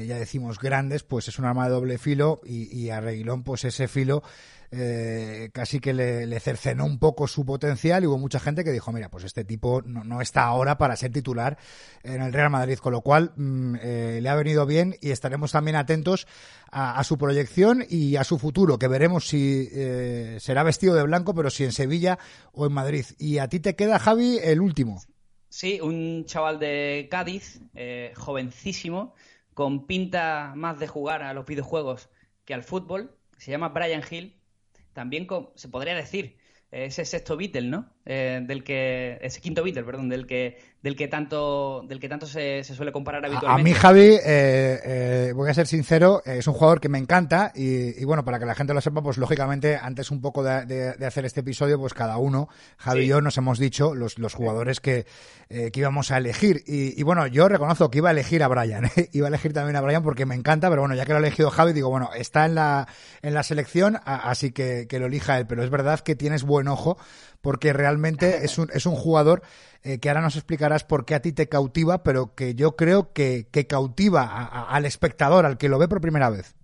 ya 0.06 0.18
decimos, 0.18 0.58
grandes, 0.58 1.02
pues 1.02 1.28
es 1.28 1.38
un 1.38 1.44
arma 1.44 1.64
de 1.64 1.72
doble 1.72 1.98
filo 1.98 2.40
y, 2.44 2.76
y 2.76 2.90
a 2.90 3.00
Reguilón 3.00 3.42
pues 3.42 3.64
ese 3.64 3.88
filo 3.88 4.22
eh, 4.74 5.50
casi 5.52 5.80
que 5.80 5.92
le, 5.92 6.40
cercenó 6.40 6.86
un 6.86 6.98
poco 6.98 7.28
su 7.28 7.44
potencial 7.44 8.02
y 8.02 8.06
hubo 8.06 8.16
mucha 8.16 8.40
gente 8.40 8.64
que 8.64 8.72
dijo, 8.72 8.90
mira, 8.90 9.10
pues 9.10 9.24
este 9.24 9.44
tipo 9.44 9.82
no, 9.82 10.22
está 10.22 10.44
ahora 10.44 10.78
para 10.78 10.96
ser 10.96 11.12
titular 11.12 11.58
en 12.02 12.22
el 12.22 12.32
Real 12.32 12.48
Madrid, 12.48 12.78
con 12.78 12.94
lo 12.94 13.02
cual 13.02 13.32
mm, 13.36 13.74
eh, 13.82 14.18
le 14.22 14.28
ha 14.30 14.34
venido 14.34 14.64
bien 14.64 14.96
y 15.02 15.10
estaremos 15.10 15.52
también 15.52 15.76
atentos 15.76 16.26
a, 16.70 17.04
su 17.04 17.18
proyección 17.18 17.84
y 17.86 18.16
a 18.16 18.24
su 18.24 18.38
futuro, 18.38 18.78
que 18.78 18.88
veremos 18.88 19.28
si 19.28 19.68
eh, 19.72 20.38
será 20.40 20.62
vestido 20.62 20.94
de 20.94 21.02
blanco, 21.02 21.34
pero 21.34 21.50
si 21.50 21.64
en 21.64 21.72
Sevilla 21.72 22.18
o 22.52 22.64
en 22.64 22.72
Madrid. 22.72 23.04
Y 23.18 23.38
a 23.38 23.48
ti 23.48 23.60
te 23.60 23.76
queda, 23.76 23.98
Javi, 23.98 24.38
el 24.42 24.62
último. 24.62 25.02
Sí, 25.50 25.80
un 25.82 26.24
chaval 26.24 26.58
de 26.58 27.08
Cádiz, 27.10 27.60
jovencísimo, 28.16 29.12
con 29.54 29.86
pinta 29.86 30.52
más 30.56 30.78
de 30.78 30.88
jugar 30.88 31.22
a 31.22 31.34
los 31.34 31.46
videojuegos 31.46 32.08
que 32.44 32.54
al 32.54 32.62
fútbol. 32.62 33.16
Se 33.36 33.50
llama 33.50 33.70
Brian 33.70 34.02
Hill 34.08 34.36
también 34.92 35.26
se 35.54 35.68
podría 35.68 35.94
decir 35.94 36.36
ese 36.70 37.04
sexto 37.04 37.36
Beatle, 37.36 37.68
¿no? 37.68 37.91
Eh, 38.04 38.40
del 38.42 38.64
que 38.64 39.18
ese 39.22 39.40
quinto 39.40 39.62
Beatle, 39.62 39.84
perdón, 39.84 40.08
del 40.08 40.26
que 40.26 40.72
del 40.82 40.96
que 40.96 41.06
tanto 41.06 41.84
del 41.86 42.00
que 42.00 42.08
tanto 42.08 42.26
se, 42.26 42.64
suele 42.64 42.90
comparar 42.90 43.24
habitualmente. 43.24 43.60
A 43.60 43.62
mí 43.62 43.72
Javi, 43.72 44.00
eh, 44.00 44.80
eh, 44.84 45.32
voy 45.36 45.48
a 45.48 45.54
ser 45.54 45.68
sincero, 45.68 46.20
es 46.24 46.48
un 46.48 46.54
jugador 46.54 46.80
que 46.80 46.88
me 46.88 46.98
encanta 46.98 47.52
y, 47.54 48.04
bueno 48.04 48.24
para 48.24 48.40
que 48.40 48.44
la 48.46 48.56
gente 48.56 48.74
lo 48.74 48.80
sepa, 48.80 49.02
pues 49.02 49.18
lógicamente 49.18 49.76
antes 49.76 50.10
un 50.10 50.20
poco 50.20 50.42
de, 50.42 50.96
hacer 51.06 51.24
este 51.24 51.40
episodio, 51.40 51.78
pues 51.78 51.94
cada 51.94 52.16
uno, 52.16 52.48
Javi 52.76 53.04
y 53.04 53.06
yo 53.06 53.20
nos 53.20 53.38
hemos 53.38 53.60
dicho 53.60 53.94
los, 53.94 54.18
los 54.18 54.34
jugadores 54.34 54.80
que, 54.80 55.06
que 55.48 55.72
íbamos 55.72 56.10
a 56.10 56.16
elegir. 56.16 56.64
Y, 56.66 57.00
bueno 57.04 57.28
yo 57.28 57.48
reconozco 57.48 57.88
que 57.88 57.98
iba 57.98 58.08
a 58.08 58.12
elegir 58.12 58.42
a 58.42 58.48
Brian, 58.48 58.90
iba 59.12 59.28
a 59.28 59.30
elegir 59.30 59.52
también 59.52 59.76
a 59.76 59.80
Brian 59.80 60.02
porque 60.02 60.26
me 60.26 60.34
encanta, 60.34 60.68
pero 60.70 60.82
bueno 60.82 60.96
ya 60.96 61.04
que 61.04 61.12
lo 61.12 61.18
ha 61.18 61.20
elegido 61.20 61.50
Javi 61.50 61.72
digo 61.72 61.88
bueno 61.88 62.10
está 62.16 62.46
en 62.46 62.56
la 62.56 62.88
en 63.22 63.34
la 63.34 63.44
selección 63.44 64.00
así 64.04 64.50
que 64.50 64.88
que 64.88 64.98
lo 64.98 65.06
elija 65.06 65.38
él, 65.38 65.46
pero 65.46 65.62
es 65.62 65.70
verdad 65.70 66.00
que 66.00 66.16
tienes 66.16 66.42
buen 66.42 66.66
ojo 66.66 66.98
porque 67.42 67.74
realmente 67.74 68.38
es 68.44 68.56
un, 68.56 68.70
es 68.72 68.86
un 68.86 68.94
jugador 68.94 69.42
eh, 69.82 69.98
que 69.98 70.08
ahora 70.08 70.22
nos 70.22 70.36
explicarás 70.36 70.84
por 70.84 71.04
qué 71.04 71.14
a 71.14 71.20
ti 71.20 71.32
te 71.32 71.48
cautiva, 71.48 72.02
pero 72.02 72.34
que 72.34 72.54
yo 72.54 72.76
creo 72.76 73.12
que, 73.12 73.48
que 73.50 73.66
cautiva 73.66 74.24
al 74.46 74.86
espectador, 74.86 75.44
al 75.44 75.58
que 75.58 75.68
lo 75.68 75.78
ve 75.78 75.88
por 75.88 76.00
primera 76.00 76.30
vez. 76.30 76.54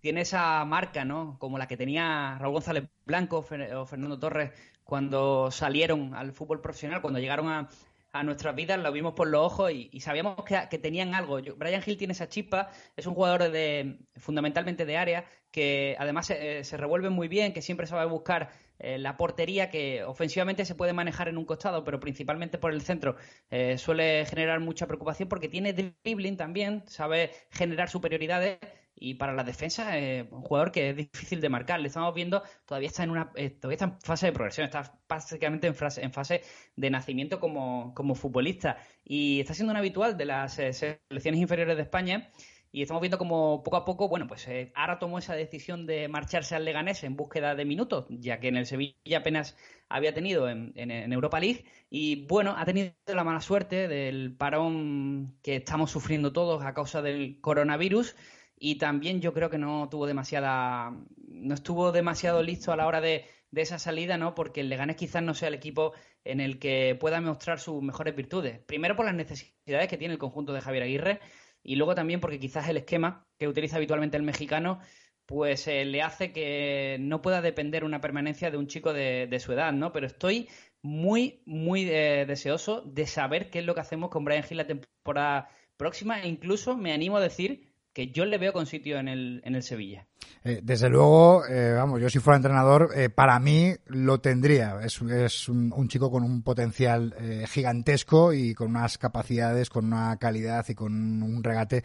Tiene 0.00 0.22
esa 0.22 0.64
marca, 0.64 1.04
¿no? 1.04 1.36
Como 1.38 1.58
la 1.58 1.68
que 1.68 1.76
tenía 1.76 2.36
Raúl 2.38 2.54
González 2.54 2.88
Blanco 3.06 3.38
o 3.38 3.86
Fernando 3.86 4.18
Torres 4.18 4.50
cuando 4.82 5.50
salieron 5.50 6.14
al 6.14 6.32
fútbol 6.32 6.60
profesional, 6.60 7.00
cuando 7.00 7.20
llegaron 7.20 7.48
a, 7.48 7.68
a 8.12 8.22
nuestras 8.22 8.54
vidas, 8.54 8.78
lo 8.78 8.92
vimos 8.92 9.14
por 9.14 9.28
los 9.28 9.40
ojos 9.40 9.72
y, 9.72 10.00
sabíamos 10.00 10.36
que, 10.44 10.78
tenían 10.78 11.14
algo. 11.14 11.40
Brian 11.56 11.82
Hill 11.84 11.96
tiene 11.96 12.12
esa 12.12 12.28
chispa, 12.28 12.70
es 12.94 13.06
un 13.06 13.14
jugador 13.14 13.50
de, 13.50 14.00
fundamentalmente 14.16 14.84
de 14.84 14.98
área, 14.98 15.24
que 15.50 15.96
además 15.98 16.26
se, 16.26 16.62
se 16.64 16.76
revuelve 16.76 17.08
muy 17.08 17.28
bien, 17.28 17.54
que 17.54 17.62
siempre 17.62 17.86
sabe 17.86 18.04
buscar 18.06 18.50
eh, 18.82 18.98
la 18.98 19.16
portería 19.16 19.70
que 19.70 20.02
ofensivamente 20.02 20.64
se 20.64 20.74
puede 20.74 20.92
manejar 20.92 21.28
en 21.28 21.38
un 21.38 21.44
costado, 21.44 21.84
pero 21.84 22.00
principalmente 22.00 22.58
por 22.58 22.72
el 22.72 22.82
centro, 22.82 23.14
eh, 23.48 23.78
suele 23.78 24.26
generar 24.26 24.58
mucha 24.58 24.86
preocupación 24.88 25.28
porque 25.28 25.48
tiene 25.48 25.72
dribbling 25.72 26.36
también, 26.36 26.82
sabe 26.88 27.30
generar 27.50 27.88
superioridades 27.88 28.58
y 28.96 29.14
para 29.14 29.34
la 29.34 29.44
defensa 29.44 29.96
es 29.98 30.26
un 30.32 30.42
jugador 30.42 30.72
que 30.72 30.90
es 30.90 30.96
difícil 30.96 31.40
de 31.40 31.48
marcar. 31.48 31.78
Le 31.80 31.88
estamos 31.88 32.12
viendo, 32.12 32.42
todavía 32.66 32.88
está 32.88 33.04
en 33.04 33.10
una 33.10 33.30
eh, 33.36 33.50
todavía 33.50 33.76
está 33.76 33.84
en 33.84 34.00
fase 34.00 34.26
de 34.26 34.32
progresión, 34.32 34.64
está 34.64 34.98
básicamente 35.08 35.68
en, 35.68 35.76
en 35.98 36.12
fase 36.12 36.42
de 36.74 36.90
nacimiento 36.90 37.38
como, 37.38 37.94
como 37.94 38.16
futbolista 38.16 38.78
y 39.04 39.40
está 39.40 39.54
siendo 39.54 39.70
un 39.70 39.76
habitual 39.76 40.16
de 40.16 40.24
las 40.24 40.54
selecciones 40.54 41.40
inferiores 41.40 41.76
de 41.76 41.82
España 41.82 42.30
y 42.74 42.80
estamos 42.80 43.02
viendo 43.02 43.18
como 43.18 43.62
poco 43.62 43.76
a 43.76 43.84
poco, 43.84 44.08
bueno, 44.08 44.26
pues 44.26 44.48
eh, 44.48 44.72
ahora 44.74 44.98
tomó 44.98 45.18
esa 45.18 45.34
decisión 45.34 45.84
de 45.86 46.08
marcharse 46.08 46.54
al 46.54 46.64
Leganés 46.64 47.04
en 47.04 47.16
búsqueda 47.16 47.54
de 47.54 47.66
minutos, 47.66 48.06
ya 48.08 48.40
que 48.40 48.48
en 48.48 48.56
el 48.56 48.64
Sevilla 48.64 49.18
apenas 49.18 49.58
había 49.90 50.14
tenido 50.14 50.48
en, 50.48 50.72
Europa 51.12 51.38
League. 51.38 51.66
Y 51.90 52.26
bueno, 52.26 52.54
ha 52.56 52.64
tenido 52.64 52.94
la 53.06 53.24
mala 53.24 53.42
suerte 53.42 53.88
del 53.88 54.34
parón 54.34 55.36
que 55.42 55.56
estamos 55.56 55.90
sufriendo 55.90 56.32
todos 56.32 56.64
a 56.64 56.72
causa 56.72 57.02
del 57.02 57.40
coronavirus. 57.42 58.16
Y 58.58 58.76
también 58.76 59.20
yo 59.20 59.34
creo 59.34 59.50
que 59.50 59.58
no 59.58 59.88
tuvo 59.90 60.06
demasiada. 60.06 60.96
no 61.28 61.54
estuvo 61.54 61.92
demasiado 61.92 62.42
listo 62.42 62.72
a 62.72 62.76
la 62.76 62.86
hora 62.86 63.02
de, 63.02 63.26
de 63.50 63.60
esa 63.60 63.78
salida, 63.78 64.16
¿no? 64.16 64.34
Porque 64.34 64.60
el 64.60 64.70
Leganés 64.70 64.96
quizás 64.96 65.22
no 65.22 65.34
sea 65.34 65.48
el 65.48 65.54
equipo 65.54 65.92
en 66.24 66.40
el 66.40 66.58
que 66.58 66.96
pueda 66.98 67.20
mostrar 67.20 67.60
sus 67.60 67.82
mejores 67.82 68.16
virtudes. 68.16 68.60
Primero 68.60 68.96
por 68.96 69.04
las 69.04 69.14
necesidades 69.14 69.88
que 69.88 69.98
tiene 69.98 70.14
el 70.14 70.18
conjunto 70.18 70.54
de 70.54 70.62
Javier 70.62 70.84
Aguirre 70.84 71.20
y 71.62 71.76
luego 71.76 71.94
también 71.94 72.20
porque 72.20 72.40
quizás 72.40 72.68
el 72.68 72.76
esquema 72.76 73.26
que 73.38 73.48
utiliza 73.48 73.76
habitualmente 73.76 74.16
el 74.16 74.22
mexicano 74.22 74.80
pues 75.26 75.66
eh, 75.68 75.84
le 75.84 76.02
hace 76.02 76.32
que 76.32 76.96
no 77.00 77.22
pueda 77.22 77.40
depender 77.40 77.84
una 77.84 78.00
permanencia 78.00 78.50
de 78.50 78.58
un 78.58 78.66
chico 78.66 78.92
de, 78.92 79.38
su 79.40 79.52
edad, 79.52 79.72
¿no? 79.72 79.92
Pero 79.92 80.06
estoy 80.06 80.48
muy, 80.82 81.42
muy 81.46 81.88
eh, 81.88 82.26
deseoso 82.26 82.82
de 82.82 83.06
saber 83.06 83.48
qué 83.48 83.60
es 83.60 83.64
lo 83.64 83.74
que 83.74 83.80
hacemos 83.80 84.10
con 84.10 84.24
Brian 84.24 84.44
Hill 84.48 84.58
la 84.58 84.66
temporada 84.66 85.48
próxima 85.76 86.20
e 86.22 86.28
incluso 86.28 86.76
me 86.76 86.92
animo 86.92 87.16
a 87.16 87.20
decir 87.20 87.71
que 87.92 88.10
yo 88.10 88.24
le 88.24 88.38
veo 88.38 88.52
con 88.52 88.66
sitio 88.66 88.98
en 88.98 89.08
el, 89.08 89.42
en 89.44 89.54
el 89.54 89.62
Sevilla. 89.62 90.06
Eh, 90.44 90.60
desde 90.62 90.88
luego, 90.88 91.42
vamos, 91.76 92.00
yo 92.00 92.08
si 92.08 92.18
fuera 92.18 92.36
entrenador, 92.36 92.90
para 93.14 93.38
mí 93.38 93.74
lo 93.86 94.20
tendría. 94.20 94.80
Es, 94.82 95.00
es 95.02 95.48
un, 95.48 95.88
chico 95.88 96.10
con 96.10 96.22
un 96.24 96.42
potencial 96.42 97.14
gigantesco 97.48 98.32
y 98.32 98.54
con 98.54 98.70
unas 98.70 98.98
capacidades, 98.98 99.70
con 99.70 99.86
una 99.86 100.16
calidad 100.16 100.64
y 100.68 100.74
con 100.74 101.22
un 101.22 101.44
regate 101.44 101.84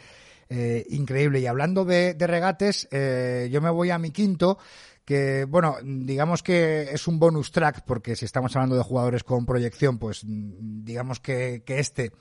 eh, 0.50 0.86
increíble. 0.90 1.40
Y 1.40 1.46
hablando 1.46 1.84
de, 1.84 2.16
regates, 2.18 2.88
eh, 2.92 3.50
yo 3.52 3.62
me 3.62 3.70
voy 3.70 3.90
a 3.90 3.98
mi 3.98 4.12
quinto, 4.12 4.58
que, 5.04 5.46
bueno, 5.46 5.76
digamos 5.84 6.42
que 6.42 6.84
es 6.92 7.08
un 7.08 7.20
bonus 7.20 7.52
track, 7.52 7.84
porque 7.86 8.16
si 8.16 8.26
estamos 8.26 8.56
hablando 8.56 8.76
de 8.78 8.84
jugadores 8.84 9.24
con 9.24 9.46
proyección, 9.46 9.98
pues 9.98 10.22
digamos 10.26 11.20
que, 11.20 11.64
este 11.68 12.14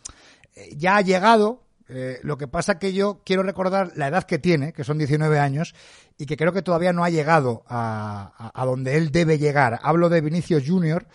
eh, 0.55 0.75
ya 0.77 0.97
ha 0.97 1.03
llegado. 1.03 1.66
Lo 1.89 2.37
que 2.37 2.49
pasa 2.49 2.79
que 2.79 2.93
yo 2.93 3.23
quiero 3.25 3.43
recordar 3.43 3.93
la 3.95 4.09
edad 4.09 4.25
que 4.25 4.39
tiene, 4.39 4.73
que 4.73 4.85
son 4.85 4.99
19 4.99 5.39
años, 5.39 5.75
y 6.19 6.27
que 6.27 6.37
creo 6.37 6.53
que 6.53 6.63
todavía 6.63 6.93
no 6.93 7.05
ha 7.05 7.11
llegado 7.11 7.65
a, 7.69 8.53
donde 8.65 8.97
él 8.97 9.13
debe 9.13 9.39
llegar. 9.39 9.79
Hablo 9.83 10.09
de 10.09 10.21
Vinicius 10.21 10.65
Junior, 10.67 11.07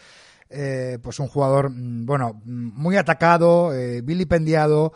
pues 0.50 1.20
un 1.20 1.28
jugador, 1.28 1.70
mm, 1.70 2.06
bueno, 2.06 2.42
muy 2.46 2.96
atacado, 2.98 3.72
vilipendiado, 4.04 4.94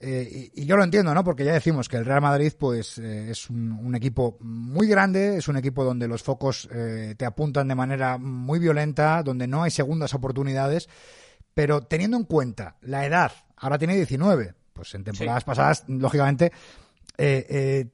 eh, 0.00 0.50
y, 0.54 0.64
yo 0.64 0.76
lo 0.76 0.84
entiendo, 0.84 1.12
¿no? 1.12 1.24
Porque 1.24 1.44
ya 1.44 1.52
decimos 1.52 1.88
que 1.88 1.96
el 1.96 2.04
Real 2.04 2.20
Madrid, 2.20 2.52
pues, 2.56 2.98
eh, 2.98 3.30
es 3.30 3.50
un, 3.50 3.94
equipo 3.96 4.36
muy 4.40 4.86
grande, 4.86 5.38
es 5.38 5.48
un 5.48 5.56
equipo 5.56 5.84
donde 5.84 6.06
los 6.06 6.22
focos 6.22 6.68
eh, 6.72 7.14
te 7.16 7.24
apuntan 7.24 7.66
de 7.66 7.74
manera 7.74 8.16
muy 8.16 8.60
violenta, 8.60 9.22
donde 9.22 9.48
no 9.48 9.64
hay 9.64 9.70
segundas 9.70 10.14
oportunidades, 10.14 10.88
pero 11.52 11.82
teniendo 11.82 12.16
en 12.16 12.24
cuenta 12.24 12.76
la 12.82 13.04
edad, 13.06 13.32
ahora 13.56 13.78
tiene 13.78 13.96
19, 13.96 14.54
pues 14.78 14.94
en 14.94 15.02
temporadas 15.02 15.42
pasadas, 15.42 15.84
lógicamente, 15.88 16.52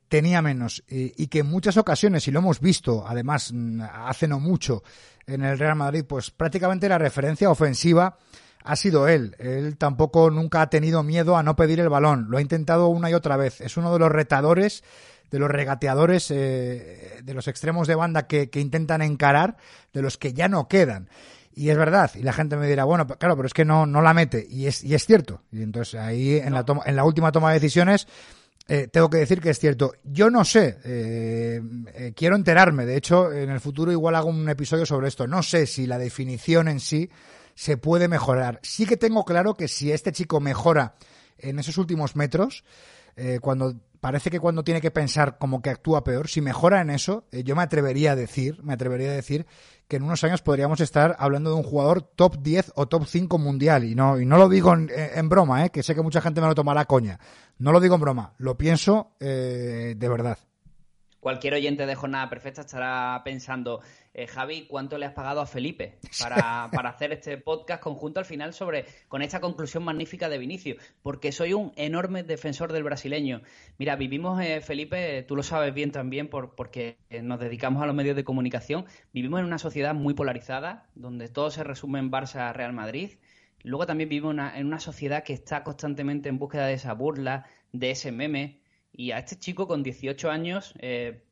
tenía 0.09 0.43
menos 0.43 0.85
y, 0.87 1.27
que 1.29 1.39
en 1.39 1.47
muchas 1.47 1.79
ocasiones, 1.79 2.29
y 2.29 2.31
lo 2.31 2.41
hemos 2.41 2.61
visto, 2.61 3.07
además, 3.09 3.53
mm, 3.55 3.81
hace 3.81 4.29
no 4.29 4.39
mucho 4.39 4.83
en 5.27 5.43
el 5.43 5.59
Real 5.59 5.77
Madrid, 5.77 6.05
pues 6.07 6.31
prácticamente 6.31 6.91
la 6.91 6.99
referencia 6.99 7.51
ofensiva 7.51 8.19
ha 8.65 8.77
sido 8.77 9.09
él. 9.09 9.35
Él 9.39 9.79
tampoco 9.79 10.31
nunca 10.31 10.61
ha 10.61 10.69
tenido 10.69 11.03
miedo 11.03 11.39
a 11.39 11.43
no 11.43 11.57
pedir 11.57 11.81
el 11.81 11.89
balón. 11.89 12.27
Lo 12.29 12.37
ha 12.37 12.43
intentado 12.43 12.89
una 12.89 13.09
y 13.11 13.15
otra 13.15 13.39
vez. 13.39 13.63
Es 13.63 13.79
uno 13.79 13.93
de 13.95 13.99
los 13.99 14.13
retadores, 14.13 14.85
de 15.31 15.39
los 15.39 15.51
regateadores, 15.51 16.31
eh, 16.31 17.21
de 17.23 17.35
los 17.35 17.49
extremos 17.49 17.89
de 17.89 17.95
banda 17.95 18.27
que, 18.27 18.49
intentan 18.55 19.03
encarar, 19.03 19.57
de 19.93 20.03
los 20.03 20.17
que 20.19 20.33
ya 20.33 20.49
no 20.49 20.69
quedan. 20.69 21.09
Y 21.57 21.71
es 21.71 21.77
verdad, 21.77 22.11
y 22.15 22.23
la 22.23 22.33
gente 22.33 22.57
me 22.57 22.67
dirá, 22.67 22.85
bueno, 22.85 23.07
claro, 23.07 23.37
pero 23.37 23.47
es 23.47 23.55
que 23.55 23.65
no, 23.65 23.87
no 23.87 24.03
la 24.03 24.13
mete, 24.13 24.45
y 24.51 24.67
es, 24.67 24.83
y 24.83 24.95
es 24.95 25.07
cierto. 25.07 25.43
Y 25.53 25.63
entonces 25.63 26.01
ahí 26.01 26.37
en, 26.37 26.53
la, 26.53 26.65
toma, 26.65 26.83
en 26.85 26.97
la 26.97 27.05
última 27.05 27.31
toma 27.31 27.49
de 27.53 27.61
decisiones, 27.61 28.09
eh, 28.67 28.89
tengo 28.91 29.11
que 29.11 29.19
decir 29.19 29.41
que 29.41 29.51
es 29.51 29.59
cierto. 29.59 29.93
Yo 30.05 30.31
no 30.31 30.45
sé, 30.45 30.79
eh, 30.85 32.13
quiero 32.17 32.35
enterarme. 32.35 32.87
De 32.87 32.97
hecho, 32.97 33.31
en 33.31 33.51
el 33.51 33.61
futuro 33.61 33.93
igual 33.93 34.15
hago 34.15 34.31
un 34.31 34.49
episodio 34.49 34.87
sobre 34.87 35.09
esto. 35.09 35.27
No 35.27 35.43
sé 35.43 35.67
si 35.67 35.87
la 35.87 35.99
definición 35.99 36.69
en 36.69 36.81
sí 36.81 37.11
se 37.55 37.77
puede 37.77 38.09
mejorar. 38.09 38.61
Sí 38.63 38.87
que 38.87 38.97
tengo 38.97 39.25
claro 39.25 39.55
que 39.55 39.69
si 39.69 39.93
este 39.93 40.13
chico 40.13 40.41
mejora 40.41 40.95
en 41.39 41.59
esos 41.59 41.79
últimos 41.79 42.17
metros, 42.17 42.65
eh, 43.17 43.39
cuando 43.41 43.75
parece 44.01 44.31
que 44.31 44.41
cuando 44.41 44.65
tiene 44.65 44.81
que 44.81 44.91
pensar 44.91 45.39
como 45.39 45.63
que 45.63 45.71
actúa 45.71 46.05
peor, 46.05 46.29
si 46.29 46.41
mejora 46.41 46.81
en 46.81 46.91
eso, 46.91 47.25
eh, 47.33 47.43
yo 47.43 47.57
me 47.57 47.63
atrevería 47.63 48.13
a 48.13 48.17
decir, 48.17 48.63
me 48.63 48.75
atrevería 48.75 49.11
a 49.11 49.15
decir 49.15 49.47
que 49.89 49.97
en 49.97 50.03
unos 50.03 50.23
años 50.25 50.43
podríamos 50.43 50.81
estar 50.81 51.17
hablando 51.19 51.51
de 51.51 51.57
un 51.57 51.63
jugador 51.63 52.03
top 52.03 52.39
10 52.43 52.73
o 52.75 52.87
top 52.87 53.07
5 53.07 53.39
mundial. 53.39 53.85
Y 53.85 53.95
no, 53.95 54.21
y 54.21 54.27
no 54.27 54.39
lo 54.39 54.49
digo 54.49 54.75
en, 54.75 55.29
broma, 55.29 55.65
eh, 55.67 55.71
que 55.71 55.83
sé 55.83 55.95
que 55.95 56.03
mucha 56.03 56.21
gente 56.21 56.41
me 56.41 56.47
lo 56.47 56.55
tomará 56.55 56.85
coña. 56.85 57.19
No 57.59 57.73
lo 57.73 57.81
digo 57.81 57.95
en 57.95 58.01
broma, 58.01 58.35
lo 58.39 58.57
pienso 58.57 59.13
de 59.21 59.97
verdad 60.01 60.39
cualquier 61.25 61.55
oyente 61.55 61.87
de 61.87 61.95
Jornada 61.95 62.29
Perfecta 62.29 62.61
estará 62.61 63.23
pensando, 63.25 63.81
eh, 64.13 64.27
Javi, 64.27 64.67
¿cuánto 64.67 64.99
le 64.99 65.07
has 65.07 65.15
pagado 65.15 65.41
a 65.41 65.47
Felipe 65.47 65.97
para, 66.21 66.65
hacer 66.91 67.13
este 67.13 67.39
podcast 67.39 67.83
conjunto 67.83 68.21
al 68.21 68.27
final 68.27 68.53
sobre 68.53 68.85
con 69.09 69.23
esta 69.23 69.41
conclusión 69.41 69.85
magnífica 69.85 70.29
de 70.29 70.37
Vinicio? 70.37 70.77
Porque 71.03 71.33
soy 71.33 71.55
un 71.55 71.73
enorme 71.77 72.25
defensor 72.25 72.75
del 72.75 72.83
brasileño. 72.83 73.41
Mira, 73.79 73.97
vivimos, 73.97 74.39
eh, 74.43 74.61
Felipe, 74.61 75.23
tú 75.23 75.35
lo 75.35 75.43
sabes 75.43 75.73
bien 75.73 75.93
también 75.93 76.29
por, 76.29 76.55
porque 76.57 76.99
nos 77.23 77.41
dedicamos 77.41 77.83
a 77.83 77.87
los 77.87 77.95
medios 77.95 78.17
de 78.17 78.25
comunicación, 78.25 78.85
vivimos 79.15 79.41
en 79.41 79.47
una 79.47 79.59
sociedad 79.59 79.95
muy 79.95 80.13
polarizada, 80.13 80.91
donde 80.95 81.31
todo 81.31 81.51
se 81.51 81.65
resume 81.65 82.01
en 82.01 82.11
Barça-Real 82.11 82.75
Madrid. 82.75 83.13
Luego 83.63 83.87
también 83.87 84.11
vivimos 84.11 84.37
en 84.55 84.67
una 84.67 84.79
sociedad 84.79 85.25
que 85.25 85.33
está 85.33 85.65
constantemente 85.65 86.29
en 86.29 86.39
búsqueda 86.39 86.67
de 86.67 86.75
esa 86.75 86.93
burla, 86.93 87.47
de 87.73 87.93
ese 87.93 88.13
meme, 88.13 88.61
y 88.97 89.11
a 89.11 89.19
este 89.19 89.37
chico 89.39 89.67
con 89.67 89.83
18 89.83 90.31
años, 90.31 90.75
eh, 90.79 91.23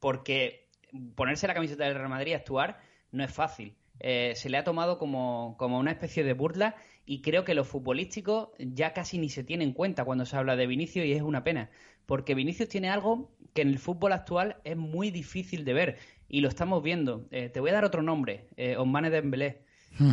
porque 0.00 0.68
ponerse 1.14 1.46
la 1.46 1.54
camiseta 1.54 1.84
del 1.84 1.94
Real 1.94 2.08
Madrid 2.08 2.32
a 2.34 2.36
actuar 2.36 2.80
no 3.10 3.22
es 3.22 3.32
fácil. 3.32 3.76
Eh, 4.00 4.32
se 4.34 4.50
le 4.50 4.58
ha 4.58 4.64
tomado 4.64 4.98
como, 4.98 5.56
una 5.60 5.92
especie 5.92 6.24
de 6.24 6.32
burla 6.32 6.74
y 7.06 7.22
creo 7.22 7.44
que 7.44 7.54
lo 7.54 7.64
futbolístico 7.64 8.52
ya 8.58 8.92
casi 8.92 9.18
ni 9.18 9.28
se 9.28 9.44
tiene 9.44 9.62
en 9.62 9.72
cuenta 9.72 10.04
cuando 10.04 10.26
se 10.26 10.36
habla 10.36 10.56
de 10.56 10.66
Vinicius 10.66 11.06
y 11.06 11.12
es 11.12 11.22
una 11.22 11.44
pena. 11.44 11.70
Porque 12.06 12.34
Vinicius 12.34 12.68
tiene 12.68 12.90
algo 12.90 13.30
que 13.54 13.62
en 13.62 13.68
el 13.68 13.78
fútbol 13.78 14.12
actual 14.12 14.56
es 14.64 14.76
muy 14.76 15.10
difícil 15.10 15.64
de 15.64 15.72
ver 15.72 15.98
y 16.28 16.40
lo 16.40 16.48
estamos 16.48 16.82
viendo. 16.82 17.28
Eh, 17.30 17.48
te 17.48 17.60
voy 17.60 17.70
a 17.70 17.74
dar 17.74 17.84
otro 17.84 18.02
nombre, 18.02 18.48
eh, 18.56 18.76
Osmane 18.76 19.10
Dembélé. 19.10 19.62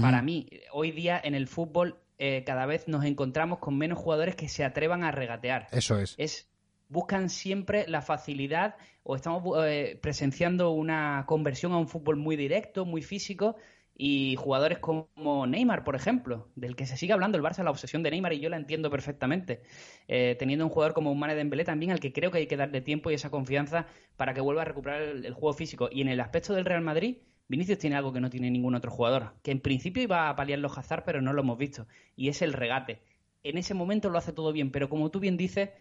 Para 0.01 0.21
mí, 0.21 0.49
hoy 0.73 0.91
día 0.91 1.21
en 1.23 1.35
el 1.35 1.47
fútbol 1.47 2.01
cada 2.45 2.65
vez 2.65 2.89
nos 2.89 3.05
encontramos 3.05 3.59
con 3.59 3.77
menos 3.77 3.97
jugadores 3.97 4.35
que 4.35 4.49
se 4.49 4.65
atrevan 4.65 5.05
a 5.05 5.11
regatear. 5.11 5.67
Eso 5.71 5.97
es. 5.97 6.15
Es 6.17 6.48
buscan 6.89 7.29
siempre 7.29 7.85
la 7.87 8.01
facilidad 8.01 8.75
o 9.03 9.15
estamos 9.15 9.43
eh, 9.65 9.97
presenciando 10.01 10.71
una 10.71 11.23
conversión 11.27 11.71
a 11.71 11.77
un 11.77 11.87
fútbol 11.87 12.17
muy 12.17 12.35
directo, 12.35 12.85
muy 12.85 13.01
físico 13.01 13.55
y 13.95 14.35
jugadores 14.37 14.79
como 14.79 15.45
Neymar, 15.45 15.83
por 15.83 15.95
ejemplo, 15.95 16.47
del 16.55 16.75
que 16.75 16.85
se 16.85 16.95
sigue 16.95 17.13
hablando 17.13 17.37
el 17.37 17.43
Barça, 17.43 17.63
la 17.63 17.69
obsesión 17.69 18.01
de 18.01 18.11
Neymar 18.11 18.33
y 18.33 18.39
yo 18.39 18.49
la 18.49 18.55
entiendo 18.55 18.89
perfectamente, 18.89 19.61
eh, 20.07 20.35
teniendo 20.39 20.65
un 20.65 20.71
jugador 20.71 20.93
como 20.93 21.11
un 21.11 21.19
Mane 21.19 21.35
Dembélé 21.35 21.65
también 21.65 21.91
al 21.91 21.99
que 21.99 22.13
creo 22.13 22.31
que 22.31 22.39
hay 22.39 22.47
que 22.47 22.57
darle 22.57 22.81
tiempo 22.81 23.11
y 23.11 23.13
esa 23.13 23.29
confianza 23.29 23.87
para 24.15 24.33
que 24.33 24.41
vuelva 24.41 24.61
a 24.61 24.65
recuperar 24.65 25.01
el, 25.01 25.33
juego 25.33 25.53
físico 25.53 25.89
y 25.91 26.01
en 26.01 26.07
el 26.07 26.21
aspecto 26.21 26.53
del 26.53 26.65
Real 26.65 26.81
Madrid 26.81 27.17
Vinicius 27.49 27.79
tiene 27.79 27.95
algo 27.95 28.13
que 28.13 28.21
no 28.21 28.29
tiene 28.29 28.51
ningún 28.51 28.75
otro 28.75 28.91
jugador, 28.91 29.33
que 29.41 29.51
en 29.51 29.59
principio 29.59 30.03
iba 30.03 30.29
a 30.29 30.35
paliar 30.35 30.59
los 30.59 30.77
Hazard, 30.77 31.03
pero 31.03 31.19
no 31.19 31.33
lo 31.33 31.41
hemos 31.41 31.57
visto, 31.57 31.87
y 32.15 32.29
es 32.29 32.43
el 32.43 32.53
regate. 32.53 33.01
En 33.41 33.57
ese 33.57 33.73
momento 33.73 34.09
lo 34.09 34.19
hace 34.19 34.33
todo 34.33 34.53
bien, 34.53 34.71
pero 34.71 34.87
como 34.87 35.09
tú 35.09 35.19
bien 35.19 35.35
dices, 35.35 35.71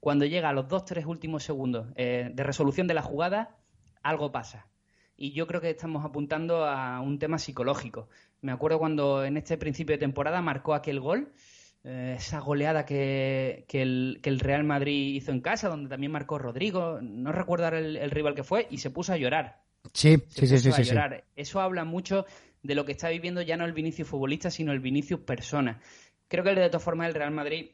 cuando 0.00 0.24
llega 0.24 0.48
a 0.48 0.52
los 0.52 0.68
dos, 0.68 0.84
tres 0.84 1.06
últimos 1.06 1.44
segundos 1.44 1.86
eh, 1.94 2.30
de 2.32 2.42
resolución 2.42 2.86
de 2.86 2.94
la 2.94 3.02
jugada, 3.02 3.56
algo 4.02 4.32
pasa. 4.32 4.66
Y 5.16 5.32
yo 5.32 5.46
creo 5.46 5.60
que 5.60 5.70
estamos 5.70 6.04
apuntando 6.04 6.64
a 6.64 7.00
un 7.00 7.18
tema 7.18 7.38
psicológico. 7.38 8.08
Me 8.40 8.52
acuerdo 8.52 8.78
cuando 8.78 9.24
en 9.24 9.36
este 9.36 9.58
principio 9.58 9.94
de 9.94 9.98
temporada 9.98 10.40
marcó 10.40 10.74
aquel 10.74 10.98
gol, 10.98 11.32
eh, 11.84 12.14
esa 12.16 12.40
goleada 12.40 12.86
que, 12.86 13.66
el, 13.70 14.40
Real 14.40 14.64
Madrid 14.64 15.14
hizo 15.14 15.30
en 15.30 15.42
casa, 15.42 15.68
donde 15.68 15.90
también 15.90 16.12
marcó 16.12 16.38
Rodrigo, 16.38 17.00
no 17.02 17.32
recuerdo 17.32 17.68
el, 17.68 17.96
el 17.96 18.10
rival 18.10 18.34
que 18.34 18.42
fue, 18.42 18.66
y 18.70 18.78
se 18.78 18.90
puso 18.90 19.12
a 19.12 19.18
llorar. 19.18 19.60
Sí, 19.92 20.22
sí, 20.28 20.46
sí, 20.46 20.58
sí, 20.58 20.72
sí, 20.72 20.94
Eso 21.36 21.60
habla 21.60 21.84
mucho 21.84 22.24
de 22.62 22.74
lo 22.74 22.84
que 22.84 22.92
está 22.92 23.08
viviendo 23.08 23.42
ya 23.42 23.56
no 23.56 23.64
el 23.64 23.72
Vinicius 23.72 24.08
futbolista, 24.08 24.50
sino 24.50 24.72
el 24.72 24.80
Vinicius 24.80 25.20
persona. 25.20 25.80
Creo 26.28 26.44
que 26.44 26.54
de 26.54 26.68
todas 26.68 26.82
formas 26.82 27.08
el 27.08 27.14
Real 27.14 27.32
Madrid 27.32 27.70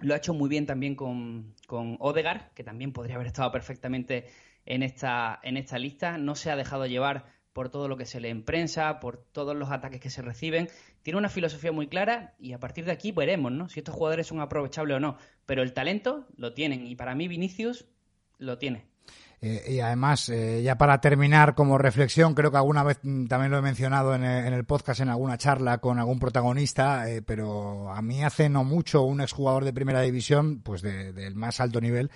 lo 0.00 0.14
ha 0.14 0.16
hecho 0.16 0.34
muy 0.34 0.48
bien 0.48 0.66
también 0.66 0.94
con, 0.94 1.54
con 1.66 1.96
Odegar, 2.00 2.50
que 2.54 2.64
también 2.64 2.92
podría 2.92 3.16
haber 3.16 3.26
estado 3.26 3.50
perfectamente 3.52 4.26
en 4.66 4.82
esta, 4.82 5.40
en 5.42 5.56
esta 5.56 5.78
lista. 5.78 6.18
No 6.18 6.34
se 6.34 6.50
ha 6.50 6.56
dejado 6.56 6.86
llevar 6.86 7.26
por 7.52 7.70
todo 7.70 7.88
lo 7.88 7.96
que 7.96 8.06
se 8.06 8.20
lee 8.20 8.28
en 8.28 8.44
prensa, 8.44 9.00
por 9.00 9.16
todos 9.16 9.56
los 9.56 9.70
ataques 9.70 10.00
que 10.00 10.10
se 10.10 10.22
reciben. 10.22 10.68
Tiene 11.02 11.18
una 11.18 11.28
filosofía 11.28 11.72
muy 11.72 11.88
clara 11.88 12.34
y 12.38 12.52
a 12.52 12.60
partir 12.60 12.84
de 12.84 12.92
aquí 12.92 13.10
veremos, 13.10 13.50
¿no? 13.50 13.68
Si 13.68 13.80
estos 13.80 13.94
jugadores 13.94 14.26
son 14.26 14.40
aprovechables 14.40 14.96
o 14.96 15.00
no. 15.00 15.16
Pero 15.46 15.62
el 15.62 15.72
talento 15.72 16.26
lo 16.36 16.54
tienen 16.54 16.86
y 16.86 16.94
para 16.94 17.14
mí 17.14 17.26
Vinicius 17.26 17.86
lo 18.38 18.58
tiene. 18.58 18.86
Eh, 19.40 19.64
y 19.68 19.80
además, 19.80 20.28
eh, 20.30 20.62
ya 20.62 20.76
para 20.76 21.00
terminar 21.00 21.54
como 21.54 21.78
reflexión, 21.78 22.34
creo 22.34 22.50
que 22.50 22.56
alguna 22.56 22.82
vez 22.82 22.98
mm, 23.02 23.26
también 23.26 23.52
lo 23.52 23.58
he 23.58 23.62
mencionado 23.62 24.14
en 24.14 24.24
el, 24.24 24.64
podcast, 24.64 25.00
en 25.00 25.10
alguna 25.10 25.38
charla 25.38 25.78
con 25.78 25.98
algún 25.98 26.18
protagonista, 26.18 27.08
eh, 27.08 27.22
pero 27.22 27.92
a 27.92 28.02
mí 28.02 28.24
hace 28.24 28.48
no 28.48 28.64
mucho 28.64 29.02
un 29.02 29.20
exjugador 29.20 29.64
de 29.64 29.72
primera 29.72 30.00
división, 30.00 30.60
pues 30.60 30.82
del 30.82 31.36
más 31.36 31.60
alto 31.60 31.80
nivel, 31.80 32.10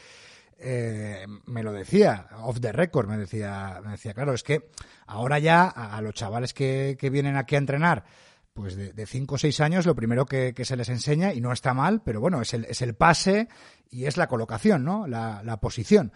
me 1.46 1.62
lo 1.64 1.72
decía, 1.72 2.28
off 2.42 2.60
the 2.60 2.70
record, 2.70 3.08
me 3.08 3.18
decía, 3.18 3.80
me 3.84 3.92
decía, 3.92 4.14
claro, 4.14 4.32
es 4.32 4.44
que 4.44 4.68
ahora 5.06 5.40
ya 5.40 5.66
a, 5.66 6.00
los 6.00 6.14
chavales 6.14 6.54
que, 6.54 6.96
vienen 7.10 7.36
aquí 7.36 7.56
a 7.56 7.58
entrenar, 7.58 8.04
pues 8.52 8.76
de 8.76 9.06
5 9.06 9.34
o 9.34 9.38
6 9.38 9.60
años, 9.60 9.86
lo 9.86 9.96
primero 9.96 10.24
que, 10.24 10.54
se 10.64 10.76
les 10.76 10.88
enseña, 10.88 11.32
y 11.34 11.40
no 11.40 11.52
está 11.52 11.74
mal, 11.74 12.02
pero 12.04 12.20
bueno, 12.20 12.40
es 12.40 12.54
el, 12.54 12.64
es 12.66 12.80
el 12.80 12.94
pase 12.94 13.48
y 13.90 14.04
es 14.04 14.16
la 14.16 14.28
colocación, 14.28 14.84
¿no? 14.84 15.08
La, 15.08 15.42
la 15.44 15.58
posición. 15.58 16.12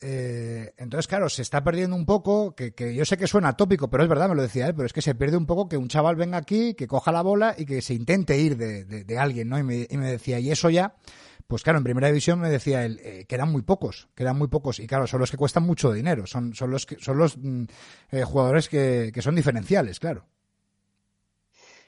Eh, 0.00 0.74
entonces, 0.76 1.08
claro, 1.08 1.28
se 1.28 1.42
está 1.42 1.64
perdiendo 1.64 1.96
un 1.96 2.06
poco, 2.06 2.54
que, 2.54 2.72
yo 2.94 3.04
sé 3.04 3.16
que 3.16 3.26
suena 3.26 3.56
tópico, 3.56 3.90
pero 3.90 4.04
es 4.04 4.08
verdad, 4.08 4.28
me 4.28 4.36
lo 4.36 4.42
decía 4.42 4.68
él, 4.68 4.74
pero 4.74 4.86
es 4.86 4.92
que 4.92 5.02
se 5.02 5.14
pierde 5.14 5.36
un 5.36 5.46
poco 5.46 5.68
que 5.68 5.76
un 5.76 5.88
chaval 5.88 6.16
venga 6.16 6.38
aquí, 6.38 6.74
que 6.74 6.86
coja 6.86 7.10
la 7.10 7.22
bola 7.22 7.54
y 7.58 7.64
que 7.64 7.82
se 7.82 7.94
intente 7.94 8.38
ir 8.38 8.56
de, 8.56 9.18
alguien, 9.18 9.48
¿no? 9.48 9.58
Y 9.58 9.64
me, 9.64 9.86
decía, 9.86 10.38
y 10.38 10.50
eso 10.52 10.70
ya, 10.70 10.94
pues 11.48 11.62
claro, 11.62 11.78
en 11.78 11.84
primera 11.84 12.08
división 12.08 12.38
me 12.38 12.48
decía 12.48 12.84
él, 12.84 13.00
eh, 13.02 13.24
quedan 13.28 13.50
muy 13.50 13.62
pocos, 13.62 14.08
quedan 14.14 14.38
muy 14.38 14.48
pocos, 14.48 14.78
y 14.78 14.86
claro, 14.86 15.06
son 15.08 15.20
los 15.20 15.30
que 15.30 15.36
cuestan 15.36 15.64
mucho 15.64 15.92
dinero, 15.92 16.26
son, 16.26 16.54
son 16.54 16.70
los, 16.70 16.86
que, 16.86 16.96
son 17.00 17.18
los 17.18 17.36
mm, 17.36 17.64
eh, 18.12 18.22
jugadores 18.22 18.68
que, 18.68 19.10
que 19.12 19.22
son 19.22 19.34
diferenciales, 19.34 19.98
claro. 19.98 20.26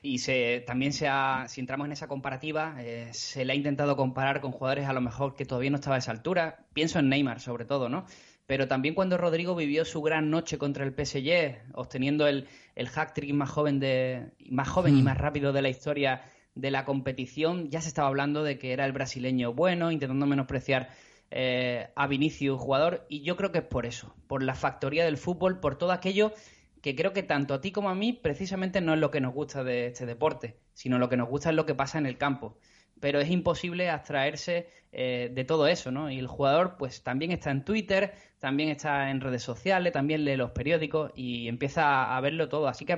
Y 0.03 0.19
se, 0.19 0.63
también 0.67 0.93
se 0.93 1.09
ha, 1.09 1.45
si 1.49 1.61
entramos 1.61 1.87
en 1.87 1.93
esa 1.93 2.09
comparativa, 2.09 2.77
eh, 2.79 3.09
se 3.13 3.45
le 3.45 3.53
ha 3.53 3.57
intentado 3.57 3.97
comparar 3.97 4.41
con 4.41 4.53
jugadores 4.53 4.89
a 4.89 4.95
lo 4.95 5.01
mejor 5.01 5.35
que 5.35 5.45
todavía 5.45 5.71
no 5.71 5.77
estaba 5.77 5.97
a 5.97 5.99
esa 5.99 6.11
altura. 6.11 6.67
Pienso 6.73 6.99
en 6.99 7.09
Neymar, 7.11 7.41
sobre 7.41 7.67
todo, 7.67 7.89
¿no? 7.89 8.07
Pero 8.47 8.67
también 8.67 8.95
cuando 8.95 9.17
Rodrigo 9.17 9.55
vivió 9.55 9.85
su 9.85 10.01
gran 10.03 10.31
noche 10.31 10.59
contra 10.59 10.85
el 10.85 10.93
PSG, 10.93 11.75
obteniendo 11.75 12.27
el, 12.27 12.49
el 12.75 12.89
hack 12.89 13.15
trick 13.15 13.33
más 13.33 13.51
joven, 13.51 13.79
de, 13.79 14.33
más 14.49 14.69
joven 14.69 14.97
y 14.97 15.03
hmm. 15.03 15.05
más 15.05 15.19
rápido 15.19 15.53
de 15.53 15.63
la 15.63 15.69
historia 15.69 16.23
de 16.55 16.71
la 16.71 16.85
competición, 16.85 17.71
ya 17.71 17.81
se 17.81 17.89
estaba 17.89 18.09
hablando 18.09 18.43
de 18.43 18.59
que 18.59 18.73
era 18.73 18.87
el 18.87 18.93
brasileño 18.93 19.53
bueno, 19.53 19.93
intentando 19.93 20.27
menospreciar 20.27 20.89
eh, 21.31 21.91
a 21.95 22.07
Vinicius, 22.09 22.59
jugador, 22.59 23.07
y 23.09 23.23
yo 23.23 23.37
creo 23.37 23.53
que 23.53 23.59
es 23.59 23.65
por 23.65 23.87
eso, 23.87 24.15
por 24.27 24.43
la 24.43 24.55
factoría 24.55 25.05
del 25.05 25.17
fútbol, 25.17 25.61
por 25.61 25.79
todo 25.79 25.93
aquello 25.93 26.33
que 26.81 26.95
creo 26.95 27.13
que 27.13 27.23
tanto 27.23 27.55
a 27.55 27.61
ti 27.61 27.73
como 27.73 27.91
a 27.91 27.95
mí 27.95 28.13
precisamente 28.13 28.81
no 28.81 28.95
es 28.95 29.01
lo 29.01 29.11
que 29.11 29.21
nos 29.21 29.35
gusta 29.35 29.65
de 29.65 29.87
este 29.89 30.07
deporte, 30.07 30.57
sino 30.73 30.99
lo 30.99 31.09
que 31.09 31.17
nos 31.17 31.29
gusta 31.29 31.51
es 31.51 31.57
lo 31.57 31.67
que 31.67 31.75
pasa 31.75 31.99
en 31.99 32.07
el 32.07 32.19
campo. 32.19 32.57
Pero 33.01 33.21
es 33.21 33.31
imposible 33.31 33.89
abstraerse 33.89 34.69
eh, 34.93 35.31
de 35.33 35.45
todo 35.45 35.67
eso, 35.67 35.91
¿no? 35.91 36.11
Y 36.11 36.19
el 36.19 36.27
jugador 36.27 36.77
pues 36.77 37.03
también 37.03 37.31
está 37.33 37.51
en 37.51 37.65
Twitter, 37.65 38.13
también 38.39 38.69
está 38.69 39.11
en 39.11 39.21
redes 39.21 39.43
sociales, 39.43 39.93
también 39.93 40.25
lee 40.25 40.37
los 40.37 40.51
periódicos 40.51 41.13
y 41.15 41.49
empieza 41.49 42.17
a 42.17 42.21
verlo 42.21 42.49
todo. 42.49 42.69
Así 42.69 42.85
que 42.85 42.97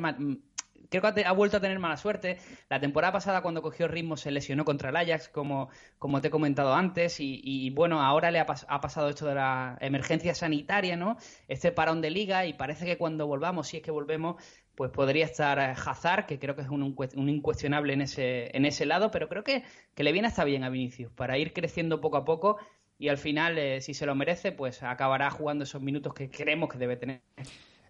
creo 1.01 1.15
que 1.15 1.25
ha 1.25 1.33
vuelto 1.33 1.57
a 1.57 1.61
tener 1.61 1.79
mala 1.79 1.97
suerte. 1.97 2.39
La 2.69 2.81
temporada 2.81 3.13
pasada, 3.13 3.43
cuando 3.43 3.63
cogió 3.63 3.89
ritmo, 3.89 4.17
se 4.17 4.31
lesionó 4.31 4.65
contra 4.65 4.91
el 4.91 4.97
Ajax, 4.97 5.29
como, 5.29 5.71
como 5.99 6.21
te 6.21 6.29
he 6.29 6.31
comentado 6.31 6.75
antes. 6.75 7.17
Y, 7.19 7.71
bueno, 7.71 8.01
ahora 8.03 8.31
le 8.31 8.39
ha, 8.41 8.47
pasado 8.47 9.09
esto 9.09 9.27
de 9.27 9.35
la 9.35 9.77
emergencia 9.81 10.35
sanitaria, 10.35 10.97
¿no? 10.97 11.17
Este 11.49 11.73
parón 11.73 12.01
de 12.01 12.11
liga. 12.11 12.47
Y 12.47 12.55
parece 12.55 12.87
que 12.87 12.99
cuando 12.99 13.27
volvamos, 13.27 13.69
si 13.69 13.79
es 13.79 13.83
que 13.83 13.91
volvemos, 13.91 14.43
pues 14.75 14.91
podría 14.91 15.25
estar 15.25 15.59
eh, 15.59 15.75
Hazard, 15.85 16.27
que 16.27 16.39
creo 16.39 16.55
que 16.57 16.63
es 16.63 16.69
un, 16.69 16.95
incuestionable 17.29 17.93
en 17.93 18.03
ese, 18.03 18.57
en 18.57 18.65
ese 18.65 18.87
lado. 18.87 19.11
Pero 19.11 19.29
creo 19.29 19.45
que, 19.45 19.65
que 19.95 20.05
le 20.05 20.13
viene 20.13 20.29
hasta 20.29 20.45
bien 20.45 20.65
a 20.65 20.71
Vinicius 20.71 21.13
para 21.13 21.39
ir 21.39 21.53
creciendo 21.53 22.01
poco 22.01 22.19
a 22.19 22.25
poco. 22.25 22.59
Y 22.99 23.09
al 23.09 23.19
final, 23.19 23.59
eh, 23.59 23.81
si 23.81 23.95
se 23.95 24.07
lo 24.07 24.15
merece, 24.15 24.53
pues 24.53 24.83
acabará 24.83 25.31
jugando 25.31 25.65
esos 25.65 25.83
minutos 25.83 26.15
que 26.15 26.31
creemos 26.31 26.69
que 26.71 26.79
debe 26.79 26.97
tener. 26.97 27.21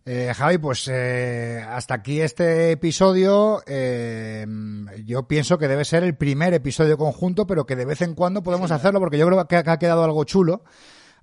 Eh, 0.05 0.33
Javi, 0.35 0.59
pues 0.59 0.89
eh, 0.89 1.65
hasta 1.69 1.95
aquí 1.95 2.21
este 2.21 2.73
episodio. 2.73 3.63
Eh, 3.67 4.47
yo 5.05 5.29
pienso 5.29 5.59
que 5.59 5.69
debe 5.69 5.85
ser 5.85 6.03
el 6.03 6.17
primer 6.17 6.55
episodio 6.55 6.99
conjunto, 6.99 7.47
pero 7.47 7.67
que 7.67 7.77
de 7.77 7.85
vez 7.85 8.03
en 8.03 8.15
cuando 8.15 8.43
podemos 8.43 8.71
hacerlo 8.71 8.99
porque 8.99 9.19
yo 9.19 9.27
creo 9.27 9.47
que 9.47 9.57
ha 9.57 9.79
quedado 9.79 10.03
algo 10.05 10.25
chulo. 10.25 10.65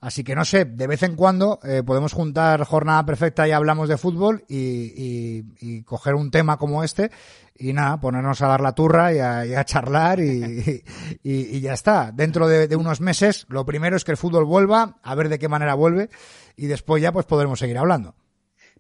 Así 0.02 0.24
que 0.24 0.34
no 0.34 0.46
sé, 0.46 0.64
de 0.64 0.88
vez 0.88 1.04
en 1.04 1.18
cuando 1.18 1.60
eh, 1.62 1.84
podemos 1.86 2.14
juntar 2.14 2.64
jornada 2.64 3.06
perfecta 3.06 3.46
y 3.48 3.52
hablamos 3.52 3.90
de 3.90 3.98
fútbol 3.98 4.46
y, 4.48 5.44
y, 5.60 5.84
coger 5.84 6.16
un 6.16 6.32
tema 6.32 6.56
como 6.56 6.86
este 6.86 7.12
y 7.58 7.74
nada, 7.74 8.00
ponernos 8.00 8.42
a 8.42 8.48
dar 8.48 8.62
la 8.62 8.72
turra 8.72 9.14
y 9.14 9.20
a, 9.20 9.66
charlar 9.66 10.20
y, 10.22 10.84
y, 11.22 11.60
ya 11.60 11.74
está. 11.74 12.14
Dentro 12.14 12.48
de, 12.48 12.70
de, 12.70 12.76
unos 12.78 13.02
meses, 13.02 13.46
lo 13.50 13.66
primero 13.66 13.98
es 13.98 14.06
que 14.06 14.12
el 14.12 14.18
fútbol 14.18 14.46
vuelva, 14.46 15.00
a 15.04 15.16
ver 15.16 15.28
de 15.28 15.38
qué 15.38 15.50
manera 15.50 15.74
vuelve 15.74 16.10
y 16.56 16.68
después 16.68 17.04
ya 17.04 17.12
pues 17.12 17.26
podremos 17.26 17.60
seguir 17.60 17.78
hablando. 17.78 18.16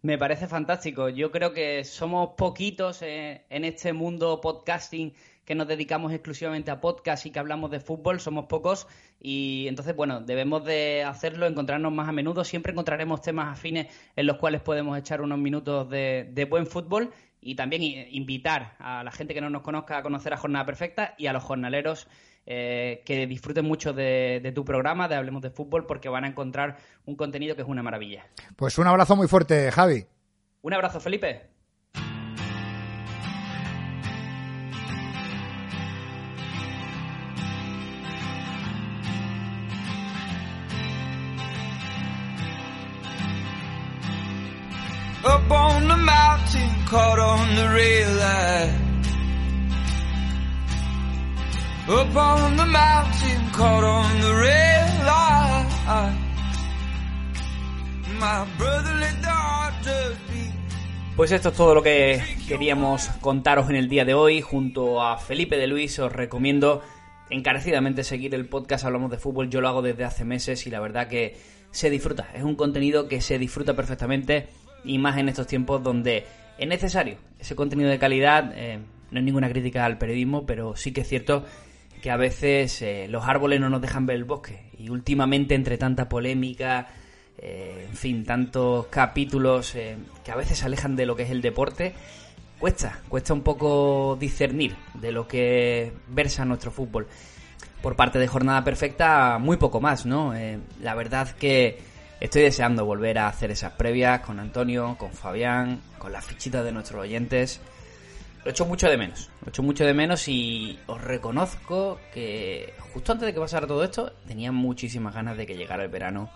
Me 0.01 0.17
parece 0.17 0.47
fantástico. 0.47 1.09
Yo 1.09 1.29
creo 1.29 1.51
que 1.51 1.83
somos 1.83 2.29
poquitos 2.37 3.01
eh, 3.01 3.43
en 3.49 3.65
este 3.65 3.91
mundo 3.91 4.39
podcasting 4.39 5.13
que 5.43 5.55
nos 5.55 5.67
dedicamos 5.67 6.13
exclusivamente 6.13 6.71
a 6.71 6.79
podcast 6.79 7.25
y 7.25 7.31
que 7.31 7.39
hablamos 7.39 7.69
de 7.69 7.81
fútbol, 7.81 8.21
somos 8.21 8.45
pocos 8.45 8.87
y 9.19 9.65
entonces, 9.67 9.95
bueno, 9.95 10.21
debemos 10.21 10.63
de 10.63 11.03
hacerlo, 11.03 11.47
encontrarnos 11.47 11.91
más 11.91 12.07
a 12.07 12.13
menudo, 12.13 12.45
siempre 12.45 12.71
encontraremos 12.71 13.21
temas 13.21 13.51
afines 13.51 13.87
en 14.15 14.25
los 14.25 14.37
cuales 14.37 14.61
podemos 14.61 14.97
echar 14.97 15.21
unos 15.21 15.39
minutos 15.39 15.89
de, 15.89 16.29
de 16.31 16.45
buen 16.45 16.65
fútbol 16.65 17.11
y 17.41 17.55
también 17.55 17.81
invitar 17.83 18.75
a 18.79 19.03
la 19.03 19.11
gente 19.11 19.33
que 19.33 19.41
no 19.41 19.49
nos 19.49 19.63
conozca 19.63 19.97
a 19.97 20.03
conocer 20.03 20.33
a 20.33 20.37
Jornada 20.37 20.65
Perfecta 20.65 21.15
y 21.17 21.27
a 21.27 21.33
los 21.33 21.43
jornaleros 21.43 22.07
eh, 22.51 23.03
que 23.05 23.27
disfruten 23.27 23.63
mucho 23.63 23.93
de, 23.93 24.51
tu 24.55 24.65
programa, 24.65 25.07
de 25.07 25.13
Hablemos 25.13 25.43
de 25.43 25.51
Fútbol, 25.51 25.85
porque 25.85 26.09
van 26.09 26.23
a 26.23 26.27
encontrar 26.27 26.77
un 27.05 27.15
contenido 27.15 27.55
que 27.55 27.61
es 27.61 27.67
una 27.67 27.83
maravilla. 27.83 28.25
Pues 28.55 28.79
un 28.79 28.87
abrazo 28.87 29.15
muy 29.15 29.27
fuerte, 29.27 29.71
Javi. 29.71 30.03
Un 30.63 30.73
abrazo, 30.73 30.99
Felipe. 30.99 31.43
Up 45.23 45.51
on 45.51 45.87
the 45.87 45.97
mountain, 45.97 46.85
caught 46.87 47.19
on 47.19 47.55
the 47.55 47.67
Pues 61.15 61.31
esto 61.31 61.49
es 61.49 61.55
todo 61.55 61.73
lo 61.73 61.81
que 61.81 62.21
queríamos 62.47 63.07
contaros 63.21 63.71
en 63.71 63.75
el 63.75 63.89
día 63.89 64.05
de 64.05 64.13
hoy. 64.13 64.39
Junto 64.39 65.01
a 65.01 65.17
Felipe 65.17 65.57
de 65.57 65.65
Luis 65.65 65.97
os 65.97 66.13
recomiendo 66.13 66.83
encarecidamente 67.31 68.03
seguir 68.03 68.35
el 68.35 68.47
podcast 68.47 68.85
Hablamos 68.85 69.09
de 69.09 69.17
Fútbol. 69.17 69.49
Yo 69.49 69.59
lo 69.59 69.67
hago 69.67 69.81
desde 69.81 70.03
hace 70.03 70.25
meses 70.25 70.67
y 70.67 70.69
la 70.69 70.79
verdad 70.79 71.07
que 71.07 71.37
se 71.71 71.89
disfruta. 71.89 72.29
Es 72.35 72.43
un 72.43 72.55
contenido 72.55 73.07
que 73.07 73.19
se 73.19 73.39
disfruta 73.39 73.75
perfectamente 73.75 74.47
y 74.83 74.99
más 74.99 75.17
en 75.17 75.27
estos 75.27 75.47
tiempos 75.47 75.81
donde 75.81 76.27
es 76.59 76.67
necesario 76.67 77.17
ese 77.39 77.55
contenido 77.55 77.89
de 77.89 77.97
calidad. 77.97 78.53
Eh, 78.55 78.77
no 79.09 79.17
es 79.17 79.25
ninguna 79.25 79.49
crítica 79.49 79.85
al 79.85 79.97
periodismo, 79.97 80.45
pero 80.45 80.75
sí 80.75 80.93
que 80.93 81.01
es 81.01 81.07
cierto 81.07 81.45
que 82.01 82.11
a 82.11 82.17
veces 82.17 82.81
eh, 82.81 83.07
los 83.09 83.25
árboles 83.25 83.59
no 83.59 83.69
nos 83.69 83.81
dejan 83.81 84.05
ver 84.05 84.17
el 84.17 84.23
bosque. 84.23 84.69
Y 84.77 84.89
últimamente, 84.89 85.55
entre 85.55 85.77
tanta 85.77 86.07
polémica, 86.07 86.87
eh, 87.37 87.87
en 87.89 87.95
fin, 87.95 88.25
tantos 88.25 88.87
capítulos 88.87 89.75
eh, 89.75 89.97
que 90.23 90.31
a 90.31 90.35
veces 90.35 90.59
se 90.59 90.65
alejan 90.65 90.95
de 90.95 91.05
lo 91.05 91.15
que 91.15 91.23
es 91.23 91.29
el 91.29 91.41
deporte, 91.41 91.93
cuesta, 92.59 92.99
cuesta 93.09 93.33
un 93.33 93.41
poco 93.41 94.17
discernir 94.19 94.75
de 94.93 95.11
lo 95.11 95.27
que 95.27 95.93
versa 96.07 96.45
nuestro 96.45 96.71
fútbol. 96.71 97.07
Por 97.81 97.95
parte 97.95 98.19
de 98.19 98.27
Jornada 98.27 98.63
Perfecta, 98.63 99.37
muy 99.37 99.55
poco 99.55 99.79
más, 99.79 100.05
¿no? 100.05 100.33
la 100.81 100.95
verdad 100.95 101.31
que 101.31 101.79
estoy 102.19 102.41
deseando 102.41 102.83
volver 102.83 103.17
a 103.19 103.29
hacer 103.29 103.51
esas 103.51 103.71
previas 103.71 104.19
con 104.19 104.37
Antonio, 104.41 104.97
con 104.97 105.13
Fabián, 105.13 105.79
con 105.97 106.11
las 106.11 106.25
fichitas 106.25 106.65
de 106.65 106.73
nuestros 106.73 107.01
oyentes. 107.01 107.61
Lo 108.49 108.53
echo 108.53 108.65
mucho 108.65 108.89
de 108.89 108.97
menos, 108.97 109.29
lo 109.45 109.49
echo 109.49 109.61
mucho 109.61 109.85
de 109.85 109.93
menos 109.93 110.27
y 110.27 110.79
os 110.87 110.99
reconozco 110.99 111.99
que 112.11 112.73
justo 112.91 113.11
antes 113.11 113.27
de 113.27 113.33
que 113.35 113.39
pasara 113.39 113.67
todo 113.67 113.83
esto 113.83 114.11
tenía 114.27 114.51
muchísimas 114.51 115.13
ganas 115.13 115.37
de 115.37 115.45
que 115.45 115.55
llegara 115.55 115.83
el 115.83 115.91
verano 115.91 116.31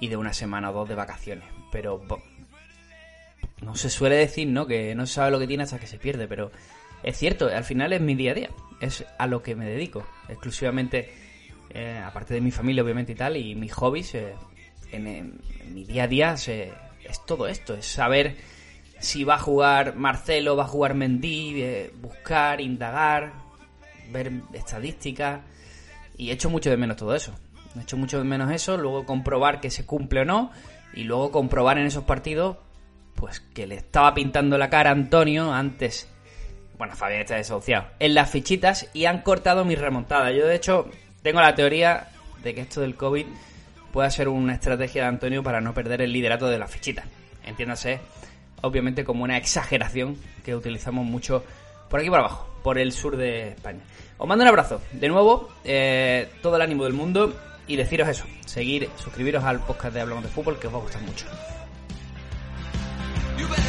y 0.00 0.08
de 0.08 0.16
una 0.16 0.32
semana 0.32 0.70
o 0.70 0.72
dos 0.72 0.88
de 0.88 0.94
vacaciones. 0.94 1.44
Pero 1.70 2.00
no 3.60 3.76
se 3.76 3.90
suele 3.90 4.16
decir, 4.16 4.48
¿no? 4.48 4.66
Que 4.66 4.94
no 4.94 5.04
se 5.04 5.12
sabe 5.12 5.30
lo 5.30 5.38
que 5.38 5.46
tiene 5.46 5.64
hasta 5.64 5.78
que 5.78 5.86
se 5.86 5.98
pierde, 5.98 6.26
pero 6.26 6.52
es 7.02 7.18
cierto, 7.18 7.50
al 7.54 7.64
final 7.64 7.92
es 7.92 8.00
mi 8.00 8.14
día 8.14 8.30
a 8.30 8.34
día, 8.34 8.50
es 8.80 9.04
a 9.18 9.26
lo 9.26 9.42
que 9.42 9.54
me 9.54 9.66
dedico, 9.66 10.06
exclusivamente, 10.30 11.12
eh, 11.68 12.02
aparte 12.02 12.32
de 12.32 12.40
mi 12.40 12.50
familia 12.50 12.82
obviamente 12.82 13.12
y 13.12 13.14
tal, 13.14 13.36
y 13.36 13.54
mis 13.54 13.74
hobbies, 13.74 14.14
eh, 14.14 14.32
en, 14.90 15.38
mi 15.70 15.84
día 15.84 16.04
a 16.04 16.08
día 16.08 16.32
es 16.32 17.26
todo 17.26 17.46
esto, 17.46 17.74
es 17.74 17.84
saber 17.84 18.55
si 18.98 19.24
va 19.24 19.34
a 19.34 19.38
jugar 19.38 19.96
Marcelo, 19.96 20.56
va 20.56 20.64
a 20.64 20.68
jugar 20.68 20.94
Mendy, 20.94 21.62
eh, 21.62 21.92
buscar, 22.00 22.60
indagar, 22.60 23.32
ver 24.10 24.32
estadísticas. 24.52 25.40
Y 26.16 26.30
echo 26.30 26.48
mucho 26.50 26.70
de 26.70 26.76
menos 26.76 26.96
todo 26.96 27.14
eso. 27.14 27.34
Echo 27.80 27.96
mucho 27.96 28.18
de 28.18 28.24
menos 28.24 28.50
eso, 28.50 28.76
luego 28.78 29.04
comprobar 29.04 29.60
que 29.60 29.70
se 29.70 29.84
cumple 29.84 30.20
o 30.20 30.24
no, 30.24 30.50
y 30.94 31.04
luego 31.04 31.30
comprobar 31.30 31.78
en 31.78 31.86
esos 31.86 32.04
partidos, 32.04 32.56
pues 33.14 33.40
que 33.40 33.66
le 33.66 33.74
estaba 33.74 34.14
pintando 34.14 34.56
la 34.56 34.70
cara 34.70 34.90
a 34.90 34.94
Antonio 34.94 35.52
antes. 35.52 36.08
Bueno, 36.78 36.94
Fabián 36.94 37.20
está 37.20 37.36
desahuciado. 37.36 37.88
En 37.98 38.14
las 38.14 38.30
fichitas 38.30 38.88
y 38.94 39.04
han 39.04 39.22
cortado 39.22 39.64
mi 39.64 39.74
remontada. 39.74 40.30
Yo, 40.30 40.46
de 40.46 40.54
hecho, 40.54 40.90
tengo 41.22 41.40
la 41.40 41.54
teoría 41.54 42.08
de 42.42 42.54
que 42.54 42.62
esto 42.62 42.80
del 42.80 42.96
COVID 42.96 43.26
puede 43.92 44.10
ser 44.10 44.28
una 44.28 44.54
estrategia 44.54 45.02
de 45.02 45.08
Antonio 45.08 45.42
para 45.42 45.60
no 45.60 45.74
perder 45.74 46.02
el 46.02 46.12
liderato 46.12 46.48
de 46.48 46.58
las 46.58 46.70
fichitas. 46.70 47.06
Entiéndase, 47.44 48.00
obviamente, 48.62 49.04
como 49.04 49.24
una 49.24 49.36
exageración 49.36 50.16
que 50.44 50.54
utilizamos 50.54 51.04
mucho 51.04 51.44
por 51.88 52.00
aquí 52.00 52.10
por 52.10 52.18
abajo, 52.18 52.48
por 52.62 52.78
el 52.78 52.92
sur 52.92 53.16
de 53.16 53.50
España. 53.50 53.80
Os 54.18 54.26
mando 54.26 54.42
un 54.42 54.48
abrazo. 54.48 54.80
De 54.92 55.08
nuevo, 55.08 55.48
eh, 55.64 56.28
todo 56.42 56.56
el 56.56 56.62
ánimo 56.62 56.84
del 56.84 56.92
mundo 56.92 57.34
y 57.66 57.76
deciros 57.76 58.08
eso, 58.08 58.24
seguir, 58.44 58.88
suscribiros 58.96 59.44
al 59.44 59.60
podcast 59.60 59.94
de 59.94 60.00
Hablamos 60.00 60.24
de 60.24 60.30
Fútbol 60.30 60.58
que 60.58 60.66
os 60.66 60.74
va 60.74 60.78
a 60.78 60.82
gustar 60.82 61.02
mucho. 61.02 61.26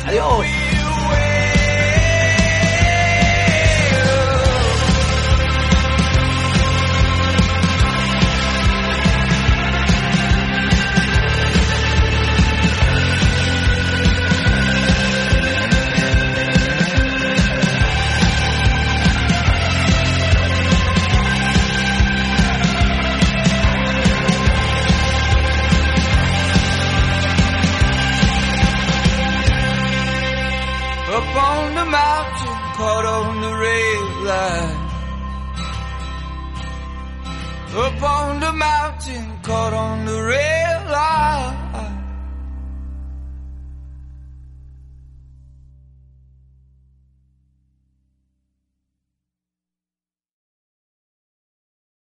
Adiós. 0.06 0.46